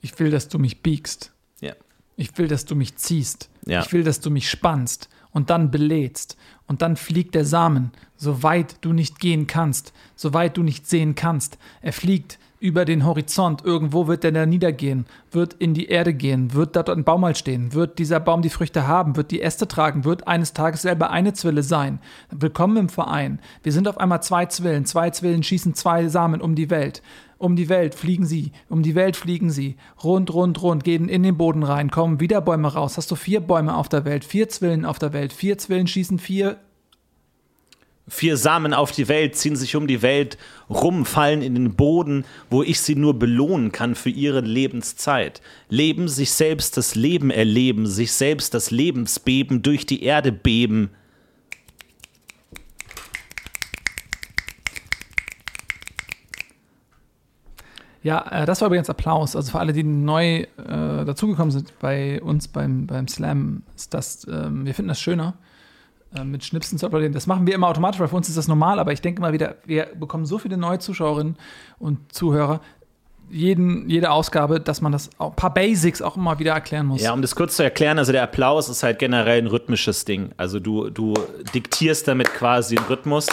Ich 0.01 0.17
will, 0.19 0.31
dass 0.31 0.47
du 0.47 0.57
mich 0.57 0.81
biegst. 0.81 1.31
Ja. 1.61 1.73
Ich 2.17 2.37
will, 2.37 2.47
dass 2.47 2.65
du 2.65 2.75
mich 2.75 2.95
ziehst. 2.95 3.49
Ja. 3.65 3.81
Ich 3.81 3.93
will, 3.93 4.03
dass 4.03 4.19
du 4.19 4.29
mich 4.29 4.49
spannst 4.49 5.09
und 5.31 5.49
dann 5.49 5.71
belädst. 5.71 6.37
Und 6.67 6.81
dann 6.81 6.95
fliegt 6.97 7.35
der 7.35 7.45
Samen, 7.45 7.91
so 8.21 8.43
weit 8.43 8.75
du 8.81 8.93
nicht 8.93 9.19
gehen 9.19 9.47
kannst, 9.47 9.93
so 10.15 10.31
weit 10.35 10.55
du 10.55 10.61
nicht 10.61 10.87
sehen 10.87 11.15
kannst. 11.15 11.57
Er 11.81 11.91
fliegt 11.91 12.37
über 12.59 12.85
den 12.85 13.03
Horizont. 13.03 13.65
Irgendwo 13.65 14.05
wird 14.05 14.23
er 14.23 14.31
da 14.31 14.45
niedergehen, 14.45 15.07
wird 15.31 15.55
in 15.55 15.73
die 15.73 15.87
Erde 15.87 16.13
gehen, 16.13 16.53
wird 16.53 16.75
dort 16.75 16.91
ein 16.91 17.03
Baum 17.03 17.21
mal 17.21 17.35
stehen, 17.35 17.73
wird 17.73 17.97
dieser 17.97 18.19
Baum 18.19 18.43
die 18.43 18.51
Früchte 18.51 18.87
haben, 18.87 19.15
wird 19.15 19.31
die 19.31 19.41
Äste 19.41 19.67
tragen, 19.67 20.05
wird 20.05 20.27
eines 20.27 20.53
Tages 20.53 20.83
selber 20.83 21.09
eine 21.09 21.33
Zwille 21.33 21.63
sein. 21.63 21.99
Willkommen 22.29 22.77
im 22.77 22.89
Verein. 22.89 23.39
Wir 23.63 23.71
sind 23.71 23.87
auf 23.87 23.97
einmal 23.97 24.21
zwei 24.21 24.45
Zwillen. 24.45 24.85
Zwei 24.85 25.09
Zwillen 25.09 25.41
schießen 25.41 25.73
zwei 25.73 26.07
Samen 26.07 26.41
um 26.41 26.53
die 26.53 26.69
Welt. 26.69 27.01
Um 27.39 27.55
die 27.55 27.69
Welt 27.69 27.95
fliegen 27.95 28.27
sie, 28.27 28.51
um 28.69 28.83
die 28.83 28.93
Welt 28.93 29.15
fliegen 29.15 29.49
sie, 29.49 29.77
rund, 30.03 30.31
rund, 30.31 30.61
rund, 30.61 30.83
gehen 30.83 31.09
in 31.09 31.23
den 31.23 31.37
Boden 31.37 31.63
rein, 31.63 31.89
kommen 31.89 32.19
wieder 32.19 32.39
Bäume 32.39 32.71
raus. 32.71 32.97
Hast 32.97 33.09
du 33.09 33.15
vier 33.15 33.39
Bäume 33.39 33.75
auf 33.75 33.89
der 33.89 34.05
Welt, 34.05 34.23
vier 34.23 34.47
Zwillen 34.47 34.85
auf 34.85 34.99
der 34.99 35.11
Welt, 35.11 35.33
vier 35.33 35.57
Zwillen 35.57 35.87
schießen 35.87 36.19
vier. 36.19 36.59
Vier 38.07 38.35
Samen 38.35 38.73
auf 38.73 38.91
die 38.91 39.07
Welt, 39.07 39.35
ziehen 39.35 39.55
sich 39.55 39.75
um 39.75 39.87
die 39.87 40.01
Welt 40.01 40.37
rum, 40.69 41.05
fallen 41.05 41.41
in 41.41 41.55
den 41.55 41.75
Boden, 41.75 42.25
wo 42.49 42.63
ich 42.63 42.81
sie 42.81 42.95
nur 42.95 43.17
belohnen 43.17 43.71
kann 43.71 43.95
für 43.95 44.09
ihre 44.09 44.41
Lebenszeit. 44.41 45.41
Leben, 45.69 46.07
sich 46.07 46.31
selbst 46.31 46.77
das 46.77 46.95
Leben 46.95 47.29
erleben, 47.29 47.85
sich 47.85 48.11
selbst 48.11 48.53
das 48.53 48.71
Lebensbeben 48.71 49.61
durch 49.61 49.85
die 49.85 50.03
Erde 50.03 50.31
beben. 50.31 50.89
Ja, 58.03 58.25
äh, 58.31 58.45
das 58.45 58.61
war 58.61 58.67
übrigens 58.67 58.89
Applaus. 58.89 59.35
Also 59.35 59.51
für 59.51 59.59
alle, 59.59 59.73
die 59.73 59.83
neu 59.83 60.41
äh, 60.41 60.47
dazugekommen 60.57 61.51
sind 61.51 61.77
bei 61.79 62.21
uns 62.21 62.47
beim, 62.47 62.87
beim 62.87 63.07
Slam, 63.07 63.63
ist 63.75 63.93
das, 63.93 64.25
ähm, 64.27 64.65
wir 64.65 64.73
finden 64.73 64.89
das 64.89 64.99
schöner, 64.99 65.35
äh, 66.15 66.23
mit 66.23 66.43
Schnipsen 66.43 66.77
zu 66.77 66.85
applaudieren. 66.85 67.13
Das 67.13 67.27
machen 67.27 67.47
wir 67.47 67.55
immer 67.55 67.67
automatisch, 67.67 67.99
weil 67.99 68.07
für 68.07 68.15
uns 68.15 68.29
ist 68.29 68.37
das 68.37 68.47
normal, 68.47 68.79
aber 68.79 68.91
ich 68.91 69.01
denke 69.01 69.21
mal 69.21 69.33
wieder, 69.33 69.55
wir 69.65 69.87
bekommen 69.97 70.25
so 70.25 70.37
viele 70.37 70.57
neue 70.57 70.79
Zuschauerinnen 70.79 71.37
und 71.79 72.13
Zuhörer, 72.13 72.61
jeden, 73.29 73.89
jede 73.89 74.11
Ausgabe, 74.11 74.59
dass 74.59 74.81
man 74.81 74.91
das 74.91 75.09
ein 75.17 75.33
paar 75.35 75.53
Basics 75.53 76.01
auch 76.01 76.17
immer 76.17 76.39
wieder 76.39 76.53
erklären 76.53 76.87
muss. 76.87 77.01
Ja, 77.01 77.13
um 77.13 77.21
das 77.21 77.35
kurz 77.35 77.55
zu 77.55 77.63
erklären, 77.63 77.97
also 77.97 78.11
der 78.11 78.23
Applaus 78.23 78.69
ist 78.69 78.83
halt 78.83 78.99
generell 78.99 79.41
ein 79.41 79.47
rhythmisches 79.47 80.05
Ding. 80.05 80.31
Also 80.37 80.59
du, 80.59 80.89
du 80.89 81.13
diktierst 81.53 82.07
damit 82.07 82.33
quasi 82.33 82.77
einen 82.77 82.87
Rhythmus. 82.87 83.27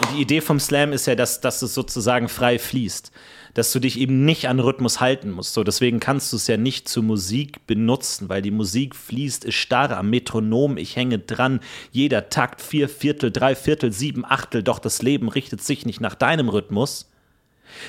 Und 0.00 0.16
die 0.16 0.22
Idee 0.22 0.40
vom 0.40 0.58
Slam 0.58 0.92
ist 0.92 1.06
ja, 1.06 1.14
dass, 1.14 1.40
dass 1.40 1.60
es 1.62 1.74
sozusagen 1.74 2.28
frei 2.28 2.58
fließt. 2.58 3.12
Dass 3.54 3.70
du 3.72 3.80
dich 3.80 3.98
eben 3.98 4.24
nicht 4.24 4.48
an 4.48 4.60
Rhythmus 4.60 5.00
halten 5.00 5.30
musst. 5.30 5.52
So, 5.52 5.62
deswegen 5.62 6.00
kannst 6.00 6.32
du 6.32 6.36
es 6.36 6.46
ja 6.46 6.56
nicht 6.56 6.88
zur 6.88 7.02
Musik 7.02 7.66
benutzen, 7.66 8.28
weil 8.28 8.40
die 8.40 8.50
Musik 8.50 8.96
fließt, 8.96 9.44
ist 9.44 9.56
starr 9.56 9.96
am 9.96 10.08
Metronom, 10.08 10.78
ich 10.78 10.96
hänge 10.96 11.18
dran, 11.18 11.60
jeder 11.90 12.30
Takt, 12.30 12.62
vier 12.62 12.88
Viertel, 12.88 13.30
drei 13.30 13.54
Viertel, 13.54 13.92
sieben 13.92 14.24
Achtel, 14.24 14.62
doch 14.62 14.78
das 14.78 15.02
Leben 15.02 15.28
richtet 15.28 15.62
sich 15.62 15.84
nicht 15.84 16.00
nach 16.00 16.14
deinem 16.14 16.48
Rhythmus. 16.48 17.10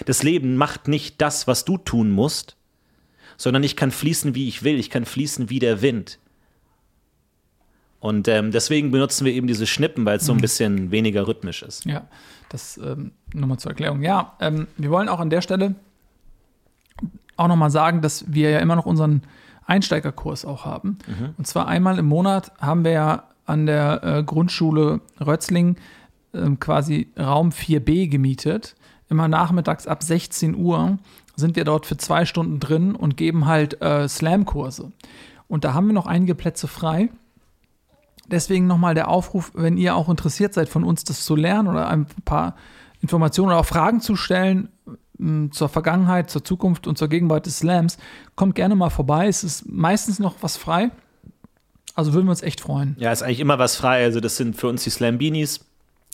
Das 0.05 0.23
Leben 0.23 0.57
macht 0.57 0.87
nicht 0.87 1.21
das, 1.21 1.47
was 1.47 1.65
du 1.65 1.77
tun 1.77 2.11
musst, 2.11 2.57
sondern 3.37 3.63
ich 3.63 3.75
kann 3.75 3.91
fließen, 3.91 4.35
wie 4.35 4.47
ich 4.47 4.63
will. 4.63 4.79
Ich 4.79 4.89
kann 4.89 5.05
fließen 5.05 5.49
wie 5.49 5.59
der 5.59 5.81
Wind. 5.81 6.19
Und 8.03 8.27
ähm, 8.27 8.51
deswegen 8.51 8.91
benutzen 8.91 9.23
wir 9.23 9.31
eben 9.31 9.47
diese 9.47 9.65
Schnippen, 9.65 10.03
weil 10.03 10.17
es 10.17 10.25
so 10.25 10.33
ein 10.33 10.41
bisschen 10.41 10.91
weniger 10.91 11.25
rhythmisch 11.25 11.63
ist. 11.63 11.85
Ja, 11.85 12.01
das 12.49 12.77
ähm, 12.77 13.13
nochmal 13.33 13.59
zur 13.59 13.71
Erklärung. 13.71 14.01
Ja, 14.01 14.33
ähm, 14.41 14.67
wir 14.75 14.91
wollen 14.91 15.07
auch 15.07 15.21
an 15.21 15.29
der 15.29 15.39
Stelle 15.39 15.75
auch 17.37 17.47
nochmal 17.47 17.71
sagen, 17.71 18.01
dass 18.01 18.25
wir 18.27 18.49
ja 18.49 18.59
immer 18.59 18.75
noch 18.75 18.85
unseren 18.85 19.21
Einsteigerkurs 19.65 20.43
auch 20.43 20.65
haben. 20.65 20.97
Und 21.37 21.47
zwar 21.47 21.69
einmal 21.69 21.97
im 21.97 22.05
Monat 22.05 22.51
haben 22.59 22.83
wir 22.83 22.91
ja 22.91 23.23
an 23.45 23.65
der 23.67 24.03
äh, 24.03 24.23
Grundschule 24.23 24.99
Rötzling 25.25 25.77
ähm, 26.33 26.59
quasi 26.59 27.07
Raum 27.17 27.51
4b 27.51 28.09
gemietet. 28.09 28.75
Immer 29.07 29.29
nachmittags 29.29 29.87
ab 29.87 30.03
16 30.03 30.55
Uhr 30.55 30.97
sind 31.37 31.55
wir 31.55 31.63
dort 31.63 31.85
für 31.85 31.95
zwei 31.95 32.25
Stunden 32.25 32.59
drin 32.59 32.95
und 32.95 33.15
geben 33.15 33.45
halt 33.45 33.81
äh, 33.81 34.09
Slam-Kurse. 34.09 34.91
Und 35.47 35.63
da 35.63 35.73
haben 35.73 35.87
wir 35.87 35.93
noch 35.93 36.05
einige 36.05 36.35
Plätze 36.35 36.67
frei. 36.67 37.07
Deswegen 38.27 38.67
nochmal 38.67 38.95
der 38.95 39.09
Aufruf, 39.09 39.51
wenn 39.53 39.77
ihr 39.77 39.95
auch 39.95 40.09
interessiert 40.09 40.53
seid, 40.53 40.69
von 40.69 40.83
uns 40.83 41.03
das 41.03 41.25
zu 41.25 41.35
lernen 41.35 41.67
oder 41.67 41.87
ein 41.89 42.05
paar 42.25 42.55
Informationen 43.01 43.49
oder 43.49 43.59
auch 43.59 43.65
Fragen 43.65 43.99
zu 44.01 44.15
stellen 44.15 44.69
zur 45.51 45.69
Vergangenheit, 45.69 46.29
zur 46.29 46.43
Zukunft 46.43 46.87
und 46.87 46.97
zur 46.97 47.07
Gegenwart 47.07 47.45
des 47.45 47.59
Slams, 47.59 47.97
kommt 48.35 48.55
gerne 48.55 48.75
mal 48.75 48.89
vorbei. 48.89 49.27
Es 49.27 49.43
ist 49.43 49.65
meistens 49.67 50.19
noch 50.19 50.35
was 50.41 50.57
frei. 50.57 50.89
Also 51.95 52.13
würden 52.13 52.25
wir 52.25 52.31
uns 52.31 52.41
echt 52.41 52.61
freuen. 52.61 52.95
Ja, 52.99 53.11
ist 53.11 53.21
eigentlich 53.21 53.39
immer 53.39 53.59
was 53.59 53.75
frei. 53.75 54.03
Also, 54.03 54.19
das 54.19 54.37
sind 54.37 54.55
für 54.55 54.67
uns 54.67 54.83
die 54.83 54.89
Slambinis. 54.89 55.65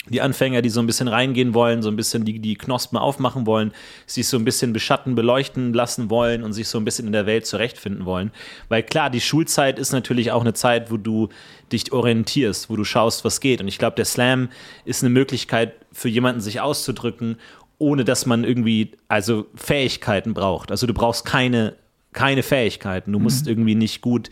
Die 0.09 0.21
Anfänger, 0.21 0.61
die 0.61 0.69
so 0.69 0.79
ein 0.79 0.87
bisschen 0.87 1.07
reingehen 1.07 1.53
wollen, 1.53 1.81
so 1.81 1.89
ein 1.89 1.95
bisschen 1.95 2.25
die, 2.25 2.39
die 2.39 2.55
Knospen 2.55 2.97
aufmachen 2.97 3.45
wollen, 3.45 3.71
sich 4.05 4.27
so 4.27 4.37
ein 4.37 4.45
bisschen 4.45 4.73
beschatten, 4.73 5.15
beleuchten 5.15 5.73
lassen 5.73 6.09
wollen 6.09 6.43
und 6.43 6.53
sich 6.53 6.67
so 6.67 6.77
ein 6.77 6.85
bisschen 6.85 7.07
in 7.07 7.13
der 7.13 7.25
Welt 7.25 7.45
zurechtfinden 7.45 8.05
wollen. 8.05 8.31
Weil 8.67 8.83
klar, 8.83 9.09
die 9.09 9.21
Schulzeit 9.21 9.79
ist 9.79 9.91
natürlich 9.91 10.31
auch 10.31 10.41
eine 10.41 10.53
Zeit, 10.53 10.91
wo 10.91 10.97
du 10.97 11.29
dich 11.71 11.91
orientierst, 11.91 12.69
wo 12.69 12.75
du 12.75 12.83
schaust, 12.83 13.23
was 13.25 13.39
geht. 13.39 13.61
Und 13.61 13.67
ich 13.67 13.77
glaube, 13.77 13.95
der 13.95 14.05
Slam 14.05 14.49
ist 14.85 15.03
eine 15.03 15.09
Möglichkeit 15.09 15.73
für 15.91 16.09
jemanden, 16.09 16.41
sich 16.41 16.61
auszudrücken, 16.61 17.37
ohne 17.77 18.03
dass 18.03 18.25
man 18.25 18.43
irgendwie, 18.43 18.91
also 19.07 19.47
Fähigkeiten 19.55 20.33
braucht. 20.33 20.71
Also 20.71 20.85
du 20.85 20.93
brauchst 20.93 21.25
keine, 21.25 21.75
keine 22.13 22.43
Fähigkeiten. 22.43 23.11
Du 23.13 23.19
musst 23.19 23.47
irgendwie 23.47 23.75
nicht 23.75 24.01
gut 24.01 24.29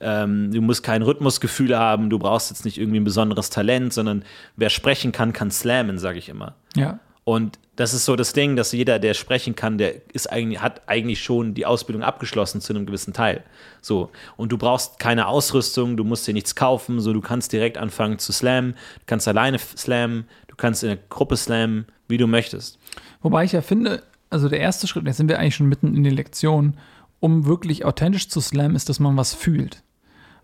ähm, 0.00 0.52
du 0.52 0.60
musst 0.60 0.82
kein 0.82 1.02
Rhythmusgefühl 1.02 1.76
haben, 1.76 2.10
du 2.10 2.18
brauchst 2.18 2.50
jetzt 2.50 2.64
nicht 2.64 2.78
irgendwie 2.78 3.00
ein 3.00 3.04
besonderes 3.04 3.50
Talent, 3.50 3.92
sondern 3.92 4.24
wer 4.56 4.70
sprechen 4.70 5.12
kann, 5.12 5.32
kann 5.32 5.50
slammen, 5.50 5.98
sage 5.98 6.18
ich 6.18 6.28
immer. 6.28 6.54
Ja. 6.74 7.00
Und 7.24 7.58
das 7.74 7.92
ist 7.92 8.04
so 8.04 8.14
das 8.14 8.32
Ding, 8.32 8.56
dass 8.56 8.72
jeder, 8.72 8.98
der 8.98 9.12
sprechen 9.14 9.56
kann, 9.56 9.78
der 9.78 9.94
ist 10.12 10.30
eigentlich, 10.30 10.62
hat 10.62 10.88
eigentlich 10.88 11.22
schon 11.22 11.54
die 11.54 11.66
Ausbildung 11.66 12.02
abgeschlossen 12.04 12.60
zu 12.60 12.72
einem 12.72 12.86
gewissen 12.86 13.12
Teil. 13.12 13.42
So. 13.82 14.10
Und 14.36 14.52
du 14.52 14.58
brauchst 14.58 14.98
keine 14.98 15.26
Ausrüstung, 15.26 15.96
du 15.96 16.04
musst 16.04 16.26
dir 16.26 16.32
nichts 16.32 16.54
kaufen, 16.54 17.00
so 17.00 17.12
du 17.12 17.20
kannst 17.20 17.52
direkt 17.52 17.78
anfangen 17.78 18.18
zu 18.18 18.32
slammen, 18.32 18.72
du 18.72 19.02
kannst 19.06 19.26
alleine 19.26 19.58
slammen, 19.58 20.26
du 20.46 20.56
kannst 20.56 20.84
in 20.84 20.88
der 20.88 20.98
Gruppe 21.08 21.36
slammen, 21.36 21.86
wie 22.06 22.16
du 22.16 22.26
möchtest. 22.26 22.78
Wobei 23.22 23.44
ich 23.44 23.52
ja 23.52 23.60
finde, 23.60 24.04
also 24.30 24.48
der 24.48 24.60
erste 24.60 24.86
Schritt, 24.86 25.04
jetzt 25.06 25.16
sind 25.16 25.28
wir 25.28 25.38
eigentlich 25.38 25.56
schon 25.56 25.68
mitten 25.68 25.94
in 25.96 26.04
die 26.04 26.10
Lektion, 26.10 26.76
um 27.18 27.46
wirklich 27.46 27.84
authentisch 27.84 28.28
zu 28.28 28.40
slammen, 28.40 28.76
ist, 28.76 28.88
dass 28.88 29.00
man 29.00 29.16
was 29.16 29.34
fühlt. 29.34 29.82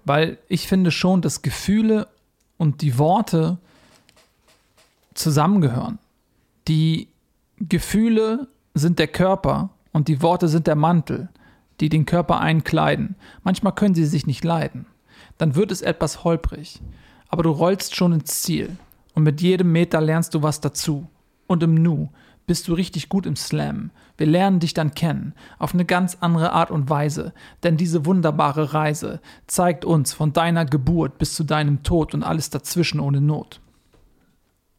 Weil 0.05 0.38
ich 0.49 0.67
finde 0.67 0.91
schon, 0.91 1.23
dass 1.23 1.43
Gefühle 1.43 2.09
und 2.59 2.83
die 2.83 2.99
Worte 2.99 3.59
zusammengehören. 5.15 5.99
Die 6.69 7.09
Gefühle 7.59 8.49
sind 8.75 8.99
der 8.99 9.09
Körper 9.09 9.71
und 9.93 10.09
die 10.09 10.23
Worte 10.23 10.49
sind 10.49 10.67
der 10.67 10.77
Mantel, 10.77 11.29
die 11.81 11.88
den 11.88 12.07
Körper 12.07 12.41
einkleiden. 12.41 13.17
Manchmal 13.45 13.75
können 13.75 13.95
sie 13.95 14.07
sich 14.07 14.27
nicht 14.27 14.45
leiden. 14.45 14.87
Dann 15.38 15.55
wird 15.55 15.73
es 15.73 15.83
etwas 15.83 16.25
holprig. 16.25 16.81
Aber 17.29 17.43
du 17.43 17.51
rollst 17.51 17.97
schon 17.97 18.12
ins 18.12 18.43
Ziel. 18.43 18.77
Und 19.15 19.25
mit 19.25 19.41
jedem 19.41 19.73
Meter 19.73 20.01
lernst 20.01 20.35
du 20.35 20.43
was 20.43 20.61
dazu. 20.61 21.09
Und 21.47 21.62
im 21.62 21.75
Nu 21.75 22.11
bist 22.47 22.69
du 22.69 22.75
richtig 22.75 23.09
gut 23.09 23.27
im 23.27 23.37
Slam. 23.37 23.91
Wir 24.16 24.27
lernen 24.27 24.61
dich 24.61 24.75
dann 24.75 24.94
kennen, 24.94 25.35
auf 25.59 25.75
eine 25.75 25.85
ganz 25.85 26.18
andere 26.20 26.53
Art 26.53 26.70
und 26.70 26.90
Weise. 26.90 27.33
Denn 27.62 27.77
diese 27.77 28.07
wunderbare 28.07 28.75
Reise 28.75 29.20
zeigt 29.46 29.85
uns 29.85 30.12
von 30.12 30.33
deiner 30.33 30.64
Geburt 30.64 31.18
bis 31.18 31.35
zu 31.35 31.44
deinem 31.44 31.83
Tod 31.83 32.14
und 32.14 32.22
alles 32.22 32.51
dazwischen 32.51 33.01
ohne 33.01 33.20
Not. 33.20 33.61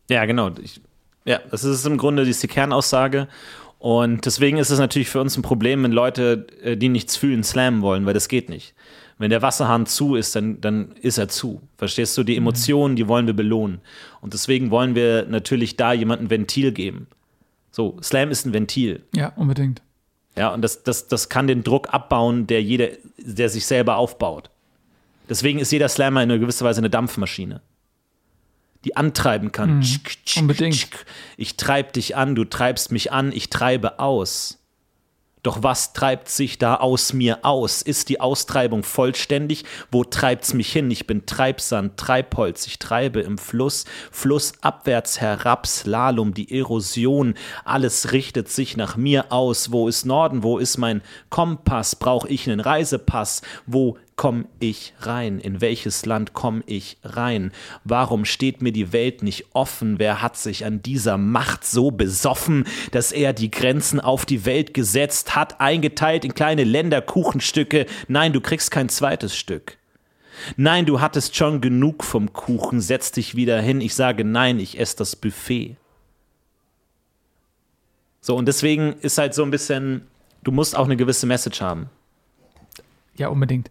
Ja, 0.09 0.25
genau. 0.25 0.51
Ich, 0.61 0.81
ja, 1.25 1.39
das 1.49 1.63
ist 1.63 1.85
im 1.85 1.97
Grunde 1.97 2.23
die, 2.23 2.31
ist 2.31 2.43
die 2.43 2.47
Kernaussage. 2.47 3.27
Und 3.79 4.25
deswegen 4.25 4.57
ist 4.57 4.69
es 4.69 4.79
natürlich 4.79 5.09
für 5.09 5.19
uns 5.19 5.35
ein 5.35 5.41
Problem, 5.41 5.83
wenn 5.83 5.91
Leute, 5.91 6.47
äh, 6.61 6.77
die 6.77 6.89
nichts 6.89 7.17
fühlen, 7.17 7.43
slammen 7.43 7.81
wollen, 7.81 8.05
weil 8.05 8.13
das 8.13 8.29
geht 8.29 8.49
nicht. 8.49 8.75
Wenn 9.17 9.29
der 9.29 9.41
Wasserhahn 9.41 9.85
zu 9.85 10.15
ist, 10.15 10.35
dann, 10.35 10.61
dann 10.61 10.93
ist 11.01 11.17
er 11.17 11.27
zu. 11.27 11.61
Verstehst 11.77 12.17
du? 12.17 12.23
Die 12.23 12.37
Emotionen, 12.37 12.95
die 12.95 13.07
wollen 13.07 13.27
wir 13.27 13.33
belohnen. 13.33 13.81
Und 14.21 14.33
deswegen 14.33 14.71
wollen 14.71 14.95
wir 14.95 15.25
natürlich 15.25 15.75
da 15.75 15.93
jemandem 15.93 16.29
Ventil 16.29 16.71
geben. 16.71 17.07
So, 17.75 17.97
Slam 18.03 18.29
ist 18.29 18.45
ein 18.45 18.53
Ventil. 18.53 19.03
Ja, 19.15 19.33
unbedingt. 19.35 19.81
Ja, 20.37 20.53
und 20.53 20.61
das, 20.61 20.83
das, 20.83 21.07
das 21.07 21.27
kann 21.27 21.47
den 21.47 21.63
Druck 21.63 21.91
abbauen, 21.93 22.45
der 22.47 22.61
jeder, 22.63 22.89
der 23.17 23.49
sich 23.49 23.65
selber 23.65 23.97
aufbaut. 23.97 24.49
Deswegen 25.27 25.57
ist 25.59 25.71
jeder 25.71 25.89
Slammer 25.89 26.21
in 26.23 26.29
einer 26.31 26.39
gewisser 26.39 26.65
Weise 26.65 26.79
eine 26.79 26.89
Dampfmaschine. 26.89 27.61
die 28.85 28.97
antreiben 28.97 29.51
kann. 29.53 29.79
Tschk, 29.81 30.09
tschk, 30.25 30.35
Mhm. 30.37 30.41
unbedingt. 30.41 30.75
tschk. 30.75 31.05
Ich 31.37 31.55
treib 31.55 31.93
dich 31.93 32.17
an, 32.17 32.35
du 32.35 32.43
treibst 32.43 32.91
mich 32.91 33.13
an, 33.13 33.31
ich 33.31 33.49
treibe 33.49 33.99
aus. 33.99 34.59
Doch 35.43 35.61
was 35.61 35.91
treibt 35.91 36.29
sich 36.29 36.57
da 36.57 36.75
aus 36.75 37.11
mir 37.11 37.39
aus? 37.43 37.81
Ist 37.81 38.07
die 38.07 38.21
Austreibung 38.21 38.83
vollständig? 38.83 39.65
Wo 39.91 40.05
treibt's 40.05 40.53
mich 40.53 40.71
hin? 40.71 40.89
Ich 40.89 41.05
bin 41.05 41.25
Treibsand, 41.25 41.97
Treibholz, 41.97 42.65
ich 42.65 42.79
treibe 42.79 43.19
im 43.19 43.37
Fluss, 43.37 43.83
flussabwärts 44.09 45.19
herab, 45.19 45.67
Slalom, 45.67 46.33
die 46.33 46.57
Erosion, 46.57 47.35
alles 47.65 48.13
richtet 48.13 48.47
sich 48.47 48.77
nach 48.77 48.95
mir 48.95 49.33
aus. 49.33 49.73
Wo 49.73 49.89
ist 49.89 50.05
Norden? 50.05 50.43
Wo 50.43 50.59
ist 50.59 50.77
mein 50.77 51.01
Kompass? 51.29 51.97
Brauche 51.97 52.29
ich 52.29 52.49
einen 52.49 52.61
Reisepass? 52.61 53.41
Wo 53.65 53.97
komm 54.15 54.47
ich 54.59 54.93
rein? 54.99 55.39
In 55.39 55.61
welches 55.61 56.05
Land 56.05 56.33
komm 56.33 56.63
ich 56.65 56.97
rein? 57.03 57.51
Warum 57.83 58.25
steht 58.25 58.61
mir 58.61 58.71
die 58.71 58.93
Welt 58.93 59.23
nicht 59.23 59.47
offen? 59.53 59.99
Wer 59.99 60.21
hat 60.21 60.37
sich 60.37 60.65
an 60.65 60.81
dieser 60.81 61.17
Macht 61.17 61.65
so 61.65 61.91
besoffen, 61.91 62.65
dass 62.91 63.11
er 63.11 63.33
die 63.33 63.51
Grenzen 63.51 63.99
auf 63.99 64.25
die 64.25 64.45
Welt 64.45 64.73
gesetzt 64.73 65.35
hat, 65.35 65.59
eingeteilt 65.59 66.25
in 66.25 66.33
kleine 66.33 66.63
Länder, 66.63 67.01
Kuchenstücke? 67.01 67.85
Nein, 68.07 68.33
du 68.33 68.41
kriegst 68.41 68.71
kein 68.71 68.89
zweites 68.89 69.35
Stück. 69.35 69.77
Nein, 70.57 70.85
du 70.85 70.99
hattest 70.99 71.35
schon 71.35 71.61
genug 71.61 72.03
vom 72.03 72.33
Kuchen, 72.33 72.81
setz 72.81 73.11
dich 73.11 73.35
wieder 73.35 73.61
hin. 73.61 73.81
Ich 73.81 73.95
sage 73.95 74.25
nein, 74.25 74.59
ich 74.59 74.79
esse 74.79 74.97
das 74.97 75.15
Buffet. 75.15 75.77
So, 78.21 78.35
und 78.37 78.47
deswegen 78.47 78.93
ist 79.01 79.17
halt 79.17 79.33
so 79.33 79.43
ein 79.43 79.51
bisschen, 79.51 80.07
du 80.43 80.51
musst 80.51 80.75
auch 80.75 80.85
eine 80.85 80.97
gewisse 80.97 81.27
Message 81.27 81.61
haben. 81.61 81.89
Ja, 83.15 83.27
unbedingt. 83.27 83.69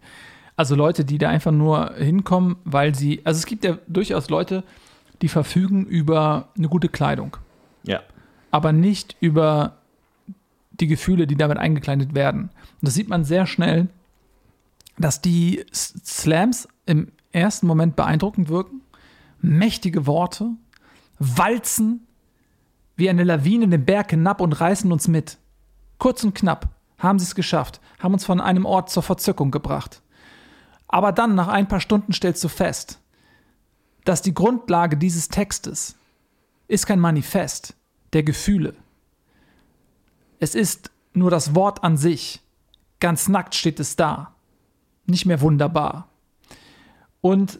Also 0.55 0.75
Leute, 0.75 1.03
die 1.05 1.17
da 1.17 1.29
einfach 1.29 1.51
nur 1.51 1.93
hinkommen, 1.95 2.57
weil 2.63 2.93
sie, 2.95 3.21
also 3.23 3.37
es 3.39 3.45
gibt 3.45 3.63
ja 3.65 3.77
durchaus 3.87 4.29
Leute, 4.29 4.63
die 5.21 5.27
verfügen 5.27 5.85
über 5.85 6.49
eine 6.57 6.67
gute 6.67 6.89
Kleidung, 6.89 7.37
Ja. 7.83 8.01
aber 8.51 8.71
nicht 8.71 9.15
über 9.19 9.77
die 10.71 10.87
Gefühle, 10.87 11.27
die 11.27 11.35
damit 11.35 11.57
eingekleidet 11.57 12.13
werden. 12.13 12.43
Und 12.43 12.81
das 12.81 12.93
sieht 12.93 13.09
man 13.09 13.23
sehr 13.23 13.45
schnell, 13.45 13.87
dass 14.97 15.21
die 15.21 15.65
Slams 15.73 16.67
im 16.85 17.11
ersten 17.31 17.65
Moment 17.67 17.95
beeindruckend 17.95 18.49
wirken, 18.49 18.81
mächtige 19.41 20.05
Worte, 20.05 20.49
walzen 21.19 22.05
wie 22.95 23.09
eine 23.09 23.23
Lawine 23.23 23.67
den 23.67 23.85
Berg 23.85 24.11
hinab 24.11 24.39
und 24.39 24.53
reißen 24.53 24.91
uns 24.91 25.07
mit. 25.07 25.37
Kurz 25.97 26.23
und 26.23 26.35
knapp 26.35 26.69
haben 26.99 27.17
sie 27.17 27.25
es 27.25 27.33
geschafft, 27.35 27.81
haben 27.99 28.13
uns 28.13 28.25
von 28.25 28.39
einem 28.39 28.65
Ort 28.65 28.89
zur 28.91 29.03
Verzückung 29.03 29.49
gebracht. 29.51 30.01
Aber 30.93 31.11
dann, 31.11 31.33
nach 31.33 31.47
ein 31.47 31.67
paar 31.67 31.79
Stunden, 31.79 32.13
stellst 32.13 32.43
du 32.43 32.49
fest, 32.49 32.99
dass 34.05 34.21
die 34.21 34.35
Grundlage 34.35 34.95
dieses 34.95 35.27
Textes 35.27 35.95
ist 36.67 36.85
kein 36.85 36.99
Manifest 36.99 37.73
der 38.13 38.21
Gefühle. 38.21 38.75
Es 40.39 40.53
ist 40.53 40.91
nur 41.13 41.31
das 41.31 41.55
Wort 41.55 41.83
an 41.83 41.97
sich. 41.97 42.41
Ganz 42.99 43.27
nackt 43.27 43.55
steht 43.55 43.79
es 43.79 43.95
da. 43.95 44.35
Nicht 45.07 45.25
mehr 45.25 45.41
wunderbar. 45.41 46.09
Und 47.21 47.57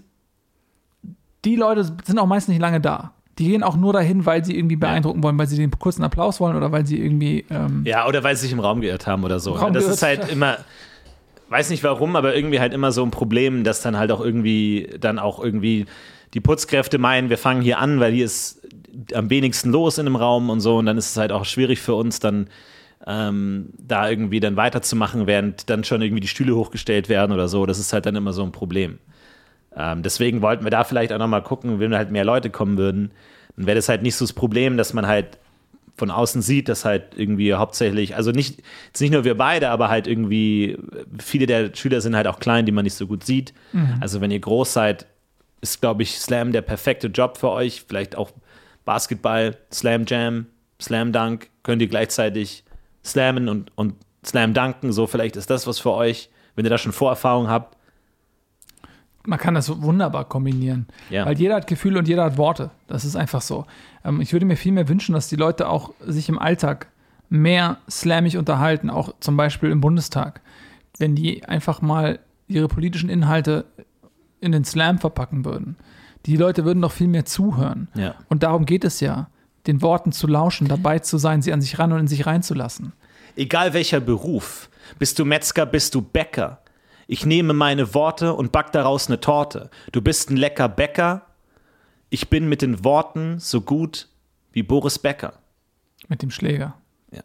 die 1.44 1.56
Leute 1.56 1.92
sind 2.04 2.20
auch 2.20 2.28
meist 2.28 2.50
nicht 2.50 2.62
lange 2.62 2.82
da. 2.82 3.14
Die 3.40 3.48
gehen 3.48 3.64
auch 3.64 3.76
nur 3.76 3.94
dahin, 3.94 4.28
weil 4.28 4.46
sie 4.46 4.56
irgendwie 4.56 4.76
beeindrucken 4.76 5.24
wollen, 5.24 5.40
weil 5.40 5.48
sie 5.48 5.58
den 5.58 5.72
kurzen 5.72 6.04
Applaus 6.04 6.40
wollen 6.40 6.56
oder 6.56 6.72
weil 6.72 6.86
sie 6.86 7.00
irgendwie. 7.00 7.46
Ähm, 7.50 7.84
Ja, 7.84 8.06
oder 8.08 8.24
weil 8.24 8.36
sie 8.36 8.44
sich 8.44 8.52
im 8.52 8.60
Raum 8.60 8.82
geirrt 8.82 9.08
haben 9.08 9.24
oder 9.24 9.40
so. 9.40 9.54
Raum 9.54 9.74
das 9.74 9.88
ist 9.88 10.04
halt 10.04 10.30
immer, 10.32 10.60
weiß 11.50 11.70
nicht 11.70 11.84
warum, 11.84 12.16
aber 12.16 12.36
irgendwie 12.36 12.60
halt 12.60 12.74
immer 12.74 12.92
so 12.92 13.04
ein 13.04 13.12
Problem, 13.12 13.64
dass 13.64 13.82
dann 13.82 13.98
halt 13.98 14.12
auch 14.12 14.22
irgendwie, 14.22 14.90
dann 15.00 15.20
auch 15.20 15.44
irgendwie 15.44 15.86
die 16.34 16.42
Putzkräfte 16.42 16.98
meinen, 16.98 17.30
wir 17.30 17.38
fangen 17.38 17.62
hier 17.62 17.80
an, 17.80 18.00
weil 18.00 18.14
hier 18.14 18.26
ist 18.26 18.68
am 19.14 19.30
wenigsten 19.30 19.72
los 19.72 19.98
in 19.98 20.06
dem 20.06 20.16
Raum 20.16 20.50
und 20.50 20.60
so. 20.60 20.78
Und 20.78 20.86
dann 20.86 20.98
ist 20.98 21.12
es 21.12 21.18
halt 21.18 21.32
auch 21.32 21.46
schwierig 21.46 21.82
für 21.82 21.96
uns, 21.96 22.20
dann 22.20 22.48
ähm, 23.06 23.70
da 23.78 24.10
irgendwie 24.10 24.40
dann 24.40 24.56
weiterzumachen, 24.56 25.28
während 25.28 25.70
dann 25.70 25.84
schon 25.84 26.02
irgendwie 26.02 26.22
die 26.22 26.28
Stühle 26.28 26.56
hochgestellt 26.56 27.10
werden 27.10 27.32
oder 27.32 27.48
so. 27.48 27.66
Das 27.66 27.80
ist 27.80 27.94
halt 27.94 28.06
dann 28.06 28.16
immer 28.16 28.34
so 28.34 28.44
ein 28.44 28.52
Problem. 28.52 29.00
Ähm, 29.76 30.04
deswegen 30.04 30.42
wollten 30.42 30.64
wir 30.64 30.72
da 30.72 30.84
vielleicht 30.84 31.12
auch 31.12 31.18
nochmal 31.18 31.44
gucken, 31.44 31.80
wenn 31.80 31.96
halt 31.96 32.12
mehr 32.12 32.26
Leute 32.26 32.50
kommen 32.50 32.78
würden, 32.78 33.12
dann 33.56 33.66
wäre 33.66 33.76
das 33.76 33.90
halt 33.90 34.02
nicht 34.02 34.16
so 34.16 34.26
das 34.26 34.34
Problem, 34.34 34.78
dass 34.78 34.94
man 34.94 35.08
halt 35.08 35.38
von 35.96 36.10
außen 36.12 36.42
sieht, 36.42 36.70
dass 36.70 36.86
halt 36.86 37.14
irgendwie 37.16 37.54
hauptsächlich, 37.54 38.16
also 38.16 38.32
nicht, 38.32 38.62
jetzt 38.88 39.02
nicht 39.02 39.12
nur 39.12 39.24
wir 39.24 39.38
beide, 39.38 39.70
aber 39.70 39.90
halt 39.90 40.08
irgendwie, 40.08 40.78
viele 41.20 41.46
der 41.46 41.74
Schüler 41.76 42.02
sind 42.02 42.16
halt 42.16 42.28
auch 42.28 42.40
klein, 42.40 42.66
die 42.66 42.72
man 42.72 42.84
nicht 42.84 42.96
so 42.96 43.08
gut 43.08 43.24
sieht. 43.24 43.54
Also 44.02 44.20
wenn 44.20 44.32
ihr 44.32 44.40
groß 44.40 44.74
seid, 44.74 45.06
ist, 45.62 45.82
glaube 45.82 46.04
ich, 46.04 46.20
Slam 46.20 46.52
der 46.52 46.62
perfekte 46.62 47.08
Job 47.08 47.38
für 47.38 47.50
euch. 47.50 47.86
Vielleicht 47.88 48.16
auch 48.16 48.32
Basketball, 48.86 49.56
Slam 49.72 50.06
Jam, 50.08 50.48
Slam 50.82 51.12
Dunk, 51.14 51.50
könnt 51.64 51.82
ihr 51.82 51.88
gleichzeitig 51.88 52.64
slammen 53.06 53.50
und, 53.50 53.72
und 53.76 53.96
Slam 54.26 54.54
dunken. 54.54 54.92
So, 54.92 55.08
vielleicht 55.08 55.36
ist 55.36 55.50
das 55.50 55.68
was 55.68 55.80
für 55.80 55.92
euch, 55.92 56.30
wenn 56.56 56.66
ihr 56.66 56.70
da 56.70 56.78
schon 56.78 56.92
Vorerfahrung 56.92 57.48
habt. 57.50 57.73
Man 59.26 59.40
kann 59.40 59.54
das 59.54 59.66
so 59.66 59.82
wunderbar 59.82 60.26
kombinieren. 60.26 60.88
Ja. 61.10 61.26
Weil 61.26 61.38
jeder 61.38 61.56
hat 61.56 61.68
Gefühle 61.68 62.00
und 62.00 62.08
jeder 62.08 62.26
hat 62.26 62.38
Worte. 62.38 62.72
Das 62.88 63.06
ist 63.06 63.16
einfach 63.16 63.42
so. 63.42 63.66
Ähm, 64.04 64.22
ich 64.22 64.34
würde 64.34 64.46
mir 64.46 64.58
viel 64.58 64.72
mehr 64.72 64.90
wünschen, 64.90 65.14
dass 65.14 65.30
die 65.30 65.36
Leute 65.36 65.70
auch 65.70 65.94
sich 66.06 66.30
im 66.30 66.40
Alltag 66.40 66.88
mehr 67.30 67.78
slammig 67.90 68.38
unterhalten, 68.38 68.90
auch 68.90 69.14
zum 69.20 69.38
Beispiel 69.38 69.72
im 69.72 69.82
Bundestag. 69.82 70.42
Wenn 70.98 71.16
die 71.16 71.46
einfach 71.46 71.82
mal 71.82 72.20
ihre 72.48 72.68
politischen 72.68 73.10
Inhalte 73.10 73.66
in 74.42 74.52
den 74.52 74.66
Slam 74.66 75.00
verpacken 75.00 75.46
würden. 75.46 75.78
Die 76.26 76.38
Leute 76.38 76.66
würden 76.66 76.82
doch 76.82 76.92
viel 76.92 77.08
mehr 77.08 77.26
zuhören. 77.26 77.88
Ja. 77.96 78.16
Und 78.30 78.44
darum 78.44 78.66
geht 78.66 78.84
es 78.84 79.00
ja, 79.00 79.30
den 79.68 79.82
Worten 79.82 80.12
zu 80.12 80.28
lauschen, 80.28 80.68
dabei 80.68 81.00
zu 81.00 81.18
sein, 81.18 81.42
sie 81.42 81.54
an 81.54 81.62
sich 81.62 81.80
ran 81.80 81.92
und 81.92 82.00
in 82.00 82.08
sich 82.08 82.26
reinzulassen. 82.26 82.94
Egal 83.36 83.74
welcher 83.74 84.00
Beruf. 84.00 84.70
Bist 85.00 85.18
du 85.18 85.26
Metzger, 85.26 85.66
bist 85.66 85.96
du 85.96 86.02
Bäcker. 86.02 86.60
Ich 87.08 87.26
nehme 87.26 87.54
meine 87.54 87.94
Worte 87.94 88.34
und 88.34 88.52
back 88.52 88.72
daraus 88.72 89.08
eine 89.08 89.20
Torte. 89.20 89.70
Du 89.92 90.02
bist 90.02 90.30
ein 90.30 90.38
lecker 90.38 90.70
Bäcker. 90.70 91.28
Ich 92.10 92.30
bin 92.30 92.48
mit 92.48 92.62
den 92.62 92.84
Worten 92.84 93.40
so 93.40 93.62
gut 93.62 94.10
wie 94.52 94.64
Boris 94.64 95.00
Becker. 95.00 95.34
Mit 96.08 96.22
dem 96.22 96.32
Schläger. 96.32 96.76
Ja. 97.12 97.24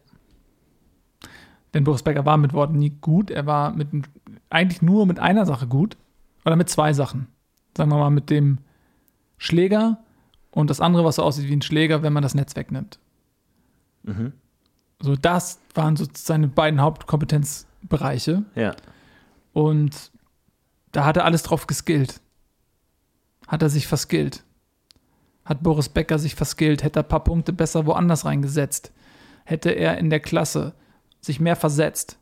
Denn 1.73 1.83
Boris 1.83 2.03
Becker 2.03 2.25
war 2.25 2.37
mit 2.37 2.53
Worten 2.53 2.77
nie 2.77 2.91
gut. 3.01 3.31
Er 3.31 3.45
war 3.45 3.71
mit 3.71 3.87
eigentlich 4.49 4.81
nur 4.81 5.05
mit 5.05 5.19
einer 5.19 5.45
Sache 5.45 5.67
gut. 5.67 5.97
Oder 6.45 6.55
mit 6.55 6.69
zwei 6.69 6.93
Sachen. 6.93 7.27
Sagen 7.77 7.91
wir 7.91 7.97
mal 7.97 8.09
mit 8.09 8.29
dem 8.29 8.59
Schläger 9.37 9.99
und 10.51 10.69
das 10.69 10.81
andere, 10.81 11.03
was 11.03 11.17
so 11.17 11.23
aussieht 11.23 11.47
wie 11.47 11.55
ein 11.55 11.61
Schläger, 11.61 12.01
wenn 12.01 12.13
man 12.13 12.23
das 12.23 12.33
Netz 12.33 12.55
wegnimmt. 12.55 12.99
So, 15.01 15.15
das 15.15 15.59
waren 15.73 15.95
so 15.95 16.05
seine 16.13 16.47
beiden 16.47 16.81
Hauptkompetenzbereiche. 16.81 18.43
Ja. 18.55 18.75
Und 19.53 20.11
da 20.91 21.05
hat 21.05 21.17
er 21.17 21.25
alles 21.25 21.43
drauf 21.43 21.67
geskillt. 21.67 22.21
Hat 23.47 23.61
er 23.61 23.69
sich 23.69 23.87
verskillt. 23.87 24.43
Hat 25.45 25.63
Boris 25.63 25.89
Becker 25.89 26.19
sich 26.19 26.35
verskillt, 26.35 26.83
hätte 26.83 26.99
er 26.99 27.03
ein 27.03 27.09
paar 27.09 27.23
Punkte 27.23 27.53
besser 27.53 27.85
woanders 27.85 28.25
reingesetzt. 28.25 28.91
Hätte 29.45 29.71
er 29.71 29.97
in 29.97 30.09
der 30.09 30.19
Klasse 30.19 30.73
sich 31.21 31.39
mehr 31.39 31.55
versetzt, 31.55 32.19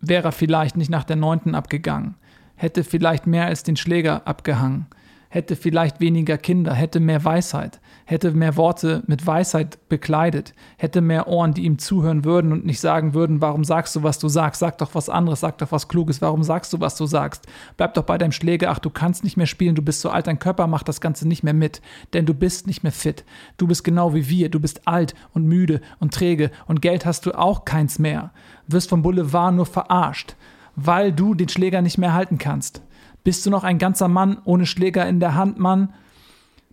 wäre 0.00 0.28
er 0.28 0.32
vielleicht 0.32 0.76
nicht 0.76 0.90
nach 0.90 1.04
der 1.04 1.16
neunten 1.16 1.54
abgegangen. 1.54 2.16
Hätte 2.56 2.84
vielleicht 2.84 3.26
mehr 3.26 3.46
als 3.46 3.62
den 3.62 3.76
Schläger 3.76 4.26
abgehangen. 4.26 4.86
Hätte 5.28 5.56
vielleicht 5.56 6.00
weniger 6.00 6.36
Kinder, 6.36 6.74
hätte 6.74 7.00
mehr 7.00 7.24
Weisheit, 7.24 7.80
hätte 8.12 8.30
mehr 8.32 8.56
Worte 8.56 9.02
mit 9.06 9.26
Weisheit 9.26 9.88
bekleidet, 9.88 10.54
hätte 10.76 11.00
mehr 11.00 11.28
Ohren, 11.28 11.54
die 11.54 11.64
ihm 11.64 11.78
zuhören 11.78 12.24
würden 12.24 12.52
und 12.52 12.66
nicht 12.66 12.78
sagen 12.78 13.14
würden, 13.14 13.40
warum 13.40 13.64
sagst 13.64 13.96
du, 13.96 14.02
was 14.02 14.18
du 14.18 14.28
sagst, 14.28 14.60
sag 14.60 14.78
doch 14.78 14.94
was 14.94 15.08
anderes, 15.08 15.40
sag 15.40 15.58
doch 15.58 15.72
was 15.72 15.88
Kluges, 15.88 16.20
warum 16.20 16.42
sagst 16.42 16.72
du, 16.72 16.80
was 16.80 16.94
du 16.96 17.06
sagst, 17.06 17.46
bleib 17.76 17.94
doch 17.94 18.04
bei 18.04 18.18
deinem 18.18 18.32
Schläger, 18.32 18.70
ach, 18.70 18.78
du 18.78 18.90
kannst 18.90 19.24
nicht 19.24 19.36
mehr 19.36 19.46
spielen, 19.46 19.74
du 19.74 19.82
bist 19.82 20.02
so 20.02 20.10
alt, 20.10 20.26
dein 20.26 20.38
Körper 20.38 20.66
macht 20.66 20.88
das 20.88 21.00
Ganze 21.00 21.26
nicht 21.26 21.42
mehr 21.42 21.54
mit, 21.54 21.80
denn 22.12 22.26
du 22.26 22.34
bist 22.34 22.66
nicht 22.66 22.82
mehr 22.82 22.92
fit, 22.92 23.24
du 23.56 23.66
bist 23.66 23.82
genau 23.82 24.14
wie 24.14 24.28
wir, 24.28 24.50
du 24.50 24.60
bist 24.60 24.86
alt 24.86 25.14
und 25.32 25.46
müde 25.46 25.80
und 25.98 26.12
träge 26.12 26.50
und 26.66 26.82
Geld 26.82 27.06
hast 27.06 27.24
du 27.26 27.32
auch 27.32 27.64
keins 27.64 27.98
mehr, 27.98 28.30
wirst 28.68 28.90
vom 28.90 29.02
Boulevard 29.02 29.54
nur 29.54 29.66
verarscht, 29.66 30.36
weil 30.76 31.12
du 31.12 31.34
den 31.34 31.48
Schläger 31.48 31.80
nicht 31.80 31.98
mehr 31.98 32.12
halten 32.12 32.38
kannst. 32.38 32.82
Bist 33.24 33.46
du 33.46 33.50
noch 33.50 33.64
ein 33.64 33.78
ganzer 33.78 34.08
Mann 34.08 34.38
ohne 34.44 34.66
Schläger 34.66 35.08
in 35.08 35.18
der 35.18 35.34
Hand, 35.34 35.58
Mann? 35.58 35.94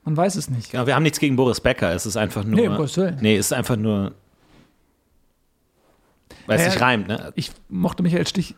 Man 0.09 0.17
weiß 0.17 0.37
es 0.37 0.49
nicht. 0.49 0.71
Genau, 0.71 0.87
wir 0.87 0.95
haben 0.95 1.03
nichts 1.03 1.19
gegen 1.19 1.35
Boris 1.35 1.61
Becker. 1.61 1.93
Es 1.93 2.07
ist 2.07 2.17
einfach 2.17 2.43
nur. 2.43 2.55
Nee, 2.59 2.67
um 2.67 2.77
Gottes 2.77 2.97
Willen. 2.97 3.17
Nee, 3.21 3.37
es 3.37 3.47
ist 3.47 3.53
einfach 3.53 3.75
nur. 3.75 4.13
Weil 6.47 6.57
es 6.57 6.65
Ja, 6.65 6.71
sich 6.71 6.81
reimt, 6.81 7.07
ne? 7.07 7.31
Ich 7.35 7.51
mochte 7.69 8.01
Michael 8.01 8.25
Stich 8.25 8.55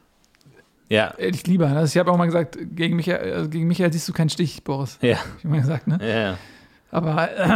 Ja. 0.87 1.13
ehrlich 1.17 1.45
lieber. 1.47 1.67
Also 1.67 1.91
ich 1.91 1.97
habe 1.99 2.09
auch 2.09 2.17
mal 2.17 2.25
gesagt, 2.27 2.57
gegen 2.73 2.95
Michael, 2.95 3.33
also 3.33 3.49
gegen 3.49 3.67
Michael 3.67 3.91
siehst 3.91 4.07
du 4.07 4.13
keinen 4.13 4.29
Stich, 4.29 4.63
Boris. 4.63 4.97
Ja. 5.01 5.17
Ich 5.39 5.43
mal 5.43 5.59
gesagt, 5.59 5.87
ne? 5.87 5.99
Ja. 6.01 6.19
ja. 6.31 6.37
Aber 6.89 7.29
äh, 7.37 7.47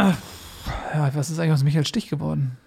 ja, 0.94 1.10
was 1.14 1.30
ist 1.30 1.38
eigentlich 1.38 1.52
aus 1.52 1.64
Michael 1.64 1.86
Stich 1.86 2.10
geworden? 2.10 2.58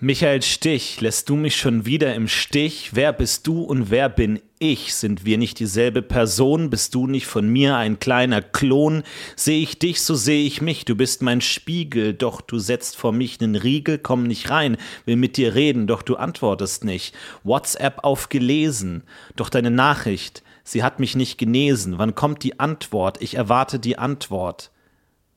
Michael 0.00 0.42
Stich, 0.42 1.00
lässt 1.00 1.28
du 1.28 1.36
mich 1.36 1.56
schon 1.56 1.86
wieder 1.86 2.16
im 2.16 2.26
Stich? 2.26 2.90
Wer 2.94 3.12
bist 3.12 3.46
du 3.46 3.62
und 3.62 3.90
wer 3.90 4.08
bin 4.08 4.40
ich? 4.58 4.92
Sind 4.92 5.24
wir 5.24 5.38
nicht 5.38 5.60
dieselbe 5.60 6.02
Person? 6.02 6.68
Bist 6.68 6.96
du 6.96 7.06
nicht 7.06 7.26
von 7.26 7.48
mir 7.48 7.76
ein 7.76 8.00
kleiner 8.00 8.42
Klon? 8.42 9.04
Sehe 9.36 9.62
ich 9.62 9.78
dich, 9.78 10.02
so 10.02 10.16
sehe 10.16 10.44
ich 10.44 10.60
mich. 10.60 10.84
Du 10.84 10.96
bist 10.96 11.22
mein 11.22 11.40
Spiegel, 11.40 12.12
doch 12.12 12.40
du 12.40 12.58
setzt 12.58 12.96
vor 12.96 13.12
mich 13.12 13.40
einen 13.40 13.54
Riegel, 13.54 13.98
komm 13.98 14.24
nicht 14.24 14.50
rein, 14.50 14.78
will 15.04 15.14
mit 15.14 15.36
dir 15.36 15.54
reden, 15.54 15.86
doch 15.86 16.02
du 16.02 16.16
antwortest 16.16 16.82
nicht. 16.84 17.14
WhatsApp 17.44 18.02
aufgelesen, 18.02 19.04
doch 19.36 19.48
deine 19.48 19.70
Nachricht, 19.70 20.42
sie 20.64 20.82
hat 20.82 20.98
mich 20.98 21.14
nicht 21.14 21.38
genesen. 21.38 21.98
Wann 21.98 22.16
kommt 22.16 22.42
die 22.42 22.58
Antwort? 22.58 23.22
Ich 23.22 23.36
erwarte 23.36 23.78
die 23.78 23.96
Antwort. 23.96 24.72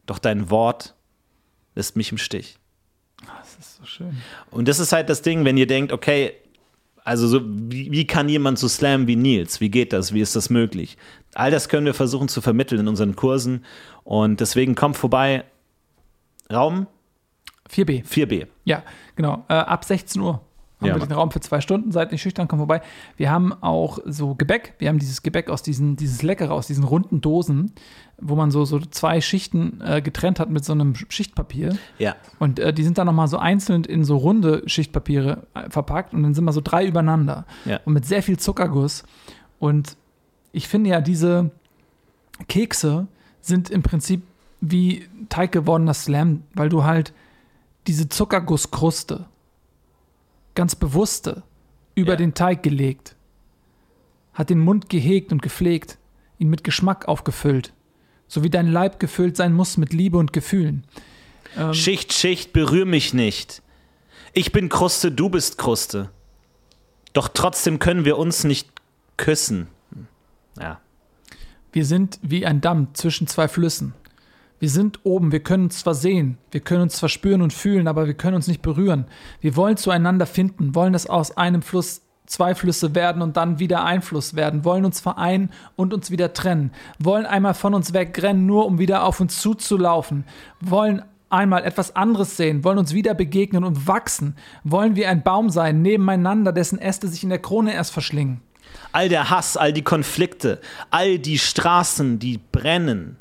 Doch 0.08 0.18
dein 0.18 0.50
Wort 0.50 0.96
lässt 1.76 1.96
mich 1.96 2.12
im 2.12 2.18
Stich. 2.18 2.58
Das 3.40 3.58
ist 3.60 3.78
so 3.78 3.86
schön. 3.86 4.18
Und 4.52 4.68
das 4.68 4.80
ist 4.80 4.92
halt 4.92 5.10
das 5.10 5.22
Ding, 5.22 5.46
wenn 5.46 5.58
ihr 5.58 5.68
denkt, 5.68 5.92
okay, 5.92 6.34
also 7.04 7.28
so, 7.28 7.42
wie, 7.44 7.90
wie 7.92 8.06
kann 8.06 8.28
jemand 8.28 8.60
so 8.60 8.68
slammen 8.68 9.08
wie 9.08 9.16
Nils? 9.16 9.62
Wie 9.62 9.70
geht 9.70 9.94
das? 9.94 10.14
Wie 10.14 10.20
ist 10.20 10.36
das 10.36 10.50
möglich? 10.50 10.98
All 11.36 11.52
das 11.52 11.70
können 11.70 11.86
wir 11.86 11.94
versuchen 11.94 12.28
zu 12.28 12.42
vermitteln 12.42 12.82
in 12.82 12.88
unseren 12.90 13.16
Kursen. 13.16 13.64
Und 14.04 14.42
deswegen 14.42 14.76
kommt 14.76 14.98
vorbei. 14.98 15.46
Raum 16.52 16.88
4b. 17.70 18.06
4b. 18.06 18.48
Ja, 18.66 18.84
genau. 19.16 19.46
Äh, 19.48 19.54
ab 19.54 19.86
16 19.86 20.22
Uhr 20.22 20.42
haben 20.80 20.88
Ja, 20.88 20.96
wir 20.96 21.06
den 21.06 21.14
Raum 21.14 21.32
für 21.32 21.40
zwei 21.40 21.62
Stunden. 21.62 21.92
Seid 21.92 22.12
nicht 22.12 22.22
schüchtern, 22.22 22.48
kommt 22.48 22.60
vorbei. 22.60 22.82
Wir 23.16 23.32
haben 23.32 23.54
auch 23.54 24.00
so 24.06 24.36
Gebäck. 24.36 24.74
Wir 24.78 24.90
haben 24.90 25.00
dieses 25.00 25.24
Gebäck 25.24 25.50
aus 25.50 25.64
diesen, 25.64 25.96
dieses 25.96 26.24
Leckere 26.24 26.52
aus 26.52 26.68
diesen 26.68 26.84
runden 26.84 27.22
Dosen, 27.22 27.74
wo 28.20 28.36
man 28.36 28.50
so, 28.52 28.66
so 28.66 28.80
zwei 28.80 29.22
Schichten 29.22 29.80
äh, 29.82 30.02
getrennt 30.02 30.40
hat 30.40 30.50
mit 30.50 30.66
so 30.66 30.74
einem 30.74 30.96
Schichtpapier. 30.96 31.78
Ja. 32.00 32.16
Und 32.40 32.60
äh, 32.60 32.74
die 32.74 32.84
sind 32.84 32.98
dann 32.98 33.06
nochmal 33.06 33.28
so 33.28 33.38
einzeln 33.38 33.84
in 33.84 34.04
so 34.04 34.18
runde 34.18 34.64
Schichtpapiere 34.66 35.46
äh, 35.54 35.70
verpackt 35.70 36.14
und 36.14 36.24
dann 36.24 36.34
sind 36.34 36.44
mal 36.46 36.52
so 36.52 36.62
drei 36.62 36.86
übereinander. 36.88 37.46
Ja. 37.66 37.80
Und 37.86 37.94
mit 37.94 38.06
sehr 38.06 38.24
viel 38.24 38.38
Zuckerguss. 38.40 39.04
Und 39.60 39.98
ich 40.52 40.68
finde 40.68 40.90
ja, 40.90 41.02
diese 41.02 41.52
Kekse 42.48 43.08
sind 43.42 43.70
im 43.70 43.84
Prinzip 43.84 44.24
wie 44.62 45.08
Teig 45.30 45.52
gewordener 45.52 45.94
Slam, 45.94 46.44
weil 46.54 46.70
du 46.70 46.84
halt 46.84 47.14
diese 47.86 48.10
Zuckergusskruste 48.10 49.26
ganz 50.56 50.76
bewusste 50.76 51.44
über 51.96 52.14
Ja. 52.14 52.18
den 52.18 52.34
Teig 52.34 52.64
gelegt, 52.64 53.16
hat 54.34 54.50
den 54.50 54.60
Mund 54.60 54.90
gehegt 54.90 55.32
und 55.32 55.42
gepflegt, 55.42 55.98
ihn 56.40 56.50
mit 56.50 56.64
Geschmack 56.64 57.08
aufgefüllt, 57.08 57.74
so 58.28 58.44
wie 58.44 58.50
dein 58.50 58.68
Leib 58.68 59.00
gefüllt 59.00 59.38
sein 59.38 59.54
muss 59.54 59.78
mit 59.78 59.94
Liebe 59.94 60.18
und 60.18 60.34
Gefühlen. 60.34 60.84
Ähm, 61.58 61.74
Schicht, 61.74 62.14
Schicht, 62.14 62.54
berühr 62.54 62.86
mich 62.86 63.14
nicht. 63.14 63.62
Ich 64.34 64.52
bin 64.52 64.70
Kruste, 64.70 65.12
du 65.12 65.30
bist 65.30 65.58
Kruste. 65.58 66.10
Doch 67.14 67.30
trotzdem 67.30 67.80
können 67.80 68.06
wir 68.06 68.18
uns 68.18 68.44
nicht 68.44 68.70
küssen. 69.18 69.68
Ja. 70.60 70.80
Wir 71.72 71.86
sind 71.86 72.20
wie 72.22 72.46
ein 72.46 72.62
Damm 72.62 72.94
zwischen 72.94 73.28
zwei 73.28 73.48
Flüssen. 73.48 73.94
Wir 74.60 74.70
sind 74.70 75.00
oben, 75.04 75.32
wir 75.32 75.42
können 75.42 75.66
uns 75.66 75.80
zwar 75.80 75.94
sehen, 75.94 76.40
wir 76.50 76.62
können 76.62 76.82
uns 76.84 76.96
zwar 76.96 77.10
spüren 77.10 77.44
und 77.44 77.54
fühlen, 77.54 77.88
aber 77.88 78.08
wir 78.08 78.16
können 78.16 78.36
uns 78.36 78.48
nicht 78.48 78.64
berühren. 78.64 79.06
Wir 79.40 79.56
wollen 79.56 79.78
zueinander 79.78 80.26
finden, 80.26 80.74
wollen, 80.74 80.94
dass 80.94 81.06
aus 81.06 81.38
einem 81.38 81.62
Fluss 81.62 82.02
zwei 82.28 82.54
Flüsse 82.54 82.94
werden 82.94 83.22
und 83.22 83.38
dann 83.38 83.58
wieder 83.58 83.84
ein 83.84 84.02
Fluss 84.02 84.36
werden, 84.36 84.64
wollen 84.64 84.86
uns 84.86 85.00
vereinen 85.00 85.50
und 85.76 85.94
uns 85.94 86.12
wieder 86.12 86.34
trennen, 86.34 86.72
wollen 87.00 87.26
einmal 87.26 87.56
von 87.56 87.74
uns 87.74 87.94
wegrennen, 87.94 88.46
nur 88.46 88.66
um 88.66 88.78
wieder 88.78 89.04
auf 89.04 89.20
uns 89.20 89.42
zuzulaufen, 89.42 90.26
wollen 90.60 91.02
einmal 91.30 91.64
etwas 91.64 91.96
anderes 91.96 92.38
sehen, 92.38 92.64
wollen 92.64 92.78
uns 92.78 92.94
wieder 92.94 93.14
begegnen 93.14 93.64
und 93.64 93.88
wachsen, 93.88 94.36
wollen 94.64 94.96
wie 94.96 95.06
ein 95.06 95.24
Baum 95.24 95.50
sein, 95.50 95.82
nebeneinander, 95.82 96.52
dessen 96.52 96.80
Äste 96.80 97.08
sich 97.08 97.24
in 97.24 97.30
der 97.30 97.40
Krone 97.40 97.74
erst 97.74 97.92
verschlingen. 97.92 98.42
All 98.92 99.10
der 99.10 99.30
Hass, 99.30 99.58
all 99.58 99.74
die 99.74 99.84
Konflikte, 99.84 100.60
all 100.92 101.20
die 101.20 101.40
Straßen, 101.40 102.20
die 102.20 102.40
brennen. 102.52 103.18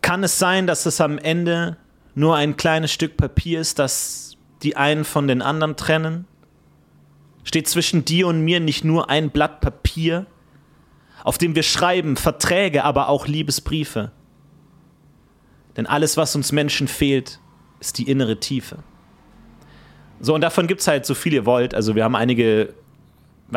Kann 0.00 0.24
es 0.24 0.38
sein, 0.38 0.66
dass 0.66 0.86
es 0.86 1.00
am 1.00 1.18
Ende 1.18 1.76
nur 2.14 2.36
ein 2.36 2.56
kleines 2.56 2.92
Stück 2.92 3.16
Papier 3.16 3.60
ist, 3.60 3.78
das 3.78 4.36
die 4.62 4.76
einen 4.76 5.04
von 5.04 5.28
den 5.28 5.42
anderen 5.42 5.76
trennen? 5.76 6.26
Steht 7.44 7.68
zwischen 7.68 8.04
dir 8.04 8.26
und 8.28 8.42
mir 8.42 8.60
nicht 8.60 8.84
nur 8.84 9.10
ein 9.10 9.30
Blatt 9.30 9.60
Papier, 9.60 10.26
auf 11.24 11.38
dem 11.38 11.54
wir 11.54 11.62
schreiben 11.62 12.16
Verträge, 12.16 12.84
aber 12.84 13.08
auch 13.08 13.26
Liebesbriefe? 13.26 14.12
Denn 15.76 15.86
alles, 15.86 16.16
was 16.16 16.36
uns 16.36 16.52
Menschen 16.52 16.88
fehlt, 16.88 17.40
ist 17.80 17.98
die 17.98 18.08
innere 18.10 18.38
Tiefe. 18.38 18.78
So, 20.20 20.34
und 20.34 20.40
davon 20.40 20.66
gibt 20.66 20.82
es 20.82 20.88
halt 20.88 21.04
so 21.04 21.14
viel 21.14 21.32
ihr 21.32 21.46
wollt. 21.46 21.74
Also 21.74 21.96
wir 21.96 22.04
haben 22.04 22.14
einige 22.14 22.74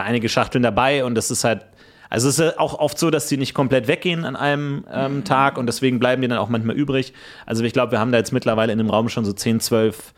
einige 0.04 0.30
Schachteln 0.30 0.64
dabei 0.64 1.06
und 1.06 1.16
das 1.16 1.32
ist 1.32 1.44
halt, 1.44 1.66
also 2.10 2.30
es 2.30 2.40
ist 2.40 2.60
auch 2.60 2.80
oft 2.80 3.00
so, 3.00 3.10
dass 3.10 3.28
die 3.28 3.38
nicht 3.38 3.54
komplett 3.54 3.88
weggehen 3.88 4.26
an 4.26 4.36
einem 4.36 4.86
ähm, 4.92 5.24
Tag 5.24 5.58
und 5.58 5.68
deswegen 5.68 6.00
bleiben 6.00 6.22
die 6.22 6.28
dann 6.28 6.38
auch 6.38 6.50
manchmal 6.50 6.76
übrig. 6.76 7.14
Also 7.46 7.64
ich 7.64 7.74
glaube, 7.74 7.94
wir 7.94 8.00
haben 8.00 8.12
da 8.12 8.18
jetzt 8.18 8.32
mittlerweile 8.32 8.72
in 8.72 8.78
dem 8.78 8.90
Raum 8.90 9.10
schon 9.10 9.26
so 9.26 9.34
10, 9.34 9.60
12 9.60 10.14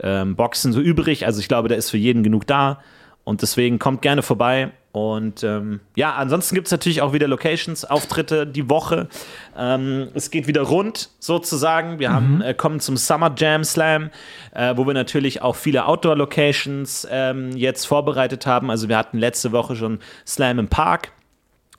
ähm, 0.00 0.36
Boxen 0.36 0.72
so 0.72 0.80
übrig. 0.80 1.26
Also 1.26 1.40
ich 1.40 1.48
glaube, 1.48 1.68
da 1.68 1.74
ist 1.74 1.90
für 1.90 1.98
jeden 1.98 2.22
genug 2.22 2.46
da 2.46 2.80
und 3.24 3.42
deswegen 3.42 3.78
kommt 3.78 4.02
gerne 4.02 4.22
vorbei. 4.22 4.72
Und 4.92 5.42
ähm, 5.42 5.80
ja, 5.96 6.14
ansonsten 6.14 6.54
gibt 6.54 6.66
es 6.66 6.70
natürlich 6.70 7.00
auch 7.00 7.14
wieder 7.14 7.26
Locations, 7.26 7.86
Auftritte 7.86 8.46
die 8.46 8.68
Woche. 8.68 9.08
Ähm, 9.56 10.08
es 10.12 10.30
geht 10.30 10.46
wieder 10.46 10.62
rund 10.62 11.08
sozusagen. 11.18 11.98
Wir 11.98 12.12
haben, 12.12 12.42
äh, 12.42 12.52
kommen 12.52 12.78
zum 12.78 12.98
Summer 12.98 13.34
Jam 13.34 13.64
Slam, 13.64 14.10
äh, 14.54 14.76
wo 14.76 14.86
wir 14.86 14.92
natürlich 14.92 15.40
auch 15.40 15.56
viele 15.56 15.86
Outdoor-Locations 15.86 17.08
ähm, 17.10 17.56
jetzt 17.56 17.86
vorbereitet 17.86 18.46
haben. 18.46 18.70
Also 18.70 18.90
wir 18.90 18.98
hatten 18.98 19.18
letzte 19.18 19.52
Woche 19.52 19.76
schon 19.76 19.98
Slam 20.26 20.58
im 20.58 20.68
Park 20.68 21.12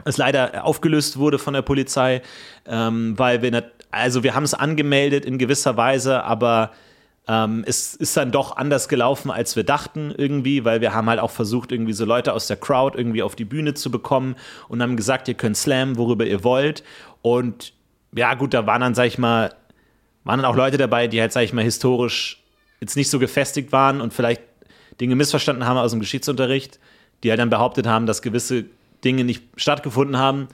es 0.06 0.18
leider 0.18 0.66
aufgelöst 0.66 1.18
wurde 1.18 1.40
von 1.40 1.54
der 1.54 1.62
Polizei, 1.62 2.22
ähm, 2.66 3.18
weil 3.18 3.42
wir, 3.42 3.72
also 3.92 4.24
wir 4.24 4.36
haben 4.36 4.44
es 4.44 4.54
angemeldet 4.54 5.26
in 5.26 5.38
gewisser 5.38 5.78
Weise, 5.78 6.24
aber 6.24 6.72
ähm, 7.28 7.64
es 7.66 7.94
ist 7.94 8.18
dann 8.18 8.32
doch 8.32 8.58
anders 8.58 8.90
gelaufen, 8.90 9.32
als 9.32 9.56
wir 9.56 9.64
dachten 9.64 10.14
irgendwie, 10.18 10.66
weil 10.66 10.82
wir 10.82 10.94
haben 10.94 11.10
halt 11.10 11.20
auch 11.20 11.32
versucht, 11.32 11.72
irgendwie 11.72 11.94
so 11.94 12.04
Leute 12.04 12.34
aus 12.34 12.48
der 12.48 12.58
Crowd 12.58 12.98
irgendwie 12.98 13.24
auf 13.24 13.36
die 13.36 13.46
Bühne 13.46 13.74
zu 13.74 13.92
bekommen 13.92 14.36
und 14.68 14.82
haben 14.82 14.98
gesagt, 14.98 15.28
ihr 15.28 15.34
könnt 15.34 15.56
slammen, 15.56 15.98
worüber 15.98 16.26
ihr 16.26 16.44
wollt. 16.44 16.84
Und 17.22 17.74
ja, 18.14 18.34
gut, 18.34 18.54
da 18.54 18.68
waren 18.68 18.82
dann, 18.82 18.94
sag 18.94 19.06
ich 19.06 19.18
mal, 19.18 19.56
waren 20.26 20.42
dann 20.42 20.46
auch 20.46 20.56
Leute 20.56 20.78
dabei, 20.78 21.08
die 21.08 21.22
halt, 21.22 21.32
sag 21.32 21.44
ich 21.44 21.54
mal, 21.54 21.64
historisch 21.64 22.44
jetzt 22.82 22.98
nicht 22.98 23.10
so 23.10 23.20
gefestigt 23.20 23.72
waren 23.72 24.02
und 24.02 24.14
vielleicht 24.14 24.42
Dinge 25.00 25.16
missverstanden 25.16 25.66
haben 25.66 25.78
aus 25.78 25.92
dem 25.92 26.02
Geschichtsunterricht, 26.02 26.80
die 27.24 27.30
halt 27.30 27.40
dann 27.40 27.50
behauptet 27.50 27.88
haben, 27.88 28.06
dass 28.06 28.22
gewisse 28.22 28.66
Dinge 29.04 29.24
nicht 29.24 29.44
stattgefunden 29.56 30.18
haben, 30.18 30.50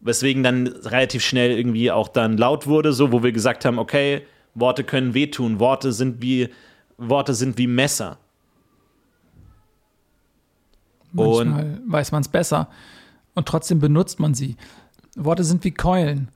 weswegen 0.00 0.44
dann 0.44 0.68
relativ 0.68 1.24
schnell 1.24 1.50
irgendwie 1.50 1.90
auch 1.90 2.08
dann 2.08 2.36
laut 2.36 2.68
wurde, 2.68 2.92
so 2.92 3.10
wo 3.10 3.24
wir 3.24 3.32
gesagt 3.32 3.64
haben, 3.64 3.80
okay, 3.80 4.22
Worte 4.60 4.84
können 4.84 5.14
wehtun, 5.14 5.60
Worte 5.60 5.92
sind 5.92 6.22
wie 6.22 6.48
Worte 6.96 7.34
sind 7.34 7.58
wie 7.58 7.66
Messer. 7.66 8.18
Und 11.14 11.48
Manchmal 11.48 11.80
weiß 11.86 12.12
man 12.12 12.22
es 12.22 12.28
besser 12.28 12.68
und 13.34 13.46
trotzdem 13.46 13.78
benutzt 13.78 14.20
man 14.20 14.34
sie. 14.34 14.56
Worte 15.16 15.44
sind 15.44 15.64
wie 15.64 15.70
Keulen. 15.70 16.28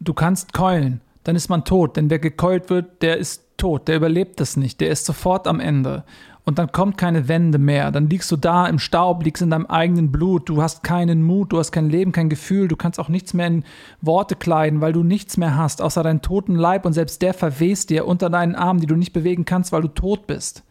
Du 0.00 0.14
kannst 0.14 0.52
keulen, 0.52 1.00
dann 1.24 1.36
ist 1.36 1.48
man 1.48 1.64
tot, 1.64 1.96
denn 1.96 2.10
wer 2.10 2.18
gekeult 2.18 2.70
wird, 2.70 3.02
der 3.02 3.18
ist 3.18 3.44
tot, 3.56 3.86
der 3.88 3.96
überlebt 3.96 4.40
das 4.40 4.56
nicht, 4.56 4.80
der 4.80 4.90
ist 4.90 5.04
sofort 5.04 5.46
am 5.46 5.60
Ende. 5.60 6.04
Und 6.44 6.58
dann 6.58 6.72
kommt 6.72 6.98
keine 6.98 7.28
Wende 7.28 7.58
mehr. 7.58 7.92
Dann 7.92 8.10
liegst 8.10 8.30
du 8.32 8.36
da 8.36 8.66
im 8.66 8.80
Staub, 8.80 9.22
liegst 9.22 9.42
in 9.42 9.50
deinem 9.50 9.66
eigenen 9.66 10.10
Blut, 10.10 10.48
du 10.48 10.60
hast 10.60 10.82
keinen 10.82 11.22
Mut, 11.22 11.52
du 11.52 11.58
hast 11.58 11.70
kein 11.70 11.88
Leben, 11.88 12.10
kein 12.10 12.28
Gefühl, 12.28 12.66
du 12.66 12.74
kannst 12.74 12.98
auch 12.98 13.08
nichts 13.08 13.32
mehr 13.32 13.46
in 13.46 13.64
Worte 14.00 14.34
kleiden, 14.34 14.80
weil 14.80 14.92
du 14.92 15.04
nichts 15.04 15.36
mehr 15.36 15.56
hast, 15.56 15.80
außer 15.80 16.02
deinen 16.02 16.20
toten 16.20 16.56
Leib. 16.56 16.84
Und 16.84 16.94
selbst 16.94 17.22
der 17.22 17.32
verwest 17.32 17.90
dir 17.90 18.06
unter 18.06 18.28
deinen 18.28 18.56
Armen, 18.56 18.80
die 18.80 18.88
du 18.88 18.96
nicht 18.96 19.12
bewegen 19.12 19.44
kannst, 19.44 19.70
weil 19.70 19.82
du 19.82 19.88
tot 19.88 20.26
bist. 20.26 20.64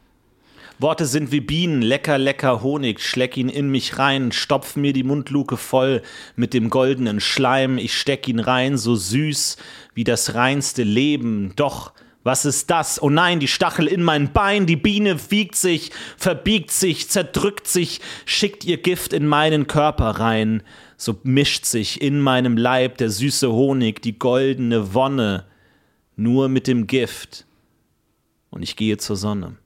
Worte 0.82 1.06
sind 1.06 1.32
wie 1.32 1.42
Bienen, 1.42 1.84
lecker, 1.84 2.18
lecker 2.18 2.64
Honig, 2.64 3.02
schleck 3.02 3.38
ihn 3.38 3.50
in 3.50 3.70
mich 3.70 4.00
rein, 4.00 4.32
stopf 4.32 4.76
mir 4.76 4.94
die 4.94 5.04
Mundluke 5.04 5.56
voll 5.56 6.02
mit 6.36 6.56
dem 6.56 6.72
goldenen 6.72 7.20
Schleim, 7.20 7.78
ich 7.78 7.96
steck 7.96 8.28
ihn 8.28 8.40
rein, 8.40 8.78
so 8.78 8.96
süß 8.96 9.58
wie 9.94 10.04
das 10.04 10.34
reinste 10.34 10.82
Leben. 10.82 11.54
Doch, 11.56 11.94
was 12.24 12.46
ist 12.46 12.70
das? 12.70 13.02
Oh 13.02 13.10
nein, 13.10 13.40
die 13.40 13.48
Stachel 13.48 13.88
in 13.88 14.04
mein 14.04 14.32
Bein, 14.32 14.68
die 14.68 14.76
Biene 14.76 15.18
wiegt 15.32 15.56
sich, 15.56 15.92
verbiegt 16.18 16.72
sich, 16.72 17.10
zerdrückt 17.10 17.68
sich, 17.68 18.00
schickt 18.26 18.64
ihr 18.64 18.78
Gift 18.78 19.14
in 19.14 19.26
meinen 19.26 19.68
Körper 19.68 20.12
rein. 20.12 20.62
So 20.98 21.20
mischt 21.24 21.66
sich 21.66 22.02
in 22.02 22.20
meinem 22.20 22.58
Leib 22.58 22.98
der 22.98 23.10
süße 23.10 23.52
Honig, 23.52 24.02
die 24.02 24.20
goldene 24.20 24.94
Wonne, 24.94 25.46
nur 26.16 26.48
mit 26.48 26.68
dem 26.68 26.86
Gift. 26.86 27.46
Und 28.52 28.62
ich 28.62 28.76
gehe 28.76 28.98
zur 28.98 29.16
Sonne. 29.16 29.58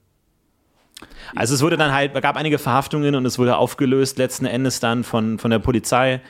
Also 1.34 1.54
es 1.54 1.60
wurde 1.60 1.76
dann 1.76 1.92
halt, 1.92 2.14
es 2.14 2.22
gab 2.22 2.36
einige 2.36 2.58
Verhaftungen 2.58 3.14
und 3.14 3.26
es 3.26 3.38
wurde 3.38 3.56
aufgelöst, 3.58 4.16
letzten 4.16 4.46
Endes 4.46 4.80
dann 4.80 5.04
von, 5.04 5.38
von 5.38 5.50
der 5.50 5.58
Polizei. 5.58 6.22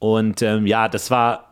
Und 0.00 0.42
ähm, 0.42 0.66
ja, 0.66 0.88
das 0.88 1.10
war, 1.10 1.47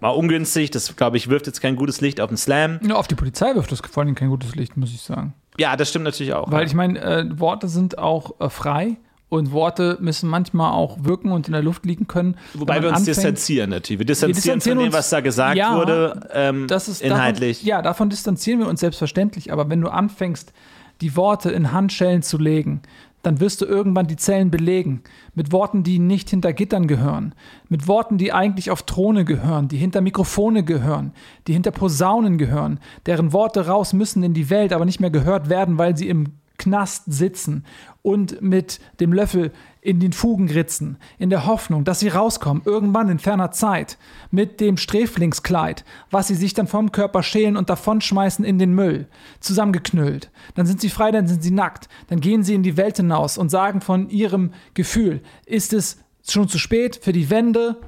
war 0.00 0.16
ungünstig. 0.16 0.70
Das, 0.70 0.96
glaube 0.96 1.16
ich, 1.16 1.28
wirft 1.28 1.46
jetzt 1.46 1.60
kein 1.60 1.76
gutes 1.76 2.00
Licht 2.00 2.20
auf 2.20 2.28
den 2.28 2.36
Slam. 2.36 2.80
Ja, 2.86 2.96
auf 2.96 3.08
die 3.08 3.14
Polizei 3.14 3.54
wirft 3.54 3.70
das 3.72 3.80
vor 3.80 4.02
allem 4.02 4.14
kein 4.14 4.28
gutes 4.28 4.54
Licht, 4.56 4.76
muss 4.76 4.90
ich 4.90 5.00
sagen. 5.00 5.34
Ja, 5.58 5.76
das 5.76 5.90
stimmt 5.90 6.04
natürlich 6.04 6.32
auch. 6.34 6.50
Weil 6.50 6.60
ja. 6.62 6.66
ich 6.66 6.74
meine, 6.74 6.98
äh, 7.00 7.38
Worte 7.38 7.68
sind 7.68 7.98
auch 7.98 8.40
äh, 8.40 8.48
frei 8.48 8.96
Und 9.28 9.52
Worte 9.52 9.96
müssen 10.00 10.28
manchmal 10.28 10.72
auch 10.72 11.04
wirken 11.04 11.30
und 11.30 11.46
in 11.46 11.52
der 11.52 11.62
Luft 11.62 11.84
liegen 11.86 12.08
können. 12.08 12.36
Wobei 12.54 12.82
wir 12.82 12.88
uns 12.88 12.98
anfängt- 12.98 13.06
distanzieren 13.06 13.70
natürlich. 13.70 14.00
Wir 14.00 14.06
distanzieren, 14.06 14.34
distanzieren 14.58 14.78
von 14.78 14.86
dem, 14.86 14.92
was 14.92 15.10
da 15.10 15.20
gesagt 15.20 15.56
Ja, 15.56 15.76
wurde, 15.76 16.28
ähm, 16.32 16.66
das 16.66 16.88
ist 16.88 17.00
inhaltlich. 17.00 17.58
Davon, 17.58 17.68
ja, 17.68 17.82
davon 17.82 18.10
distanzieren 18.10 18.58
wir 18.58 18.66
uns 18.68 18.80
selbstverständlich. 18.80 19.52
Aber 19.52 19.68
wenn 19.70 19.80
du 19.80 19.88
anfängst, 19.88 20.52
die 21.00 21.14
Worte 21.14 21.50
in 21.50 21.70
Handschellen 21.72 22.22
zu 22.22 22.38
legen, 22.38 22.82
dann 23.22 23.40
wirst 23.40 23.60
du 23.60 23.66
irgendwann 23.66 24.06
die 24.06 24.16
Zellen 24.16 24.50
belegen. 24.50 25.02
Mit 25.34 25.52
Worten, 25.52 25.82
die 25.82 25.98
nicht 25.98 26.30
hinter 26.30 26.52
Gittern 26.52 26.86
gehören. 26.86 27.34
Mit 27.68 27.86
Worten, 27.86 28.18
die 28.18 28.32
eigentlich 28.32 28.70
auf 28.70 28.82
Throne 28.82 29.24
gehören, 29.24 29.68
die 29.68 29.76
hinter 29.76 30.00
Mikrofone 30.00 30.64
gehören, 30.64 31.12
die 31.46 31.52
hinter 31.52 31.70
Posaunen 31.70 32.38
gehören, 32.38 32.80
deren 33.06 33.32
Worte 33.32 33.66
raus 33.66 33.92
müssen 33.92 34.22
in 34.22 34.34
die 34.34 34.50
Welt, 34.50 34.72
aber 34.72 34.84
nicht 34.84 35.00
mehr 35.00 35.10
gehört 35.10 35.48
werden, 35.48 35.78
weil 35.78 35.96
sie 35.96 36.08
im 36.08 36.39
Knast 36.60 37.04
sitzen 37.06 37.64
und 38.02 38.42
mit 38.42 38.80
dem 39.00 39.12
Löffel 39.12 39.50
in 39.80 39.98
den 39.98 40.12
Fugen 40.12 40.50
ritzen, 40.50 40.98
in 41.18 41.30
der 41.30 41.46
Hoffnung, 41.46 41.84
dass 41.84 42.00
sie 42.00 42.08
rauskommen, 42.08 42.62
irgendwann 42.66 43.08
in 43.08 43.18
ferner 43.18 43.50
Zeit, 43.50 43.96
mit 44.30 44.60
dem 44.60 44.76
Sträflingskleid, 44.76 45.84
was 46.10 46.28
sie 46.28 46.34
sich 46.34 46.52
dann 46.52 46.66
vom 46.66 46.92
Körper 46.92 47.22
schälen 47.22 47.56
und 47.56 47.70
davonschmeißen 47.70 48.44
in 48.44 48.58
den 48.58 48.74
Müll, 48.74 49.08
zusammengeknüllt. 49.40 50.30
Dann 50.54 50.66
sind 50.66 50.82
sie 50.82 50.90
frei, 50.90 51.10
dann 51.10 51.26
sind 51.26 51.42
sie 51.42 51.50
nackt, 51.50 51.88
dann 52.08 52.20
gehen 52.20 52.42
sie 52.42 52.54
in 52.54 52.62
die 52.62 52.76
Welt 52.76 52.98
hinaus 52.98 53.38
und 53.38 53.48
sagen 53.48 53.80
von 53.80 54.10
ihrem 54.10 54.52
Gefühl, 54.74 55.22
ist 55.46 55.72
es 55.72 55.98
schon 56.28 56.48
zu 56.48 56.58
spät 56.58 57.00
für 57.02 57.12
die 57.12 57.30
Wende, 57.30 57.80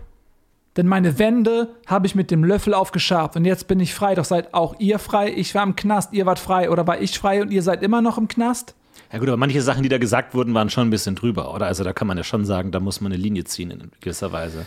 denn 0.77 0.87
meine 0.87 1.19
Wände 1.19 1.75
habe 1.87 2.07
ich 2.07 2.15
mit 2.15 2.31
dem 2.31 2.45
Löffel 2.45 2.75
aufgeschabt 2.75 3.37
und 3.37 3.45
jetzt 3.45 3.69
bin 3.69 3.81
ich 3.81 3.95
frei. 3.95 4.15
Doch 4.15 4.25
seid 4.25 4.55
auch 4.55 4.75
ihr 4.79 4.99
frei? 4.99 5.33
Ich 5.35 5.55
war 5.55 5.63
im 5.63 5.77
Knast, 5.77 6.13
ihr 6.13 6.27
wart 6.27 6.39
frei. 6.39 6.71
Oder 6.71 6.87
war 6.87 7.01
ich 7.01 7.19
frei 7.19 7.43
und 7.43 7.51
ihr 7.51 7.63
seid 7.63 7.83
immer 7.83 8.01
noch 8.01 8.17
im 8.17 8.29
Knast? 8.29 8.75
Ja 9.13 9.19
gut, 9.19 9.29
aber 9.29 9.37
manche 9.37 9.61
Sachen, 9.61 9.83
die 9.83 9.91
da 9.91 9.99
gesagt 9.99 10.35
wurden, 10.35 10.55
waren 10.55 10.71
schon 10.71 10.87
ein 10.87 10.91
bisschen 10.91 11.15
drüber, 11.15 11.55
oder? 11.55 11.67
Also 11.67 11.85
da 11.85 11.93
kann 11.93 12.09
man 12.09 12.17
ja 12.17 12.25
schon 12.25 12.47
sagen, 12.47 12.71
da 12.73 12.81
muss 12.81 13.03
man 13.03 13.13
eine 13.13 13.21
Linie 13.21 13.45
ziehen 13.45 13.71
in 13.71 13.91
gewisser 14.01 14.33
Weise. 14.33 14.65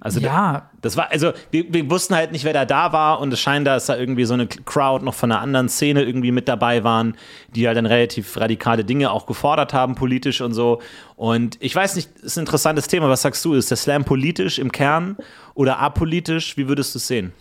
Also 0.00 0.20
ja, 0.20 0.70
Das 0.80 0.96
war, 0.96 1.10
also 1.10 1.32
wir, 1.50 1.72
wir 1.72 1.90
wussten 1.90 2.14
halt 2.14 2.32
nicht, 2.32 2.44
wer 2.44 2.52
da 2.52 2.64
da 2.64 2.92
war 2.92 3.20
und 3.20 3.32
es 3.32 3.40
scheint, 3.40 3.66
dass 3.66 3.86
da 3.86 3.96
irgendwie 3.96 4.24
so 4.24 4.34
eine 4.34 4.46
Crowd 4.46 5.04
noch 5.04 5.14
von 5.14 5.30
einer 5.30 5.40
anderen 5.40 5.68
Szene 5.68 6.02
irgendwie 6.02 6.32
mit 6.32 6.48
dabei 6.48 6.84
waren, 6.84 7.16
die 7.54 7.66
halt 7.66 7.76
dann 7.76 7.86
relativ 7.86 8.36
radikale 8.38 8.84
Dinge 8.84 9.10
auch 9.10 9.26
gefordert 9.26 9.74
haben, 9.74 9.94
politisch 9.94 10.40
und 10.40 10.54
so. 10.54 10.80
Und 11.16 11.58
ich 11.60 11.74
weiß 11.74 11.96
nicht, 11.96 12.10
ist 12.20 12.36
ein 12.36 12.40
interessantes 12.40 12.88
Thema. 12.88 13.08
Was 13.08 13.22
sagst 13.22 13.44
du? 13.44 13.54
Ist 13.54 13.70
der 13.70 13.76
Slam 13.76 14.04
politisch 14.04 14.58
im 14.58 14.72
Kern 14.72 15.16
oder 15.54 15.78
apolitisch? 15.78 16.56
Wie 16.56 16.68
würdest 16.68 16.94
du 16.94 16.98
es 16.98 17.06
sehen? 17.06 17.32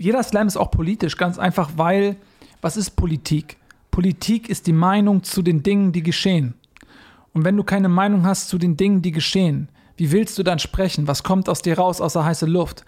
jeder 0.00 0.22
Slam 0.22 0.46
ist 0.46 0.56
auch 0.56 0.70
politisch, 0.70 1.16
ganz 1.18 1.38
einfach, 1.38 1.72
weil, 1.76 2.16
was 2.62 2.78
ist 2.78 2.92
Politik? 2.92 3.58
Politik 3.90 4.48
ist 4.48 4.66
die 4.66 4.72
Meinung 4.72 5.22
zu 5.22 5.42
den 5.42 5.62
Dingen, 5.62 5.92
die 5.92 6.02
geschehen. 6.02 6.54
Und 7.34 7.44
wenn 7.44 7.56
du 7.56 7.64
keine 7.64 7.90
Meinung 7.90 8.24
hast 8.24 8.48
zu 8.48 8.56
den 8.56 8.78
Dingen, 8.78 9.02
die 9.02 9.12
geschehen, 9.12 9.68
wie 10.00 10.12
willst 10.12 10.38
du 10.38 10.42
dann 10.42 10.58
sprechen? 10.58 11.06
Was 11.08 11.22
kommt 11.22 11.50
aus 11.50 11.60
dir 11.60 11.76
raus 11.76 12.00
außer 12.00 12.24
heiße 12.24 12.46
Luft? 12.46 12.86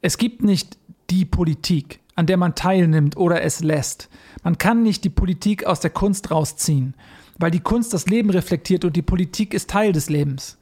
Es 0.00 0.16
gibt 0.16 0.42
nicht 0.42 0.78
die 1.10 1.26
Politik, 1.26 2.00
an 2.14 2.24
der 2.24 2.38
man 2.38 2.54
teilnimmt 2.54 3.18
oder 3.18 3.42
es 3.42 3.60
lässt. 3.60 4.08
Man 4.42 4.56
kann 4.56 4.82
nicht 4.82 5.04
die 5.04 5.10
Politik 5.10 5.66
aus 5.66 5.80
der 5.80 5.90
Kunst 5.90 6.30
rausziehen, 6.30 6.94
weil 7.38 7.50
die 7.50 7.60
Kunst 7.60 7.92
das 7.92 8.06
Leben 8.06 8.30
reflektiert 8.30 8.86
und 8.86 8.96
die 8.96 9.02
Politik 9.02 9.52
ist 9.52 9.68
Teil 9.68 9.92
des 9.92 10.08
Lebens. 10.08 10.56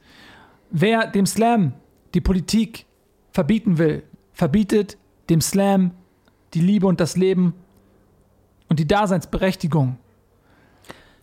Wer 0.69 1.07
dem 1.07 1.25
Slam 1.25 1.71
die 2.13 2.19
Politik 2.19 2.85
verbieten 3.31 3.77
will, 3.77 4.03
verbietet 4.33 4.97
dem 5.29 5.39
Slam 5.39 5.91
die 6.55 6.61
Liebe 6.61 6.87
und 6.87 6.99
das 6.99 7.15
Leben 7.15 7.53
und 8.67 8.81
die 8.81 8.87
Daseinsberechtigung. 8.87 9.97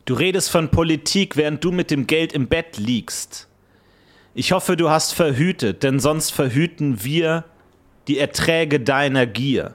Du 0.06 0.14
redest 0.14 0.48
von 0.48 0.70
Politik, 0.70 1.36
während 1.36 1.62
du 1.62 1.72
mit 1.72 1.90
dem 1.90 2.06
Geld 2.06 2.32
im 2.32 2.48
Bett 2.48 2.78
liegst. 2.78 3.49
Ich 4.34 4.52
hoffe, 4.52 4.76
du 4.76 4.90
hast 4.90 5.12
verhütet, 5.12 5.82
denn 5.82 5.98
sonst 5.98 6.30
verhüten 6.32 7.02
wir 7.02 7.44
die 8.08 8.18
Erträge 8.18 8.80
deiner 8.80 9.26
Gier. 9.26 9.74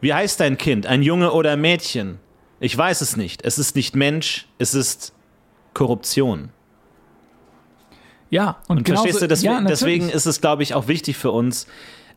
Wie 0.00 0.12
heißt 0.12 0.40
dein 0.40 0.58
Kind? 0.58 0.86
Ein 0.86 1.02
Junge 1.02 1.32
oder 1.32 1.56
Mädchen? 1.56 2.18
Ich 2.60 2.76
weiß 2.76 3.00
es 3.00 3.16
nicht. 3.16 3.44
Es 3.44 3.58
ist 3.58 3.76
nicht 3.76 3.96
Mensch, 3.96 4.46
es 4.58 4.74
ist 4.74 5.12
Korruption. 5.74 6.50
Ja, 8.30 8.58
und, 8.68 8.78
Und 8.78 8.88
verstehst 8.88 9.20
du, 9.20 9.28
deswegen, 9.28 9.52
ja, 9.52 9.60
deswegen 9.60 10.08
ist 10.08 10.26
es, 10.26 10.40
glaube 10.40 10.62
ich, 10.62 10.74
auch 10.74 10.88
wichtig 10.88 11.16
für 11.16 11.30
uns, 11.30 11.66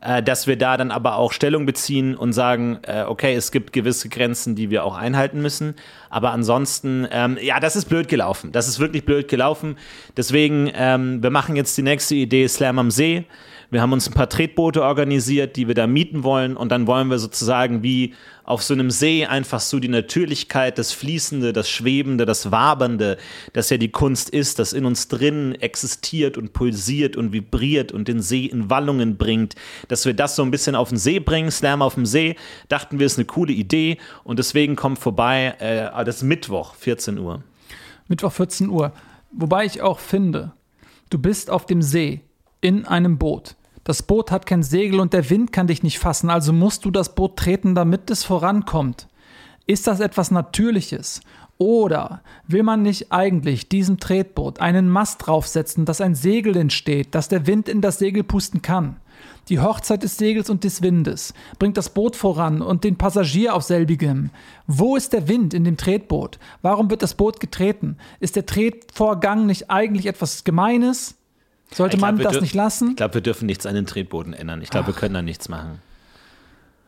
äh, 0.01 0.21
dass 0.21 0.47
wir 0.47 0.57
da 0.57 0.77
dann 0.77 0.91
aber 0.91 1.15
auch 1.15 1.31
Stellung 1.31 1.65
beziehen 1.65 2.15
und 2.15 2.33
sagen, 2.33 2.79
äh, 2.83 3.03
okay, 3.03 3.35
es 3.35 3.51
gibt 3.51 3.73
gewisse 3.73 4.09
Grenzen, 4.09 4.55
die 4.55 4.69
wir 4.69 4.83
auch 4.83 4.95
einhalten 4.95 5.41
müssen. 5.41 5.75
Aber 6.09 6.31
ansonsten, 6.31 7.07
ähm, 7.11 7.37
ja, 7.41 7.59
das 7.59 7.75
ist 7.75 7.85
blöd 7.85 8.07
gelaufen. 8.07 8.51
Das 8.51 8.67
ist 8.67 8.79
wirklich 8.79 9.05
blöd 9.05 9.27
gelaufen. 9.27 9.77
Deswegen, 10.15 10.71
ähm, 10.73 11.21
wir 11.21 11.29
machen 11.29 11.55
jetzt 11.55 11.77
die 11.77 11.83
nächste 11.83 12.15
Idee 12.15 12.47
Slam 12.47 12.79
am 12.79 12.91
See. 12.91 13.25
Wir 13.71 13.81
haben 13.81 13.93
uns 13.93 14.07
ein 14.07 14.13
paar 14.13 14.29
Tretboote 14.29 14.83
organisiert, 14.83 15.55
die 15.55 15.67
wir 15.67 15.75
da 15.75 15.87
mieten 15.87 16.23
wollen. 16.23 16.55
Und 16.55 16.71
dann 16.71 16.87
wollen 16.87 17.09
wir 17.09 17.19
sozusagen 17.19 17.83
wie 17.83 18.13
auf 18.43 18.61
so 18.61 18.73
einem 18.73 18.91
See 18.91 19.25
einfach 19.25 19.59
so 19.59 19.79
die 19.79 19.87
Natürlichkeit, 19.87 20.77
das 20.77 20.91
Fließende, 20.91 21.51
das 21.51 21.69
Schwebende, 21.69 22.25
das 22.25 22.51
Wabernde, 22.51 23.17
das 23.53 23.69
ja 23.69 23.77
die 23.77 23.89
Kunst 23.89 24.29
ist, 24.29 24.59
das 24.59 24.71
in 24.71 24.85
uns 24.85 25.07
drin 25.07 25.55
existiert 25.55 26.37
und 26.37 26.53
pulsiert 26.53 27.17
und 27.17 27.33
vibriert 27.33 27.91
und 27.91 28.07
den 28.07 28.21
See 28.21 28.45
in 28.45 28.69
Wallungen 28.69 29.17
bringt, 29.17 29.55
dass 29.87 30.05
wir 30.05 30.13
das 30.13 30.35
so 30.35 30.43
ein 30.43 30.51
bisschen 30.51 30.75
auf 30.75 30.89
den 30.89 30.97
See 30.97 31.19
bringen, 31.19 31.49
Slam 31.49 31.81
auf 31.81 31.95
dem 31.95 32.05
See, 32.05 32.35
dachten 32.67 32.99
wir, 32.99 33.07
ist 33.07 33.17
eine 33.17 33.25
coole 33.25 33.53
Idee 33.53 33.97
und 34.23 34.37
deswegen 34.37 34.75
kommt 34.75 34.99
vorbei, 34.99 35.55
äh, 35.59 36.05
das 36.05 36.21
Mittwoch, 36.21 36.75
14 36.75 37.17
Uhr. 37.17 37.43
Mittwoch 38.07 38.31
14 38.31 38.69
Uhr. 38.69 38.91
Wobei 39.31 39.65
ich 39.65 39.81
auch 39.81 39.99
finde, 39.99 40.53
du 41.09 41.17
bist 41.17 41.49
auf 41.49 41.65
dem 41.65 41.81
See 41.81 42.21
in 42.65 42.87
einem 42.87 43.19
Boot. 43.19 43.57
Das 43.83 44.01
Boot 44.01 44.31
hat 44.31 44.47
kein 44.47 44.63
Segel 44.63 44.99
und 44.99 45.13
der 45.13 45.29
Wind 45.29 45.51
kann 45.51 45.67
dich 45.67 45.83
nicht 45.83 45.99
fassen, 45.99 46.31
also 46.31 46.51
musst 46.51 46.83
du 46.83 46.89
das 46.89 47.13
Boot 47.13 47.37
treten, 47.37 47.75
damit 47.75 48.09
es 48.09 48.23
vorankommt. 48.23 49.07
Ist 49.67 49.85
das 49.85 49.99
etwas 49.99 50.31
Natürliches? 50.31 51.21
Oder 51.59 52.23
will 52.47 52.63
man 52.63 52.81
nicht 52.81 53.11
eigentlich 53.11 53.69
diesem 53.69 53.99
Tretboot 53.99 54.61
einen 54.61 54.89
Mast 54.89 55.27
draufsetzen, 55.27 55.85
dass 55.85 56.01
ein 56.01 56.15
Segel 56.15 56.57
entsteht, 56.57 57.13
dass 57.13 57.27
der 57.29 57.45
Wind 57.45 57.69
in 57.69 57.81
das 57.81 57.99
Segel 57.99 58.23
pusten 58.23 58.63
kann? 58.63 58.95
Die 59.47 59.59
Hochzeit 59.59 60.01
des 60.01 60.17
Segels 60.17 60.49
und 60.49 60.63
des 60.63 60.81
Windes 60.81 61.35
bringt 61.59 61.77
das 61.77 61.91
Boot 61.91 62.15
voran 62.15 62.63
und 62.63 62.83
den 62.83 62.97
Passagier 62.97 63.53
auf 63.53 63.61
selbigem. 63.61 64.31
Wo 64.65 64.95
ist 64.95 65.13
der 65.13 65.27
Wind 65.27 65.53
in 65.53 65.65
dem 65.65 65.77
Tretboot? 65.77 66.39
Warum 66.63 66.89
wird 66.89 67.03
das 67.03 67.13
Boot 67.13 67.39
getreten? 67.39 67.97
Ist 68.19 68.35
der 68.35 68.47
Tretvorgang 68.47 69.45
nicht 69.45 69.69
eigentlich 69.69 70.07
etwas 70.07 70.45
Gemeines? 70.45 71.15
Sollte 71.73 71.97
glaub, 71.97 72.13
man 72.13 72.19
das 72.19 72.41
nicht 72.41 72.53
lassen? 72.53 72.91
Ich 72.91 72.95
glaube, 72.95 73.15
wir 73.15 73.21
dürfen 73.21 73.45
nichts 73.45 73.65
an 73.65 73.75
den 73.75 73.85
Tretbooten 73.85 74.33
ändern. 74.33 74.61
Ich 74.61 74.69
glaube, 74.69 74.87
wir 74.87 74.93
können 74.93 75.13
da 75.13 75.21
nichts 75.21 75.49
machen. 75.49 75.81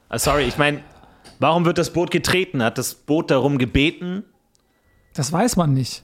Ah, 0.09 0.19
sorry, 0.19 0.43
ich 0.43 0.57
meine, 0.57 0.82
warum 1.39 1.65
wird 1.65 1.78
das 1.78 1.91
Boot 1.91 2.11
getreten? 2.11 2.63
Hat 2.63 2.78
das 2.78 2.95
Boot 2.95 3.32
darum 3.32 3.57
gebeten? 3.57 4.23
Das 5.13 5.32
weiß 5.32 5.55
man 5.57 5.73
nicht. 5.73 6.03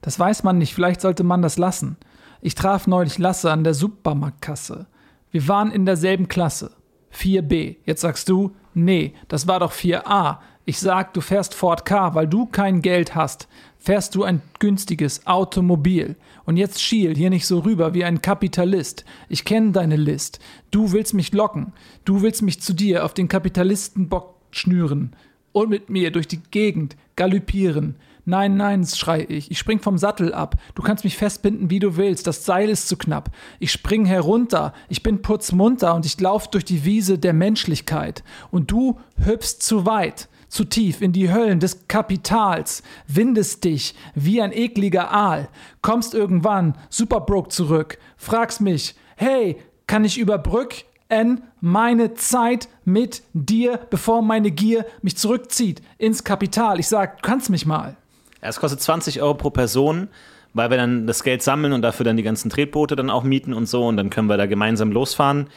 Das 0.00 0.18
weiß 0.18 0.42
man 0.42 0.58
nicht. 0.58 0.74
Vielleicht 0.74 1.00
sollte 1.00 1.24
man 1.24 1.42
das 1.42 1.58
lassen. 1.58 1.96
Ich 2.40 2.54
traf 2.54 2.86
neulich 2.86 3.18
Lasse 3.18 3.50
an 3.50 3.64
der 3.64 3.74
Supermarktkasse. 3.74 4.86
Wir 5.30 5.48
waren 5.48 5.70
in 5.72 5.86
derselben 5.86 6.28
Klasse. 6.28 6.72
4b. 7.14 7.76
Jetzt 7.84 8.02
sagst 8.02 8.28
du, 8.28 8.54
nee, 8.74 9.14
das 9.28 9.46
war 9.46 9.60
doch 9.60 9.72
4a. 9.72 10.38
Ich 10.66 10.78
sag, 10.78 11.12
du 11.12 11.20
fährst 11.20 11.52
Ford 11.52 11.84
K, 11.84 12.14
weil 12.14 12.26
du 12.26 12.46
kein 12.46 12.80
Geld 12.80 13.14
hast. 13.14 13.48
Fährst 13.78 14.14
du 14.14 14.24
ein 14.24 14.40
günstiges 14.60 15.26
Automobil. 15.26 16.16
Und 16.46 16.56
jetzt 16.56 16.80
schiel 16.80 17.14
hier 17.14 17.28
nicht 17.28 17.46
so 17.46 17.58
rüber 17.58 17.92
wie 17.92 18.04
ein 18.04 18.22
Kapitalist. 18.22 19.04
Ich 19.28 19.44
kenne 19.44 19.72
deine 19.72 19.96
List. 19.96 20.38
Du 20.70 20.92
willst 20.92 21.12
mich 21.12 21.34
locken. 21.34 21.74
Du 22.06 22.22
willst 22.22 22.40
mich 22.40 22.62
zu 22.62 22.72
dir 22.72 23.04
auf 23.04 23.12
den 23.12 23.28
Kapitalistenbock 23.28 24.36
schnüren 24.52 25.14
und 25.52 25.68
mit 25.68 25.90
mir 25.90 26.10
durch 26.10 26.28
die 26.28 26.40
Gegend 26.50 26.96
galoppieren. 27.16 27.96
Nein, 28.24 28.56
nein, 28.56 28.86
schrei 28.86 29.26
ich. 29.28 29.50
Ich 29.50 29.58
spring 29.58 29.80
vom 29.80 29.98
Sattel 29.98 30.32
ab. 30.32 30.54
Du 30.74 30.82
kannst 30.82 31.04
mich 31.04 31.18
festbinden, 31.18 31.68
wie 31.68 31.78
du 31.78 31.98
willst. 31.98 32.26
Das 32.26 32.46
Seil 32.46 32.70
ist 32.70 32.88
zu 32.88 32.96
knapp. 32.96 33.30
Ich 33.58 33.70
spring 33.70 34.06
herunter. 34.06 34.72
Ich 34.88 35.02
bin 35.02 35.20
putzmunter 35.20 35.94
und 35.94 36.06
ich 36.06 36.18
lauf 36.18 36.48
durch 36.48 36.64
die 36.64 36.86
Wiese 36.86 37.18
der 37.18 37.34
Menschlichkeit. 37.34 38.24
Und 38.50 38.70
du 38.70 38.98
hüpfst 39.22 39.60
zu 39.60 39.84
weit, 39.84 40.30
zu 40.54 40.64
tief 40.64 41.02
in 41.02 41.12
die 41.12 41.32
Höllen 41.32 41.58
des 41.58 41.88
Kapitals, 41.88 42.84
windest 43.08 43.64
dich 43.64 43.94
wie 44.14 44.40
ein 44.40 44.52
ekliger 44.52 45.10
Aal, 45.10 45.48
kommst 45.82 46.14
irgendwann 46.14 46.78
super 46.88 47.20
broke 47.20 47.48
zurück, 47.48 47.98
fragst 48.16 48.60
mich, 48.60 48.94
hey, 49.16 49.56
kann 49.88 50.04
ich 50.04 50.16
überbrücken 50.16 51.42
meine 51.60 52.14
Zeit 52.14 52.68
mit 52.84 53.22
dir, 53.34 53.78
bevor 53.90 54.22
meine 54.22 54.50
Gier 54.50 54.86
mich 55.02 55.16
zurückzieht 55.16 55.82
ins 55.98 56.24
Kapital? 56.24 56.80
Ich 56.80 56.88
sag, 56.88 57.22
du 57.22 57.28
kannst 57.28 57.50
mich 57.50 57.66
mal. 57.66 57.96
Es 58.40 58.58
kostet 58.58 58.80
20 58.80 59.22
Euro 59.22 59.34
pro 59.34 59.50
Person, 59.50 60.08
weil 60.54 60.70
wir 60.70 60.76
dann 60.76 61.06
das 61.06 61.22
Geld 61.22 61.42
sammeln 61.42 61.72
und 61.72 61.82
dafür 61.82 62.04
dann 62.04 62.16
die 62.16 62.22
ganzen 62.22 62.50
Tretboote 62.50 62.96
dann 62.96 63.10
auch 63.10 63.22
mieten 63.22 63.54
und 63.54 63.66
so 63.66 63.86
und 63.86 63.96
dann 63.96 64.10
können 64.10 64.28
wir 64.28 64.36
da 64.36 64.46
gemeinsam 64.46 64.92
losfahren. 64.92 65.48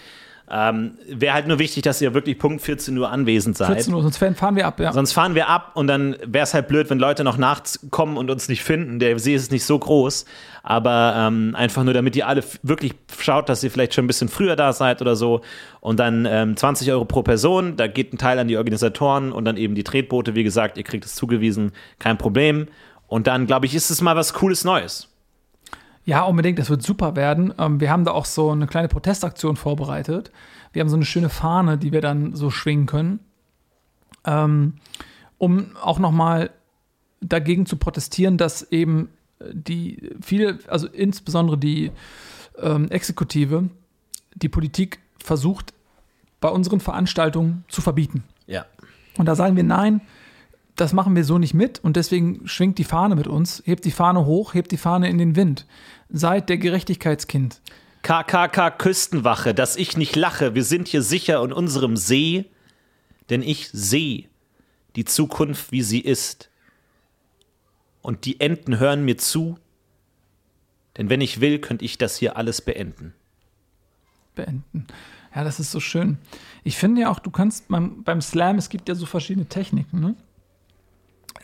Ähm, 0.49 0.93
Wäre 1.09 1.33
halt 1.33 1.47
nur 1.47 1.59
wichtig, 1.59 1.83
dass 1.83 2.01
ihr 2.01 2.13
wirklich 2.13 2.39
Punkt 2.39 2.61
14 2.61 2.97
Uhr 2.97 3.11
anwesend 3.11 3.57
seid. 3.57 3.73
14 3.73 3.93
Uhr, 3.93 4.01
sonst 4.01 4.17
fahren 4.17 4.55
wir 4.55 4.65
ab, 4.65 4.79
ja. 4.79 4.93
Sonst 4.93 5.11
fahren 5.11 5.35
wir 5.35 5.49
ab 5.49 5.71
und 5.73 5.87
dann 5.87 6.15
wäre 6.25 6.43
es 6.43 6.53
halt 6.53 6.69
blöd, 6.69 6.89
wenn 6.89 6.99
Leute 6.99 7.25
noch 7.25 7.37
nachts 7.37 7.85
kommen 7.91 8.15
und 8.15 8.31
uns 8.31 8.47
nicht 8.47 8.63
finden. 8.63 8.99
Der 8.99 9.19
See 9.19 9.35
ist 9.35 9.51
nicht 9.51 9.65
so 9.65 9.77
groß, 9.77 10.23
aber 10.63 11.15
ähm, 11.17 11.53
einfach 11.53 11.83
nur, 11.83 11.93
damit 11.93 12.15
ihr 12.15 12.27
alle 12.27 12.45
wirklich 12.63 12.93
schaut, 13.19 13.49
dass 13.49 13.61
ihr 13.61 13.71
vielleicht 13.71 13.93
schon 13.93 14.05
ein 14.05 14.07
bisschen 14.07 14.29
früher 14.29 14.55
da 14.55 14.71
seid 14.71 15.01
oder 15.01 15.17
so. 15.17 15.41
Und 15.81 15.99
dann 15.99 16.25
ähm, 16.25 16.55
20 16.55 16.89
Euro 16.91 17.03
pro 17.03 17.23
Person, 17.23 17.75
da 17.75 17.87
geht 17.87 18.13
ein 18.13 18.17
Teil 18.17 18.39
an 18.39 18.47
die 18.47 18.55
Organisatoren 18.55 19.33
und 19.33 19.43
dann 19.43 19.57
eben 19.57 19.75
die 19.75 19.83
Tretboote, 19.83 20.33
wie 20.33 20.45
gesagt, 20.45 20.77
ihr 20.77 20.83
kriegt 20.83 21.03
es 21.03 21.15
zugewiesen, 21.15 21.73
kein 21.99 22.17
Problem. 22.17 22.67
Und 23.07 23.27
dann, 23.27 23.47
glaube 23.47 23.65
ich, 23.65 23.75
ist 23.75 23.89
es 23.89 23.99
mal 23.99 24.15
was 24.15 24.33
Cooles 24.33 24.63
Neues. 24.63 25.09
Ja, 26.07 26.23
unbedingt, 26.23 26.57
das 26.57 26.69
wird 26.69 26.81
super 26.81 27.17
werden. 27.17 27.53
Ähm, 27.59 27.81
wir 27.81 27.91
haben 27.91 28.05
da 28.05 28.11
auch 28.11 28.23
so 28.23 28.49
eine 28.49 28.65
kleine 28.65 28.87
Protestaktion 28.87 29.57
vorbereitet. 29.57 30.31
Wir 30.71 30.79
haben 30.79 30.87
so 30.87 30.95
eine 30.95 31.03
schöne 31.03 31.27
Fahne, 31.27 31.77
die 31.77 31.91
wir 31.91 31.99
dann 31.99 32.33
so 32.33 32.49
schwingen 32.49 32.85
können, 32.85 33.19
ähm, 34.23 34.75
um 35.37 35.75
auch 35.75 35.99
nochmal 35.99 36.51
dagegen 37.19 37.65
zu 37.65 37.75
protestieren, 37.75 38.37
dass 38.37 38.71
eben 38.71 39.09
die 39.51 40.11
viele, 40.21 40.59
also 40.69 40.87
insbesondere 40.87 41.57
die 41.57 41.91
ähm, 42.57 42.89
Exekutive, 42.89 43.69
die 44.33 44.47
Politik 44.47 44.99
versucht, 45.21 45.73
bei 46.39 46.47
unseren 46.47 46.79
Veranstaltungen 46.79 47.65
zu 47.67 47.81
verbieten. 47.81 48.23
Ja. 48.45 48.65
Und 49.17 49.25
da 49.25 49.35
sagen 49.35 49.57
wir, 49.57 49.63
nein, 49.65 49.99
das 50.77 50.93
machen 50.93 51.15
wir 51.15 51.23
so 51.23 51.37
nicht 51.39 51.53
mit 51.53 51.79
und 51.83 51.97
deswegen 51.97 52.47
schwingt 52.47 52.77
die 52.77 52.83
Fahne 52.83 53.15
mit 53.15 53.27
uns, 53.27 53.61
hebt 53.65 53.83
die 53.83 53.91
Fahne 53.91 54.25
hoch, 54.25 54.53
hebt 54.53 54.71
die 54.71 54.77
Fahne 54.77 55.09
in 55.09 55.17
den 55.17 55.35
Wind. 55.35 55.65
Seid 56.09 56.49
der 56.49 56.57
Gerechtigkeitskind. 56.57 57.61
KKK 58.03 58.69
Küstenwache, 58.71 59.53
dass 59.53 59.75
ich 59.75 59.97
nicht 59.97 60.15
lache, 60.15 60.55
wir 60.55 60.63
sind 60.63 60.87
hier 60.87 61.01
sicher 61.01 61.43
in 61.43 61.51
unserem 61.51 61.97
See, 61.97 62.45
denn 63.29 63.41
ich 63.41 63.69
sehe 63.73 64.25
die 64.95 65.03
Zukunft, 65.03 65.71
wie 65.71 65.81
sie 65.81 65.99
ist. 65.99 66.49
Und 68.01 68.25
die 68.25 68.39
Enten 68.39 68.79
hören 68.79 69.03
mir 69.03 69.17
zu, 69.17 69.57
denn 70.95 71.09
wenn 71.09 71.21
ich 71.21 71.41
will, 71.41 71.59
könnte 71.59 71.85
ich 71.85 71.97
das 71.97 72.17
hier 72.17 72.37
alles 72.37 72.61
beenden. 72.61 73.13
beenden. 74.35 74.87
Ja, 75.35 75.43
das 75.43 75.59
ist 75.59 75.71
so 75.71 75.79
schön. 75.79 76.17
Ich 76.63 76.77
finde 76.77 77.01
ja 77.01 77.09
auch, 77.09 77.19
du 77.19 77.31
kannst 77.31 77.67
beim, 77.67 78.03
beim 78.03 78.21
Slam, 78.21 78.57
es 78.57 78.69
gibt 78.69 78.87
ja 78.87 78.95
so 78.95 79.05
verschiedene 79.05 79.47
Techniken, 79.47 79.99
ne? 79.99 80.15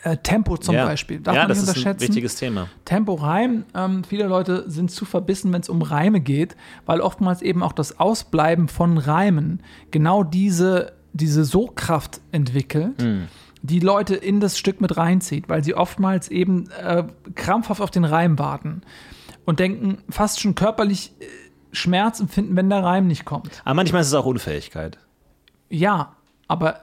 Äh, 0.03 0.17
Tempo 0.17 0.57
zum 0.57 0.75
ja. 0.75 0.85
Beispiel. 0.85 1.19
Darf 1.19 1.35
ja, 1.35 1.41
man 1.43 1.49
das 1.49 1.59
nicht 1.59 1.67
ist 1.69 1.75
ein 1.75 1.79
unterschätzen. 1.79 2.07
wichtiges 2.07 2.35
Thema. 2.35 2.67
Tempo, 2.85 3.13
Reim. 3.15 3.63
Ähm, 3.73 4.03
viele 4.03 4.27
Leute 4.27 4.69
sind 4.69 4.91
zu 4.91 5.05
verbissen, 5.05 5.51
wenn 5.53 5.61
es 5.61 5.69
um 5.69 5.81
Reime 5.81 6.19
geht, 6.19 6.55
weil 6.85 6.99
oftmals 7.01 7.41
eben 7.41 7.63
auch 7.63 7.71
das 7.73 7.99
Ausbleiben 7.99 8.67
von 8.67 8.97
Reimen 8.97 9.61
genau 9.91 10.23
diese, 10.23 10.93
diese 11.13 11.45
Sogkraft 11.45 12.19
entwickelt, 12.31 13.01
Hm. 13.01 13.27
die 13.61 13.79
Leute 13.79 14.15
in 14.15 14.39
das 14.41 14.57
Stück 14.57 14.81
mit 14.81 14.97
reinzieht, 14.97 15.47
weil 15.47 15.63
sie 15.63 15.73
oftmals 15.73 16.27
eben 16.27 16.69
äh, 16.71 17.03
krampfhaft 17.35 17.81
auf 17.81 17.91
den 17.91 18.03
Reim 18.03 18.37
warten 18.37 18.81
und 19.45 19.59
denken, 19.59 19.99
fast 20.09 20.41
schon 20.41 20.53
körperlich 20.55 21.13
äh, 21.19 21.25
Schmerz 21.71 22.19
empfinden, 22.19 22.55
wenn 22.57 22.69
der 22.69 22.83
Reim 22.83 23.07
nicht 23.07 23.23
kommt. 23.25 23.61
Aber 23.63 23.73
manchmal 23.75 24.01
ist 24.01 24.07
es 24.09 24.13
auch 24.13 24.25
Unfähigkeit. 24.25 24.97
Ja, 25.69 26.17
aber 26.47 26.81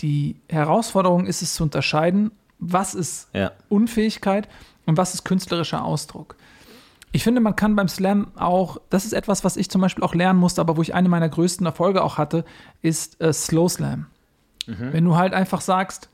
die 0.00 0.36
Herausforderung 0.48 1.26
ist 1.26 1.42
es 1.42 1.54
zu 1.54 1.62
unterscheiden, 1.64 2.30
was 2.58 2.94
ist 2.94 3.28
Ja. 3.32 3.52
Unfähigkeit 3.68 4.48
und 4.86 4.96
was 4.96 5.14
ist 5.14 5.24
künstlerischer 5.24 5.84
Ausdruck. 5.84 6.36
Ich 7.12 7.24
finde, 7.24 7.40
man 7.40 7.56
kann 7.56 7.74
beim 7.74 7.88
Slam 7.88 8.28
auch, 8.36 8.78
das 8.88 9.04
ist 9.04 9.12
etwas, 9.14 9.42
was 9.42 9.56
ich 9.56 9.68
zum 9.68 9.80
Beispiel 9.80 10.04
auch 10.04 10.14
lernen 10.14 10.38
musste, 10.38 10.60
aber 10.60 10.76
wo 10.76 10.82
ich 10.82 10.94
eine 10.94 11.08
meiner 11.08 11.28
größten 11.28 11.66
Erfolge 11.66 12.04
auch 12.04 12.18
hatte, 12.18 12.44
ist 12.82 13.20
äh, 13.20 13.32
Slow 13.32 13.68
Slam. 13.68 14.06
Wenn 14.66 15.04
du 15.04 15.16
halt 15.16 15.34
einfach 15.34 15.60
sagst, 15.62 16.08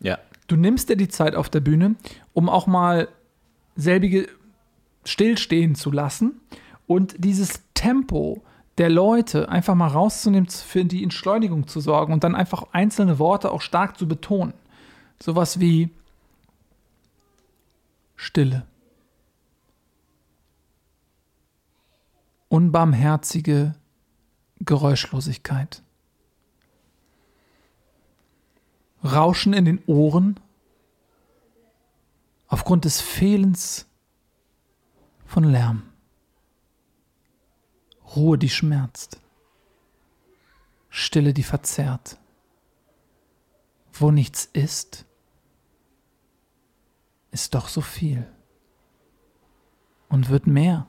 Ja. 0.00 0.18
du 0.46 0.56
nimmst 0.56 0.90
dir 0.90 0.96
die 0.96 1.08
Zeit 1.08 1.34
auf 1.34 1.48
der 1.48 1.60
Bühne, 1.60 1.94
um 2.34 2.50
auch 2.50 2.66
mal 2.66 3.08
selbige 3.74 4.28
stillstehen 5.04 5.74
zu 5.74 5.90
lassen 5.90 6.40
und 6.86 7.14
dieses 7.24 7.62
Tempo 7.72 8.42
der 8.78 8.88
Leute 8.88 9.48
einfach 9.48 9.74
mal 9.74 9.88
rauszunehmen, 9.88 10.48
für 10.48 10.84
die 10.84 11.02
Entschleunigung 11.02 11.66
zu 11.68 11.80
sorgen 11.80 12.12
und 12.12 12.24
dann 12.24 12.34
einfach 12.34 12.64
einzelne 12.72 13.18
Worte 13.18 13.50
auch 13.50 13.60
stark 13.60 13.98
zu 13.98 14.08
betonen. 14.08 14.54
Sowas 15.20 15.60
wie 15.60 15.90
Stille. 18.16 18.66
Unbarmherzige 22.48 23.74
Geräuschlosigkeit. 24.60 25.82
Rauschen 29.04 29.52
in 29.52 29.64
den 29.64 29.82
Ohren 29.86 30.38
aufgrund 32.46 32.84
des 32.84 33.00
Fehlens 33.00 33.86
von 35.26 35.44
Lärm. 35.44 35.82
Ruhe, 38.16 38.38
die 38.38 38.48
schmerzt. 38.48 39.20
Stille, 40.88 41.32
die 41.32 41.42
verzerrt. 41.42 42.18
Wo 43.92 44.10
nichts 44.10 44.44
ist, 44.52 45.04
ist 47.30 47.54
doch 47.54 47.68
so 47.68 47.80
viel. 47.80 48.26
Und 50.08 50.28
wird 50.28 50.46
mehr 50.46 50.86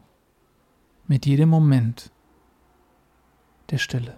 mit 1.07 1.25
jedem 1.25 1.49
Moment 1.49 2.11
der 3.69 3.77
Stille. 3.77 4.17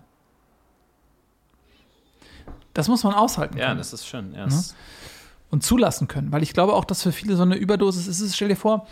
Das 2.74 2.88
muss 2.88 3.04
man 3.04 3.14
aushalten 3.14 3.58
Ja, 3.58 3.68
können 3.68 3.78
das 3.78 3.94
ist 3.94 4.06
schön. 4.08 4.34
Ja, 4.34 4.46
es- 4.46 4.76
und 5.50 5.64
zulassen 5.64 6.08
können. 6.08 6.32
Weil 6.32 6.44
ich 6.44 6.54
glaube 6.54 6.74
auch, 6.74 6.84
dass 6.86 7.04
für 7.04 7.12
viele 7.12 7.36
so 7.38 7.44
eine 7.44 7.56
Überdosis 7.56 8.08
ist. 8.08 8.36
Stell 8.36 8.50
dir 8.50 8.56
vor, 8.58 8.88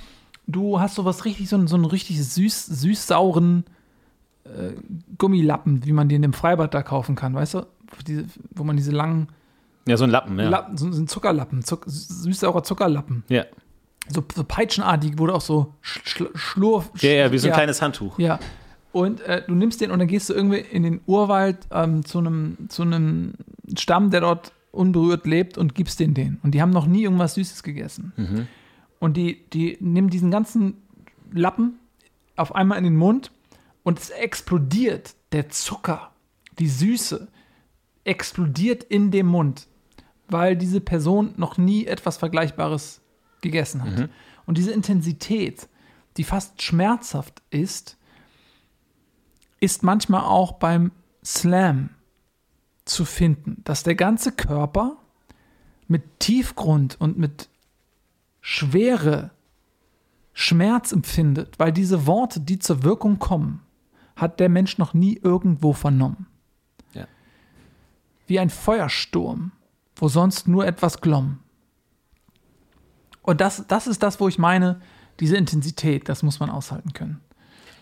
du 0.48 0.80
hast 0.80 0.96
sowas 0.96 1.26
richtig, 1.26 1.50
so 1.50 1.56
einen, 1.58 1.68
so 1.68 1.76
einen 1.76 1.86
richtig 1.86 2.24
süß, 2.24 2.68
süß-sauren 2.68 3.66
äh, 4.46 4.74
Gummilappen, 5.18 5.86
wie 5.86 5.94
man 5.94 6.10
die 6.10 6.16
in 6.16 6.22
dem 6.22 6.34
Freibad 6.34 6.74
da 6.74 6.84
kaufen 6.84 7.16
kann, 7.16 7.34
weißt 7.34 7.56
du? 7.56 7.68
Diese, 8.08 8.26
wo 8.52 8.64
man 8.64 8.76
diese 8.76 8.92
langen 8.92 9.28
ja, 9.88 9.98
so 9.98 10.06
ein 10.06 10.10
Lappen, 10.10 10.40
ja. 10.40 10.50
Lappen, 10.50 10.78
so, 10.78 10.92
so 10.92 11.02
ein 11.02 11.08
Zuckerlappen, 11.08 11.64
Zuck, 11.64 11.84
süß-saurer 11.88 12.64
Zuckerlappen. 12.64 13.24
ja. 13.28 13.46
So, 14.10 14.22
so 14.36 14.44
peitschenartig, 14.44 15.16
du 15.16 15.30
auch 15.30 15.40
so 15.40 15.76
schl 15.80 16.30
schlurf. 16.36 16.92
Ja, 17.00 17.12
ja, 17.12 17.32
wie 17.32 17.38
so 17.38 17.48
ein 17.48 17.54
kleines 17.54 17.82
Handtuch. 17.82 18.20
Ja. 18.20 18.38
Und 18.92 19.22
äh, 19.22 19.44
du 19.48 19.56
nimmst 19.56 19.80
den 19.80 19.92
und 19.92 20.00
dann 20.00 20.10
gehst 20.10 20.30
du 20.30 20.34
irgendwie 20.34 20.58
in 20.60 20.84
den 20.84 21.00
Urwald 21.06 21.60
ähm, 21.72 22.04
zu 22.04 22.20
einem 22.20 22.58
zu 22.68 22.82
einem 22.82 23.36
Stamm, 23.78 24.10
der 24.10 24.20
dort 24.20 24.52
unberührt 24.74 25.26
lebt 25.26 25.58
und 25.58 25.74
gibst 25.74 26.02
den 26.02 26.14
den. 26.14 26.38
Und 26.44 26.54
die 26.54 26.62
haben 26.62 26.72
noch 26.72 26.86
nie 26.86 27.04
irgendwas 27.04 27.36
Süßes 27.36 27.64
gegessen. 27.64 28.12
Und 29.00 29.16
die, 29.16 29.46
die 29.54 29.78
nehmen 29.80 30.10
diesen 30.10 30.32
ganzen 30.32 30.76
Lappen 31.32 31.80
auf 32.36 32.54
einmal 32.54 32.78
in 32.80 32.84
den 32.84 32.98
Mund 32.98 33.32
und 33.84 34.00
es 34.00 34.10
explodiert. 34.10 35.16
Der 35.32 35.50
Zucker, 35.50 36.12
die 36.60 36.68
Süße 36.68 37.28
explodiert 38.04 38.84
in 38.84 39.12
dem 39.12 39.28
Mund, 39.28 39.68
weil 40.28 40.56
diese 40.56 40.82
Person 40.82 41.34
noch 41.38 41.58
nie 41.58 41.86
etwas 41.86 42.18
Vergleichbares 42.18 43.02
gegessen 43.42 43.84
hat. 43.84 44.10
Und 44.46 44.58
diese 44.58 44.72
Intensität, 44.72 45.68
die 46.18 46.24
fast 46.24 46.62
schmerzhaft 46.62 47.42
ist, 47.50 47.98
ist 49.60 49.84
manchmal 49.84 50.22
auch 50.22 50.54
beim 50.54 50.92
Slam 51.24 51.90
zu 52.86 53.06
finden, 53.06 53.62
dass 53.64 53.84
der 53.84 53.96
ganze 53.96 54.32
Körper 54.32 54.98
mit 55.88 56.20
Tiefgrund 56.20 57.00
und 57.00 57.18
mit 57.18 57.50
Schwere 58.42 59.32
Schmerz 60.34 60.92
empfindet, 60.92 61.60
weil 61.60 61.72
diese 61.72 62.06
Worte, 62.08 62.42
die 62.42 62.60
zur 62.60 62.84
Wirkung 62.84 63.20
kommen, 63.20 63.62
hat 64.16 64.40
der 64.40 64.50
Mensch 64.50 64.78
noch 64.78 64.94
nie 64.94 65.20
irgendwo 65.22 65.74
vernommen. 65.74 66.28
Ja. 66.94 67.08
Wie 68.28 68.40
ein 68.40 68.50
Feuersturm, 68.50 69.52
wo 69.96 70.08
sonst 70.08 70.48
nur 70.48 70.66
etwas 70.66 71.02
glomm. 71.02 71.40
Und 73.22 73.42
das, 73.42 73.66
das 73.68 73.88
ist 73.88 74.04
das, 74.04 74.20
wo 74.20 74.28
ich 74.28 74.38
meine, 74.38 74.82
diese 75.20 75.38
Intensität, 75.38 76.10
das 76.10 76.24
muss 76.24 76.40
man 76.40 76.50
aushalten 76.50 76.94
können. 76.94 77.22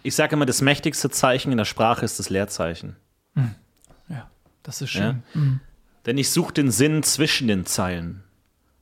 Ich 0.03 0.15
sage 0.15 0.35
immer, 0.35 0.45
das 0.45 0.61
mächtigste 0.61 1.09
Zeichen 1.09 1.51
in 1.51 1.57
der 1.57 1.65
Sprache 1.65 2.05
ist 2.05 2.19
das 2.19 2.29
Leerzeichen. 2.29 2.95
Ja, 4.09 4.29
das 4.63 4.81
ist 4.81 4.89
schön. 4.89 5.23
Denn 6.05 6.17
ich 6.17 6.31
suche 6.31 6.53
den 6.53 6.71
Sinn 6.71 7.03
zwischen 7.03 7.47
den 7.47 7.65
Zeilen. 7.65 8.23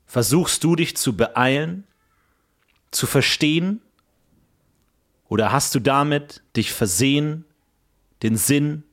Versuchst 0.06 0.64
du 0.64 0.76
dich 0.76 0.96
zu 0.98 1.16
beeilen, 1.16 1.84
zu 2.92 3.06
verstehen? 3.06 3.82
Oder 5.30 5.52
hast 5.52 5.74
du 5.74 5.80
damit 5.80 6.42
dich 6.56 6.74
versehen, 6.74 7.46
den 8.24 8.36
Sinn 8.36 8.84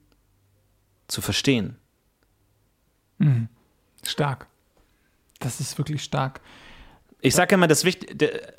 zu 1.09 1.20
verstehen? 1.20 1.76
Stark. 4.03 4.47
Das 5.41 5.61
ist 5.61 5.76
wirklich 5.78 6.05
stark. 6.05 6.41
Ich 7.20 7.34
sage 7.34 7.55
immer, 7.55 7.66
das 7.66 7.84
Wicht 7.84 8.20
der, 8.20 8.55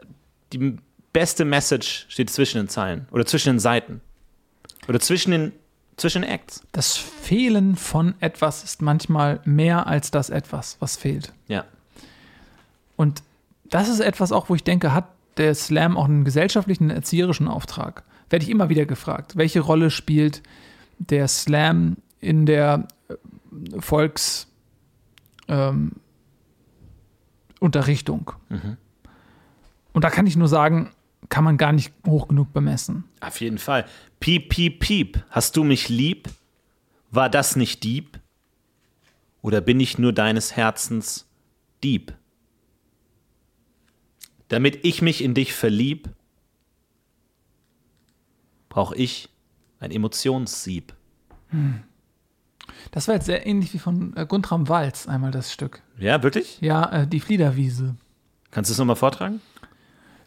die 0.51 0.77
beste 1.13 1.45
Message 1.45 2.05
steht 2.09 2.29
zwischen 2.29 2.57
den 2.57 2.67
Zeilen 2.67 3.07
oder 3.11 3.25
zwischen 3.25 3.53
den 3.53 3.59
Seiten 3.59 4.01
oder 4.87 4.99
zwischen 4.99 5.31
den 5.31 5.51
zwischen 5.95 6.23
Acts. 6.23 6.61
Das 6.71 6.95
Fehlen 6.95 7.75
von 7.75 8.13
etwas 8.19 8.63
ist 8.63 8.81
manchmal 8.81 9.41
mehr 9.45 9.87
als 9.87 10.11
das 10.11 10.29
etwas, 10.29 10.77
was 10.79 10.95
fehlt. 10.95 11.33
Ja. 11.47 11.65
Und 12.95 13.23
das 13.65 13.89
ist 13.89 13.99
etwas 13.99 14.31
auch, 14.31 14.49
wo 14.49 14.55
ich 14.55 14.63
denke, 14.63 14.93
hat 14.93 15.07
der 15.37 15.55
Slam 15.55 15.97
auch 15.97 16.05
einen 16.05 16.23
gesellschaftlichen, 16.23 16.85
einen 16.85 16.97
erzieherischen 16.97 17.47
Auftrag? 17.47 18.03
Werde 18.29 18.43
ich 18.43 18.51
immer 18.51 18.69
wieder 18.69 18.85
gefragt. 18.85 19.37
Welche 19.37 19.61
Rolle 19.61 19.89
spielt 19.89 20.43
der 20.99 21.27
Slam 21.27 21.97
in 22.19 22.45
der 22.45 22.87
äh, 23.09 23.15
Volks 23.79 24.47
ähm, 25.47 25.93
Unterrichtung? 27.59 28.31
Und 29.93 30.03
da 30.03 30.09
kann 30.09 30.27
ich 30.27 30.35
nur 30.35 30.47
sagen, 30.47 30.91
kann 31.29 31.43
man 31.43 31.57
gar 31.57 31.71
nicht 31.71 31.93
hoch 32.05 32.27
genug 32.27 32.53
bemessen. 32.53 33.05
Auf 33.19 33.41
jeden 33.41 33.57
Fall. 33.57 33.85
Piep, 34.19 34.49
piep, 34.49 34.79
piep. 34.79 35.23
Hast 35.29 35.57
du 35.57 35.63
mich 35.63 35.89
lieb? 35.89 36.29
War 37.11 37.29
das 37.29 37.55
nicht 37.55 37.83
Dieb? 37.83 38.19
Oder 39.41 39.61
bin 39.61 39.79
ich 39.79 39.97
nur 39.97 40.13
deines 40.13 40.55
Herzens 40.55 41.27
Dieb? 41.83 42.13
Damit 44.47 44.85
ich 44.85 45.01
mich 45.01 45.23
in 45.23 45.33
dich 45.33 45.53
verlieb, 45.53 46.09
brauche 48.69 48.95
ich 48.95 49.29
ein 49.79 49.91
Emotionssieb. 49.91 50.93
Das 52.91 53.07
war 53.07 53.15
jetzt 53.15 53.25
sehr 53.25 53.45
ähnlich 53.45 53.73
wie 53.73 53.79
von 53.79 54.15
äh, 54.15 54.25
Guntram 54.25 54.69
Walz 54.69 55.07
einmal 55.07 55.31
das 55.31 55.51
Stück. 55.51 55.81
Ja, 55.97 56.23
wirklich? 56.23 56.59
Ja, 56.61 56.91
äh, 56.91 57.07
die 57.07 57.19
Fliederwiese. 57.19 57.95
Kannst 58.51 58.69
du 58.69 58.73
es 58.73 58.77
nochmal 58.77 58.95
vortragen? 58.95 59.41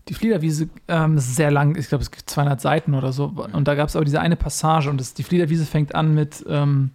Die 0.09 0.15
Fliederwiese 0.15 0.69
ähm, 0.89 1.19
ist 1.19 1.37
sehr 1.37 1.51
lang, 1.51 1.77
ich 1.77 1.89
glaube, 1.89 2.03
es 2.03 2.11
gibt 2.11 2.29
200 2.29 2.61
Seiten 2.61 2.95
oder 2.95 3.13
so. 3.13 3.27
Und 3.27 3.69
da 3.69 3.75
gab 3.75 3.89
es 3.89 3.97
aber 3.97 4.05
diese 4.05 4.21
eine 4.21 4.37
Passage 4.37 4.91
und 4.91 4.99
das, 5.01 5.15
die 5.15 5.23
Fliederwiese 5.23 5.67
fängt 5.67 5.95
an 5.95 6.15
mit 6.15 6.45
ähm, 6.49 6.91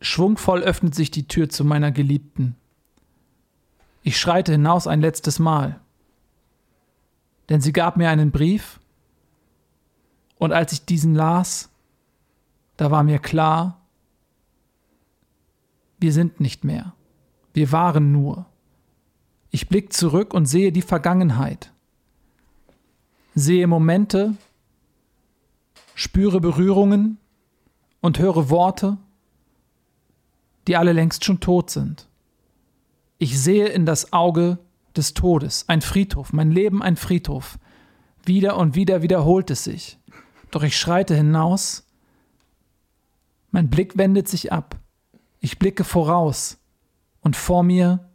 Schwungvoll 0.00 0.62
öffnet 0.62 0.94
sich 0.94 1.10
die 1.10 1.26
Tür 1.26 1.48
zu 1.48 1.64
meiner 1.64 1.90
Geliebten. 1.90 2.56
Ich 4.06 4.20
schreite 4.20 4.52
hinaus 4.52 4.86
ein 4.86 5.00
letztes 5.00 5.40
Mal. 5.40 5.80
Denn 7.48 7.60
sie 7.60 7.72
gab 7.72 7.96
mir 7.96 8.08
einen 8.08 8.30
Brief 8.30 8.78
und 10.38 10.52
als 10.52 10.70
ich 10.70 10.84
diesen 10.84 11.16
las, 11.16 11.70
da 12.76 12.92
war 12.92 13.02
mir 13.02 13.18
klar, 13.18 13.80
wir 15.98 16.12
sind 16.12 16.38
nicht 16.38 16.62
mehr. 16.62 16.94
Wir 17.52 17.72
waren 17.72 18.12
nur. 18.12 18.46
Ich 19.50 19.68
blick 19.68 19.92
zurück 19.92 20.34
und 20.34 20.46
sehe 20.46 20.70
die 20.70 20.82
Vergangenheit. 20.82 21.72
Sehe 23.34 23.66
Momente, 23.66 24.36
spüre 25.96 26.40
Berührungen 26.40 27.18
und 28.00 28.20
höre 28.20 28.50
Worte, 28.50 28.98
die 30.68 30.76
alle 30.76 30.92
längst 30.92 31.24
schon 31.24 31.40
tot 31.40 31.70
sind. 31.70 32.06
Ich 33.18 33.38
sehe 33.40 33.66
in 33.68 33.86
das 33.86 34.12
Auge 34.12 34.58
des 34.96 35.14
Todes, 35.14 35.64
ein 35.68 35.80
Friedhof, 35.80 36.32
mein 36.32 36.50
Leben 36.50 36.82
ein 36.82 36.96
Friedhof. 36.96 37.58
Wieder 38.24 38.56
und 38.56 38.74
wieder 38.74 39.02
wiederholt 39.02 39.50
es 39.50 39.64
sich. 39.64 39.98
Doch 40.50 40.62
ich 40.62 40.76
schreite 40.78 41.14
hinaus, 41.14 41.86
mein 43.50 43.70
Blick 43.70 43.96
wendet 43.96 44.28
sich 44.28 44.52
ab. 44.52 44.76
Ich 45.40 45.58
blicke 45.58 45.84
voraus 45.84 46.58
und 47.20 47.36
vor 47.36 47.62
mir 47.62 48.10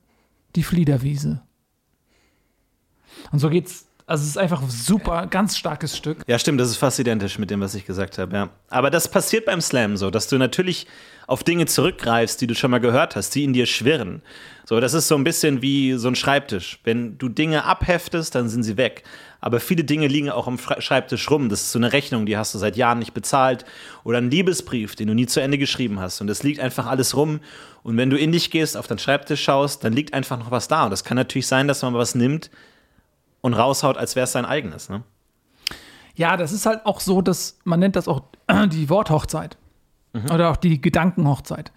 die 0.56 0.64
Fliederwiese. 0.64 1.42
Und 3.32 3.40
so 3.40 3.50
geht's. 3.50 3.88
Also 4.12 4.24
es 4.24 4.32
ist 4.32 4.38
einfach 4.38 4.62
ein 4.62 4.70
super, 4.70 5.26
ganz 5.26 5.58
starkes 5.58 5.96
Stück. 5.96 6.18
Ja, 6.28 6.38
stimmt, 6.38 6.60
das 6.60 6.70
ist 6.70 6.76
fast 6.76 7.00
identisch 7.00 7.40
mit 7.40 7.50
dem, 7.50 7.62
was 7.62 7.76
ich 7.76 7.86
gesagt 7.86 8.18
habe, 8.18 8.36
ja. 8.36 8.50
Aber 8.68 8.90
das 8.90 9.08
passiert 9.08 9.46
beim 9.46 9.62
Slam 9.62 9.96
so, 9.96 10.10
dass 10.10 10.28
du 10.28 10.38
natürlich 10.38 10.86
auf 11.28 11.46
Dinge 11.46 11.66
zurückgreifst, 11.66 12.42
die 12.42 12.48
du 12.48 12.54
schon 12.54 12.72
mal 12.72 12.80
gehört 12.80 13.16
hast, 13.16 13.34
die 13.36 13.46
in 13.46 13.54
dir 13.54 13.66
schwirren. 13.66 14.22
So, 14.66 14.82
das 14.82 14.94
ist 14.94 15.08
so 15.08 15.16
ein 15.16 15.24
bisschen 15.24 15.62
wie 15.62 15.94
so 15.94 16.10
ein 16.10 16.16
Schreibtisch. 16.16 16.82
Wenn 16.84 17.18
du 17.20 17.30
Dinge 17.30 17.64
abheftest, 17.64 18.36
dann 18.36 18.50
sind 18.50 18.64
sie 18.64 18.76
weg. 18.76 19.04
Aber 19.40 19.62
viele 19.62 19.86
Dinge 19.86 20.08
liegen 20.08 20.30
auch 20.30 20.46
am 20.46 20.58
Schreibtisch 20.58 21.32
rum. 21.32 21.48
Das 21.48 21.62
ist 21.62 21.72
so 21.72 21.80
eine 21.80 21.94
Rechnung, 21.94 22.26
die 22.26 22.36
hast 22.36 22.54
du 22.54 22.58
seit 22.58 22.76
Jahren 22.76 23.00
nicht 23.00 23.14
bezahlt. 23.14 23.64
Oder 24.04 24.18
ein 24.18 24.30
Liebesbrief, 24.30 24.98
den 24.98 25.08
du 25.08 25.14
nie 25.14 25.26
zu 25.26 25.40
Ende 25.40 25.58
geschrieben 25.58 26.02
hast. 26.02 26.20
Und 26.20 26.28
das 26.28 26.44
liegt 26.44 26.60
einfach 26.60 26.86
alles 26.86 27.16
rum. 27.16 27.40
Und 27.82 27.96
wenn 27.96 28.10
du 28.10 28.18
in 28.18 28.34
dich 28.34 28.52
gehst, 28.52 28.76
auf 28.76 28.88
deinen 28.88 29.00
Schreibtisch 29.00 29.42
schaust, 29.42 29.86
dann 29.86 29.94
liegt 29.94 30.14
einfach 30.14 30.38
noch 30.38 30.52
was 30.52 30.68
da. 30.68 30.84
Und 30.84 30.90
das 30.90 31.06
kann 31.06 31.16
natürlich 31.16 31.48
sein, 31.48 31.70
dass 31.70 31.82
man 31.82 31.94
was 31.94 32.14
nimmt 32.14 32.52
und 33.42 33.54
raushaut, 33.54 33.98
als 33.98 34.16
wäre 34.16 34.26
es 34.26 34.32
sein 34.32 34.46
eigenes. 34.46 34.90
Ne? 34.90 35.04
Ja, 36.16 36.38
das 36.38 36.52
ist 36.52 36.66
halt 36.66 36.86
auch 36.86 37.00
so, 37.00 37.22
dass 37.22 37.60
man 37.64 37.80
nennt 37.80 37.96
das 37.96 38.08
auch 38.08 38.22
die 38.68 38.90
Worthochzeit 38.90 39.58
oder 40.14 40.52
auch 40.52 40.58
die 40.58 40.82
Gedankenhochzeit. 40.82 41.72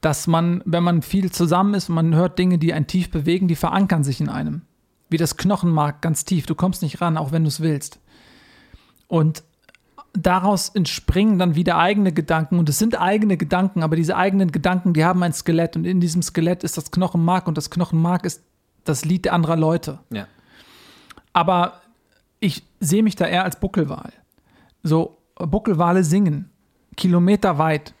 Dass 0.00 0.26
man, 0.26 0.62
wenn 0.64 0.82
man 0.82 1.02
viel 1.02 1.32
zusammen 1.32 1.74
ist 1.74 1.88
man 1.88 2.14
hört 2.14 2.38
Dinge, 2.38 2.58
die 2.58 2.72
einen 2.72 2.86
tief 2.86 3.10
bewegen, 3.10 3.48
die 3.48 3.56
verankern 3.56 4.04
sich 4.04 4.20
in 4.20 4.28
einem. 4.28 4.62
Wie 5.08 5.16
das 5.16 5.36
Knochenmark 5.36 6.02
ganz 6.02 6.24
tief. 6.24 6.46
Du 6.46 6.54
kommst 6.54 6.82
nicht 6.82 7.00
ran, 7.00 7.16
auch 7.16 7.32
wenn 7.32 7.44
du 7.44 7.48
es 7.48 7.60
willst. 7.60 8.00
Und 9.08 9.42
daraus 10.12 10.70
entspringen 10.70 11.38
dann 11.38 11.54
wieder 11.54 11.78
eigene 11.78 12.12
Gedanken. 12.12 12.58
Und 12.58 12.68
es 12.68 12.78
sind 12.78 13.00
eigene 13.00 13.36
Gedanken, 13.36 13.82
aber 13.82 13.96
diese 13.96 14.16
eigenen 14.16 14.52
Gedanken, 14.52 14.94
die 14.94 15.04
haben 15.04 15.22
ein 15.22 15.32
Skelett. 15.32 15.76
Und 15.76 15.84
in 15.84 16.00
diesem 16.00 16.22
Skelett 16.22 16.64
ist 16.64 16.76
das 16.76 16.90
Knochenmark 16.90 17.46
und 17.46 17.56
das 17.56 17.70
Knochenmark 17.70 18.24
ist 18.24 18.42
das 18.84 19.04
Lied 19.04 19.28
anderer 19.28 19.56
Leute. 19.56 19.98
Ja. 20.10 20.26
Aber 21.36 21.82
ich 22.40 22.62
sehe 22.80 23.02
mich 23.02 23.14
da 23.14 23.26
eher 23.26 23.44
als 23.44 23.60
Buckelwal. 23.60 24.10
So, 24.82 25.18
Buckelwale 25.34 26.02
singen. 26.02 26.50
Kilometerweit 26.96 27.92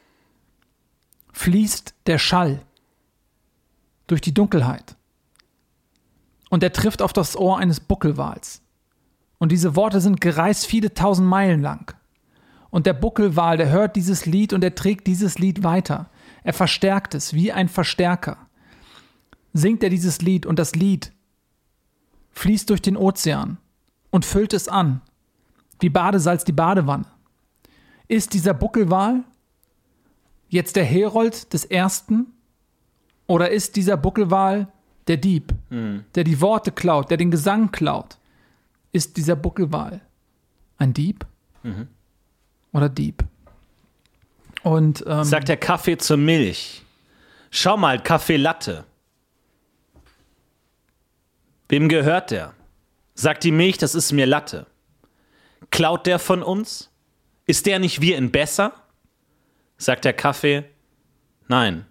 fließt 1.34 1.92
der 2.06 2.16
Schall 2.16 2.62
durch 4.06 4.22
die 4.22 4.32
Dunkelheit. 4.32 4.96
Und 6.48 6.62
er 6.62 6.72
trifft 6.72 7.02
auf 7.02 7.12
das 7.12 7.36
Ohr 7.36 7.58
eines 7.58 7.78
Buckelwals. 7.78 8.62
Und 9.36 9.52
diese 9.52 9.76
Worte 9.76 10.00
sind 10.00 10.22
gereist 10.22 10.64
viele 10.64 10.94
tausend 10.94 11.28
Meilen 11.28 11.60
lang. 11.60 11.94
Und 12.70 12.86
der 12.86 12.94
Buckelwal, 12.94 13.58
der 13.58 13.68
hört 13.68 13.96
dieses 13.96 14.24
Lied 14.24 14.54
und 14.54 14.64
er 14.64 14.74
trägt 14.74 15.06
dieses 15.06 15.38
Lied 15.38 15.62
weiter. 15.62 16.08
Er 16.42 16.54
verstärkt 16.54 17.14
es 17.14 17.34
wie 17.34 17.52
ein 17.52 17.68
Verstärker. 17.68 18.38
Singt 19.52 19.82
er 19.82 19.90
dieses 19.90 20.22
Lied 20.22 20.46
und 20.46 20.58
das 20.58 20.74
Lied 20.74 21.12
fließt 22.36 22.68
durch 22.70 22.82
den 22.82 22.96
Ozean 22.96 23.56
und 24.10 24.24
füllt 24.24 24.52
es 24.52 24.68
an, 24.68 25.00
wie 25.80 25.88
Badesalz 25.88 26.44
die 26.44 26.52
Badewanne. 26.52 27.06
Ist 28.08 28.34
dieser 28.34 28.54
Buckelwal 28.54 29.24
jetzt 30.48 30.76
der 30.76 30.84
Herold 30.84 31.52
des 31.52 31.64
Ersten 31.64 32.26
oder 33.26 33.50
ist 33.50 33.74
dieser 33.76 33.96
Buckelwal 33.96 34.68
der 35.08 35.16
Dieb, 35.16 35.52
der 36.14 36.24
die 36.24 36.40
Worte 36.40 36.72
klaut, 36.72 37.10
der 37.10 37.16
den 37.16 37.30
Gesang 37.30 37.72
klaut? 37.72 38.18
Ist 38.92 39.16
dieser 39.16 39.34
Buckelwal 39.36 40.00
ein 40.78 40.92
Dieb 40.92 41.26
oder 42.72 42.88
Dieb? 42.88 43.24
Und 44.62 45.04
ähm, 45.06 45.24
Sagt 45.24 45.48
der 45.48 45.56
Kaffee 45.56 45.96
zur 45.96 46.16
Milch. 46.16 46.82
Schau 47.50 47.76
mal, 47.76 48.02
Kaffee 48.02 48.36
Latte. 48.36 48.84
Wem 51.68 51.88
gehört 51.88 52.30
der? 52.30 52.54
Sagt 53.14 53.44
die 53.44 53.52
Milch, 53.52 53.78
das 53.78 53.94
ist 53.94 54.12
mir 54.12 54.26
Latte. 54.26 54.66
Klaut 55.70 56.06
der 56.06 56.18
von 56.18 56.42
uns? 56.42 56.90
Ist 57.46 57.66
der 57.66 57.78
nicht 57.78 58.00
wir 58.00 58.16
in 58.16 58.30
besser? 58.30 58.72
Sagt 59.78 60.04
der 60.04 60.12
Kaffee, 60.12 60.64
nein. 61.48 61.86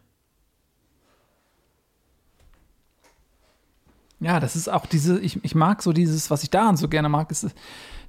Ja, 4.19 4.39
das 4.39 4.55
ist 4.55 4.69
auch 4.69 4.86
diese, 4.86 5.19
ich, 5.19 5.43
ich 5.43 5.55
mag 5.55 5.84
so 5.84 5.93
dieses, 5.93 6.32
was 6.32 6.41
ich 6.43 6.49
daran 6.49 6.78
so 6.78 6.88
gerne 6.88 7.09
mag, 7.09 7.30
ist 7.32 7.47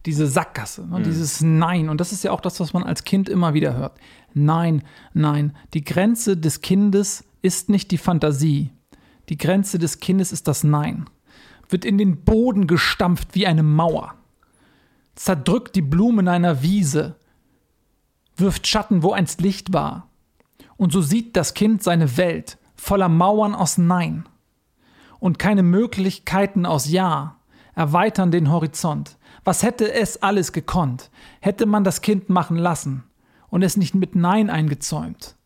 diese 0.07 0.27
Sackgasse, 0.27 0.87
ne? 0.87 1.03
dieses 1.03 1.41
Nein. 1.41 1.89
Und 1.89 2.01
das 2.01 2.13
ist 2.13 2.23
ja 2.23 2.31
auch 2.31 2.41
das, 2.41 2.61
was 2.61 2.73
man 2.73 2.85
als 2.85 3.05
Kind 3.05 3.29
immer 3.29 3.55
wieder 3.55 3.75
hört. 3.75 3.99
Nein, 4.33 4.83
nein. 5.15 5.57
Die 5.75 5.85
Grenze 5.85 6.37
des 6.37 6.61
Kindes 6.61 7.25
ist 7.43 7.69
nicht 7.69 7.91
die 7.91 7.99
Fantasie. 7.99 8.71
Die 9.29 9.37
Grenze 9.37 9.79
des 9.79 9.99
Kindes 9.99 10.33
ist 10.33 10.47
das 10.47 10.63
Nein. 10.63 11.07
Wird 11.69 11.85
in 11.85 11.99
den 11.99 12.25
Boden 12.25 12.67
gestampft 12.67 13.35
wie 13.35 13.47
eine 13.47 13.63
Mauer. 13.63 14.15
Zerdrückt 15.15 15.75
die 15.75 15.83
Blumen 15.83 16.29
einer 16.29 16.63
Wiese. 16.63 17.17
Wirft 18.37 18.67
Schatten, 18.67 19.03
wo 19.03 19.13
einst 19.13 19.41
Licht 19.41 19.73
war. 19.73 20.09
Und 20.77 20.93
so 20.93 21.01
sieht 21.01 21.37
das 21.37 21.55
Kind 21.55 21.83
seine 21.83 22.17
Welt 22.17 22.59
voller 22.75 23.09
Mauern 23.09 23.55
aus 23.55 23.79
Nein 23.79 24.29
und 25.19 25.39
keine 25.39 25.63
Möglichkeiten 25.63 26.67
aus 26.67 26.89
Ja 26.89 27.37
erweitern 27.75 28.31
den 28.31 28.51
Horizont. 28.51 29.17
Was 29.45 29.63
hätte 29.63 29.93
es 29.93 30.23
alles 30.23 30.53
gekonnt, 30.53 31.11
hätte 31.41 31.67
man 31.67 31.85
das 31.85 32.01
Kind 32.01 32.29
machen 32.29 32.57
lassen 32.57 33.05
und 33.49 33.63
es 33.63 33.77
nicht 33.77 33.95
mit 33.95 34.15
Nein 34.15 34.51
eingezäumt? 34.51 35.37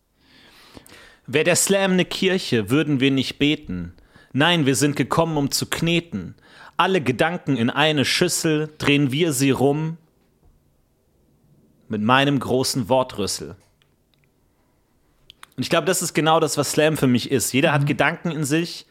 Wär 1.26 1.44
der 1.44 1.56
Slam 1.56 1.96
ne 1.96 2.04
Kirche, 2.04 2.70
würden 2.70 3.00
wir 3.00 3.10
nicht 3.10 3.38
beten. 3.38 3.94
Nein, 4.32 4.66
wir 4.66 4.76
sind 4.76 4.96
gekommen, 4.96 5.36
um 5.36 5.50
zu 5.50 5.66
kneten. 5.66 6.34
Alle 6.76 7.00
Gedanken 7.00 7.56
in 7.56 7.68
eine 7.70 8.04
Schüssel, 8.04 8.70
drehen 8.78 9.12
wir 9.12 9.32
sie 9.32 9.50
rum. 9.50 9.96
mit 11.88 12.00
meinem 12.00 12.38
großen 12.38 12.88
Wortrüssel. 12.88 13.56
Und 15.56 15.62
ich 15.64 15.70
glaube, 15.70 15.86
das 15.86 16.02
ist 16.02 16.14
genau 16.14 16.38
das, 16.38 16.56
was 16.56 16.70
Slam 16.70 16.96
für 16.96 17.08
mich 17.08 17.30
ist. 17.32 17.52
Jeder 17.52 17.72
hat 17.72 17.84
Gedanken 17.84 18.30
in 18.30 18.44
sich, 18.44 18.86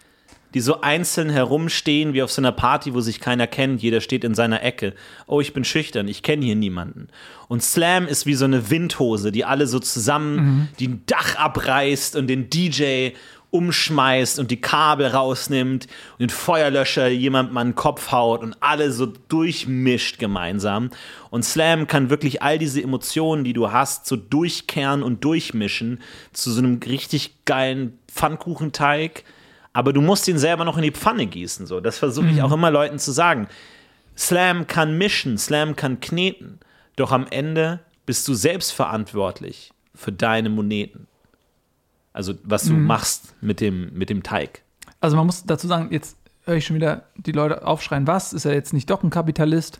die 0.53 0.59
so 0.59 0.81
einzeln 0.81 1.29
herumstehen, 1.29 2.13
wie 2.13 2.21
auf 2.21 2.31
so 2.31 2.41
einer 2.41 2.51
Party, 2.51 2.93
wo 2.93 2.99
sich 2.99 3.21
keiner 3.21 3.47
kennt. 3.47 3.81
Jeder 3.81 4.01
steht 4.01 4.25
in 4.25 4.35
seiner 4.35 4.63
Ecke. 4.63 4.95
Oh, 5.27 5.39
ich 5.39 5.53
bin 5.53 5.63
schüchtern, 5.63 6.07
ich 6.09 6.23
kenne 6.23 6.43
hier 6.43 6.55
niemanden. 6.55 7.07
Und 7.47 7.63
Slam 7.63 8.05
ist 8.05 8.25
wie 8.25 8.33
so 8.33 8.45
eine 8.45 8.69
Windhose, 8.69 9.31
die 9.31 9.45
alle 9.45 9.65
so 9.65 9.79
zusammen, 9.79 10.67
die 10.79 10.89
ein 10.89 11.03
Dach 11.05 11.35
abreißt 11.37 12.17
und 12.17 12.27
den 12.27 12.49
DJ 12.49 13.11
umschmeißt 13.51 14.39
und 14.39 14.51
die 14.51 14.61
Kabel 14.61 15.07
rausnimmt 15.07 15.85
und 15.85 16.19
den 16.19 16.29
Feuerlöscher 16.29 17.07
jemandem 17.07 17.57
an 17.57 17.69
den 17.69 17.75
Kopf 17.75 18.11
haut 18.11 18.41
und 18.41 18.55
alle 18.59 18.91
so 18.91 19.05
durchmischt 19.05 20.19
gemeinsam. 20.19 20.91
Und 21.29 21.43
Slam 21.43 21.87
kann 21.87 22.09
wirklich 22.09 22.41
all 22.41 22.59
diese 22.59 22.81
Emotionen, 22.81 23.43
die 23.43 23.53
du 23.53 23.71
hast, 23.71 24.05
so 24.05 24.15
durchkehren 24.15 25.03
und 25.03 25.23
durchmischen 25.23 26.01
zu 26.33 26.51
so 26.51 26.59
einem 26.59 26.79
richtig 26.85 27.45
geilen 27.45 27.97
Pfannkuchenteig. 28.07 29.23
Aber 29.73 29.93
du 29.93 30.01
musst 30.01 30.27
ihn 30.27 30.37
selber 30.37 30.65
noch 30.65 30.77
in 30.77 30.83
die 30.83 30.91
Pfanne 30.91 31.25
gießen. 31.25 31.65
So. 31.65 31.79
Das 31.79 31.97
versuche 31.97 32.27
ich 32.27 32.41
auch 32.41 32.51
immer 32.51 32.71
Leuten 32.71 32.99
zu 32.99 33.11
sagen. 33.11 33.47
Slam 34.17 34.67
kann 34.67 34.97
mischen, 34.97 35.37
Slam 35.37 35.75
kann 35.75 35.99
kneten. 35.99 36.59
Doch 36.95 37.11
am 37.11 37.25
Ende 37.29 37.79
bist 38.05 38.27
du 38.27 38.33
selbst 38.33 38.71
verantwortlich 38.71 39.71
für 39.95 40.11
deine 40.11 40.49
Moneten. 40.49 41.07
Also 42.19 42.33
was 42.43 42.65
du 42.65 42.73
machst 42.73 43.33
mit 43.39 43.61
dem, 43.61 43.93
mit 43.93 44.09
dem 44.09 44.23
Teig. 44.23 44.63
Also 44.99 45.15
man 45.15 45.25
muss 45.25 45.45
dazu 45.45 45.67
sagen, 45.67 45.87
jetzt 45.89 46.17
höre 46.43 46.57
ich 46.57 46.65
schon 46.65 46.75
wieder 46.75 47.05
die 47.15 47.31
Leute 47.31 47.65
aufschreien, 47.65 48.07
was? 48.07 48.33
Ist 48.33 48.43
er 48.43 48.53
jetzt 48.53 48.73
nicht 48.73 48.89
doch 48.89 49.03
ein 49.03 49.09
Kapitalist? 49.09 49.79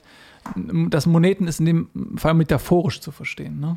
Das 0.56 1.06
Moneten 1.06 1.50
ist 1.50 1.60
in 1.60 1.66
dem 1.66 1.90
Fall 2.16 2.36
metaphorisch 2.36 3.02
zu 3.02 3.12
verstehen. 3.12 3.60
Ne? 3.60 3.76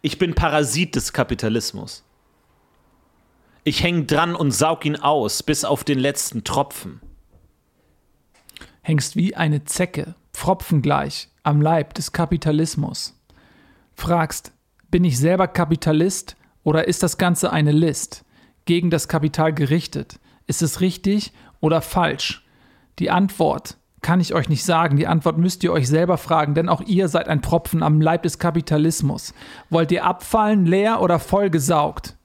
Ich 0.00 0.18
bin 0.18 0.34
Parasit 0.34 0.96
des 0.96 1.12
Kapitalismus. 1.12 2.02
Ich 3.62 3.84
hänge 3.84 4.02
dran 4.02 4.34
und 4.34 4.50
saug 4.50 4.84
ihn 4.84 4.96
aus, 4.96 5.44
bis 5.44 5.64
auf 5.64 5.84
den 5.84 6.00
letzten 6.00 6.42
Tropfen. 6.42 7.00
Hängst 8.80 9.14
wie 9.14 9.36
eine 9.36 9.62
Zecke, 9.62 10.16
pfropfengleich, 10.32 11.28
am 11.44 11.62
Leib 11.62 11.94
des 11.94 12.10
Kapitalismus. 12.10 13.16
Fragst, 13.94 14.50
bin 14.90 15.04
ich 15.04 15.20
selber 15.20 15.46
Kapitalist 15.46 16.34
oder 16.64 16.88
ist 16.88 17.02
das 17.02 17.18
Ganze 17.18 17.52
eine 17.52 17.72
List? 17.72 18.24
Gegen 18.64 18.90
das 18.90 19.08
Kapital 19.08 19.52
gerichtet. 19.52 20.20
Ist 20.46 20.62
es 20.62 20.80
richtig 20.80 21.32
oder 21.60 21.82
falsch? 21.82 22.44
Die 22.98 23.10
Antwort 23.10 23.76
kann 24.02 24.20
ich 24.20 24.34
euch 24.34 24.48
nicht 24.48 24.64
sagen. 24.64 24.96
Die 24.96 25.06
Antwort 25.06 25.38
müsst 25.38 25.64
ihr 25.64 25.72
euch 25.72 25.88
selber 25.88 26.18
fragen, 26.18 26.54
denn 26.54 26.68
auch 26.68 26.82
ihr 26.82 27.08
seid 27.08 27.28
ein 27.28 27.42
Tropfen 27.42 27.82
am 27.82 28.00
Leib 28.00 28.24
des 28.24 28.38
Kapitalismus. 28.38 29.32
Wollt 29.70 29.92
ihr 29.92 30.04
abfallen, 30.04 30.66
leer 30.66 31.00
oder 31.00 31.18
vollgesaugt? 31.18 32.16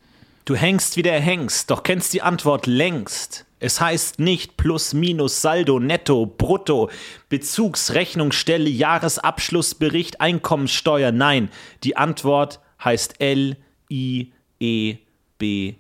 Du 0.45 0.55
hängst 0.55 0.97
wie 0.97 1.03
der 1.03 1.19
Hengst, 1.19 1.69
doch 1.71 1.83
kennst 1.83 2.13
die 2.13 2.21
Antwort 2.21 2.67
längst. 2.67 3.45
Es 3.59 3.81
heißt 3.81 4.19
nicht 4.19 4.55
plus, 4.55 4.93
minus, 4.93 5.41
Saldo, 5.41 5.79
Netto, 5.79 6.25
Brutto, 6.25 6.89
Bezugsrechnung, 7.29 8.31
Stelle, 8.31 8.69
Jahresabschlussbericht, 8.69 10.21
Einkommenssteuer. 10.21 11.11
Nein, 11.11 11.49
die 11.83 11.97
Antwort 11.97 12.59
heißt 12.83 13.19
L, 13.19 13.57
I, 13.91 14.31
E, 14.59 14.97
B, 15.38 15.75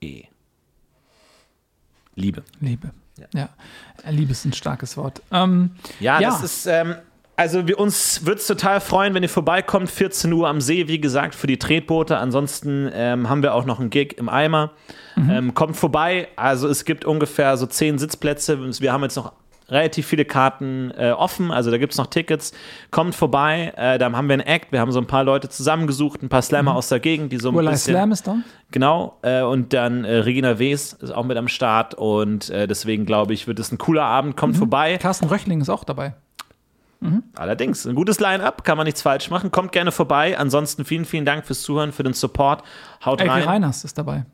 E. 0.00 0.24
Liebe. 2.16 2.42
Liebe. 2.60 2.90
Ja. 3.32 3.48
Liebe 4.10 4.32
ist 4.32 4.44
ein 4.44 4.52
starkes 4.52 4.96
Wort. 4.96 5.22
Ähm, 5.32 5.70
Ja, 6.00 6.20
Ja. 6.20 6.30
das 6.30 6.42
ist, 6.42 6.66
ähm, 6.66 6.96
also 7.36 7.66
wir, 7.66 7.78
uns 7.80 8.24
würde 8.26 8.40
es 8.40 8.46
total 8.46 8.80
freuen, 8.80 9.14
wenn 9.14 9.22
ihr 9.22 9.28
vorbeikommt, 9.28 9.90
14 9.90 10.32
Uhr 10.32 10.48
am 10.48 10.60
See, 10.60 10.86
wie 10.88 11.00
gesagt, 11.00 11.34
für 11.34 11.46
die 11.48 11.58
Tretboote. 11.58 12.16
Ansonsten 12.18 12.88
ähm, 12.92 13.28
haben 13.28 13.42
wir 13.42 13.54
auch 13.54 13.64
noch 13.64 13.80
einen 13.80 13.90
Gig 13.90 14.14
im 14.18 14.28
Eimer. 14.28 14.72
Ähm, 15.16 15.54
kommt 15.54 15.76
vorbei, 15.76 16.26
also 16.34 16.68
es 16.68 16.84
gibt 16.84 17.04
ungefähr 17.04 17.56
so 17.56 17.66
10 17.66 17.98
Sitzplätze. 17.98 18.80
Wir 18.80 18.92
haben 18.92 19.02
jetzt 19.04 19.14
noch 19.16 19.32
relativ 19.68 20.06
viele 20.06 20.24
Karten 20.24 20.90
äh, 20.96 21.12
offen, 21.12 21.50
also 21.50 21.70
da 21.70 21.78
gibt 21.78 21.92
es 21.92 21.98
noch 21.98 22.08
Tickets. 22.08 22.52
Kommt 22.90 23.14
vorbei, 23.14 23.72
äh, 23.76 23.98
da 23.98 24.12
haben 24.12 24.28
wir 24.28 24.34
einen 24.34 24.46
Act, 24.46 24.72
wir 24.72 24.80
haben 24.80 24.92
so 24.92 25.00
ein 25.00 25.06
paar 25.06 25.24
Leute 25.24 25.48
zusammengesucht, 25.48 26.22
ein 26.22 26.28
paar 26.28 26.42
Slammer 26.42 26.74
aus 26.74 26.88
der 26.88 27.00
Gegend, 27.00 27.32
die 27.32 27.38
so 27.38 27.48
ein 27.48 27.54
Urlai 27.54 27.72
bisschen... 27.72 27.94
Slam 27.94 28.12
ist 28.12 28.26
da. 28.26 28.36
Genau, 28.70 29.18
äh, 29.22 29.42
und 29.42 29.72
dann 29.72 30.04
äh, 30.04 30.16
Regina 30.16 30.58
Wees 30.58 30.92
ist 30.94 31.10
auch 31.10 31.24
mit 31.24 31.36
am 31.36 31.48
Start 31.48 31.94
und 31.94 32.50
äh, 32.50 32.66
deswegen 32.66 33.06
glaube 33.06 33.32
ich, 33.32 33.46
wird 33.46 33.58
es 33.58 33.72
ein 33.72 33.78
cooler 33.78 34.04
Abend. 34.04 34.36
Kommt 34.36 34.56
vorbei. 34.56 34.98
Carsten 34.98 35.26
Röchling 35.26 35.60
ist 35.60 35.68
auch 35.68 35.84
dabei. 35.84 36.14
Allerdings, 37.34 37.86
ein 37.86 37.94
gutes 37.94 38.18
Line-Up, 38.18 38.64
kann 38.64 38.78
man 38.78 38.86
nichts 38.86 39.02
falsch 39.02 39.28
machen. 39.28 39.50
Kommt 39.50 39.72
gerne 39.72 39.92
vorbei. 39.92 40.38
Ansonsten 40.38 40.86
vielen, 40.86 41.04
vielen 41.04 41.26
Dank 41.26 41.44
fürs 41.44 41.60
Zuhören, 41.60 41.92
für 41.92 42.02
den 42.02 42.14
Support. 42.14 42.62
Haut 43.04 43.20
Elke 43.20 43.30
rein. 43.30 43.42
Reiners 43.42 43.84
ist 43.84 43.98
dabei. 43.98 44.24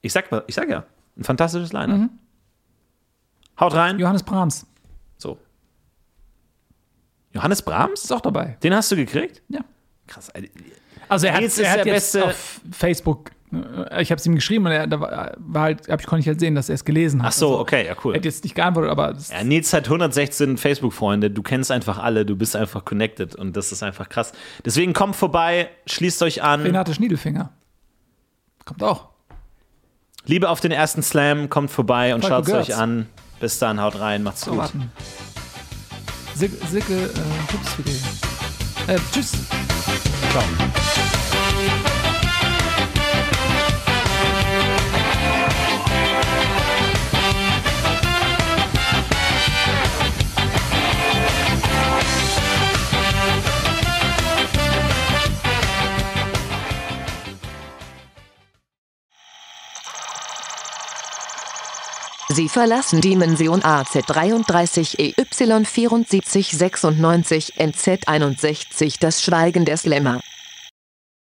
Ich 0.00 0.12
sag, 0.12 0.26
ich 0.46 0.54
sag 0.54 0.68
ja, 0.68 0.84
ein 1.16 1.24
fantastisches 1.24 1.72
Line-Up. 1.72 2.08
Haut 3.60 3.74
rein. 3.74 3.98
Johannes 3.98 4.22
Brahms 4.22 4.66
So. 5.18 5.38
Johannes 7.32 7.62
Brahms? 7.62 8.04
ist 8.04 8.12
auch 8.12 8.20
dabei. 8.20 8.56
Den 8.62 8.74
hast 8.74 8.90
du 8.92 8.96
gekriegt? 8.96 9.42
Ja. 9.48 9.60
Krass. 10.06 10.30
Also 11.08 11.26
er 11.26 11.34
hat, 11.34 11.40
Nils 11.40 11.58
er 11.58 11.70
hat 11.72 11.86
jetzt 11.86 12.16
auf 12.16 12.60
Facebook, 12.70 13.30
äh, 13.52 14.02
ich 14.02 14.10
habe 14.10 14.18
es 14.18 14.26
ihm 14.26 14.34
geschrieben 14.34 14.66
und 14.66 14.72
er, 14.72 14.86
da 14.86 15.00
war, 15.00 15.34
war 15.38 15.62
halt, 15.62 15.88
hab 15.88 16.00
ich 16.00 16.06
konnte 16.06 16.20
ich 16.20 16.26
halt 16.28 16.40
sehen, 16.40 16.54
dass 16.54 16.68
er 16.68 16.74
es 16.76 16.84
gelesen 16.84 17.22
hat. 17.22 17.28
Ach 17.28 17.32
so, 17.32 17.48
Also, 17.48 17.60
okay, 17.60 17.84
ja, 17.86 17.92
Er 17.92 18.04
cool. 18.04 18.14
hat 18.14 18.24
jetzt 18.24 18.44
nicht 18.44 18.54
geantwortet, 18.54 18.90
aber 18.90 19.14
Ja, 19.30 19.44
Nils 19.44 19.72
hat 19.72 19.84
116 19.86 20.56
Facebook-Freunde. 20.56 21.30
Du 21.30 21.42
kennst 21.42 21.70
einfach 21.70 21.98
alle. 21.98 22.24
Du 22.24 22.36
bist 22.36 22.56
einfach 22.56 22.84
connected 22.84 23.34
und 23.34 23.56
das 23.56 23.72
ist 23.72 23.82
einfach 23.82 24.08
krass. 24.08 24.32
Deswegen 24.64 24.92
kommt 24.92 25.16
vorbei, 25.16 25.68
schließt 25.86 26.22
euch 26.22 26.42
an. 26.42 26.62
Renate 26.62 26.94
Schniedelfinger. 26.94 27.52
Kommt 28.64 28.82
auch. 28.82 29.08
Liebe 30.26 30.48
auf 30.48 30.60
den 30.60 30.72
ersten 30.72 31.02
Slam, 31.02 31.50
kommt 31.50 31.70
vorbei 31.70 32.14
und 32.14 32.24
schaut 32.24 32.46
es 32.48 32.52
euch 32.54 32.74
an. 32.76 33.06
Bis 33.44 33.58
dann, 33.58 33.78
haut 33.78 34.00
rein, 34.00 34.22
macht's 34.22 34.40
So, 34.40 34.52
gut. 34.52 34.60
warten. 34.60 34.90
Silke, 36.34 36.66
Silke 36.66 36.94
äh, 36.94 37.52
Hupsfilet. 37.52 38.00
Äh, 38.86 38.98
tschüss. 39.12 39.32
Ciao. 40.32 40.42
Sie 62.34 62.48
verlassen 62.48 63.00
Dimension 63.00 63.62
AZ33 63.62 65.14
EY7496 65.14 67.54
NZ61 67.56 68.96
das 68.98 69.22
Schweigen 69.22 69.64
der 69.64 69.76
Slammer. 69.76 70.20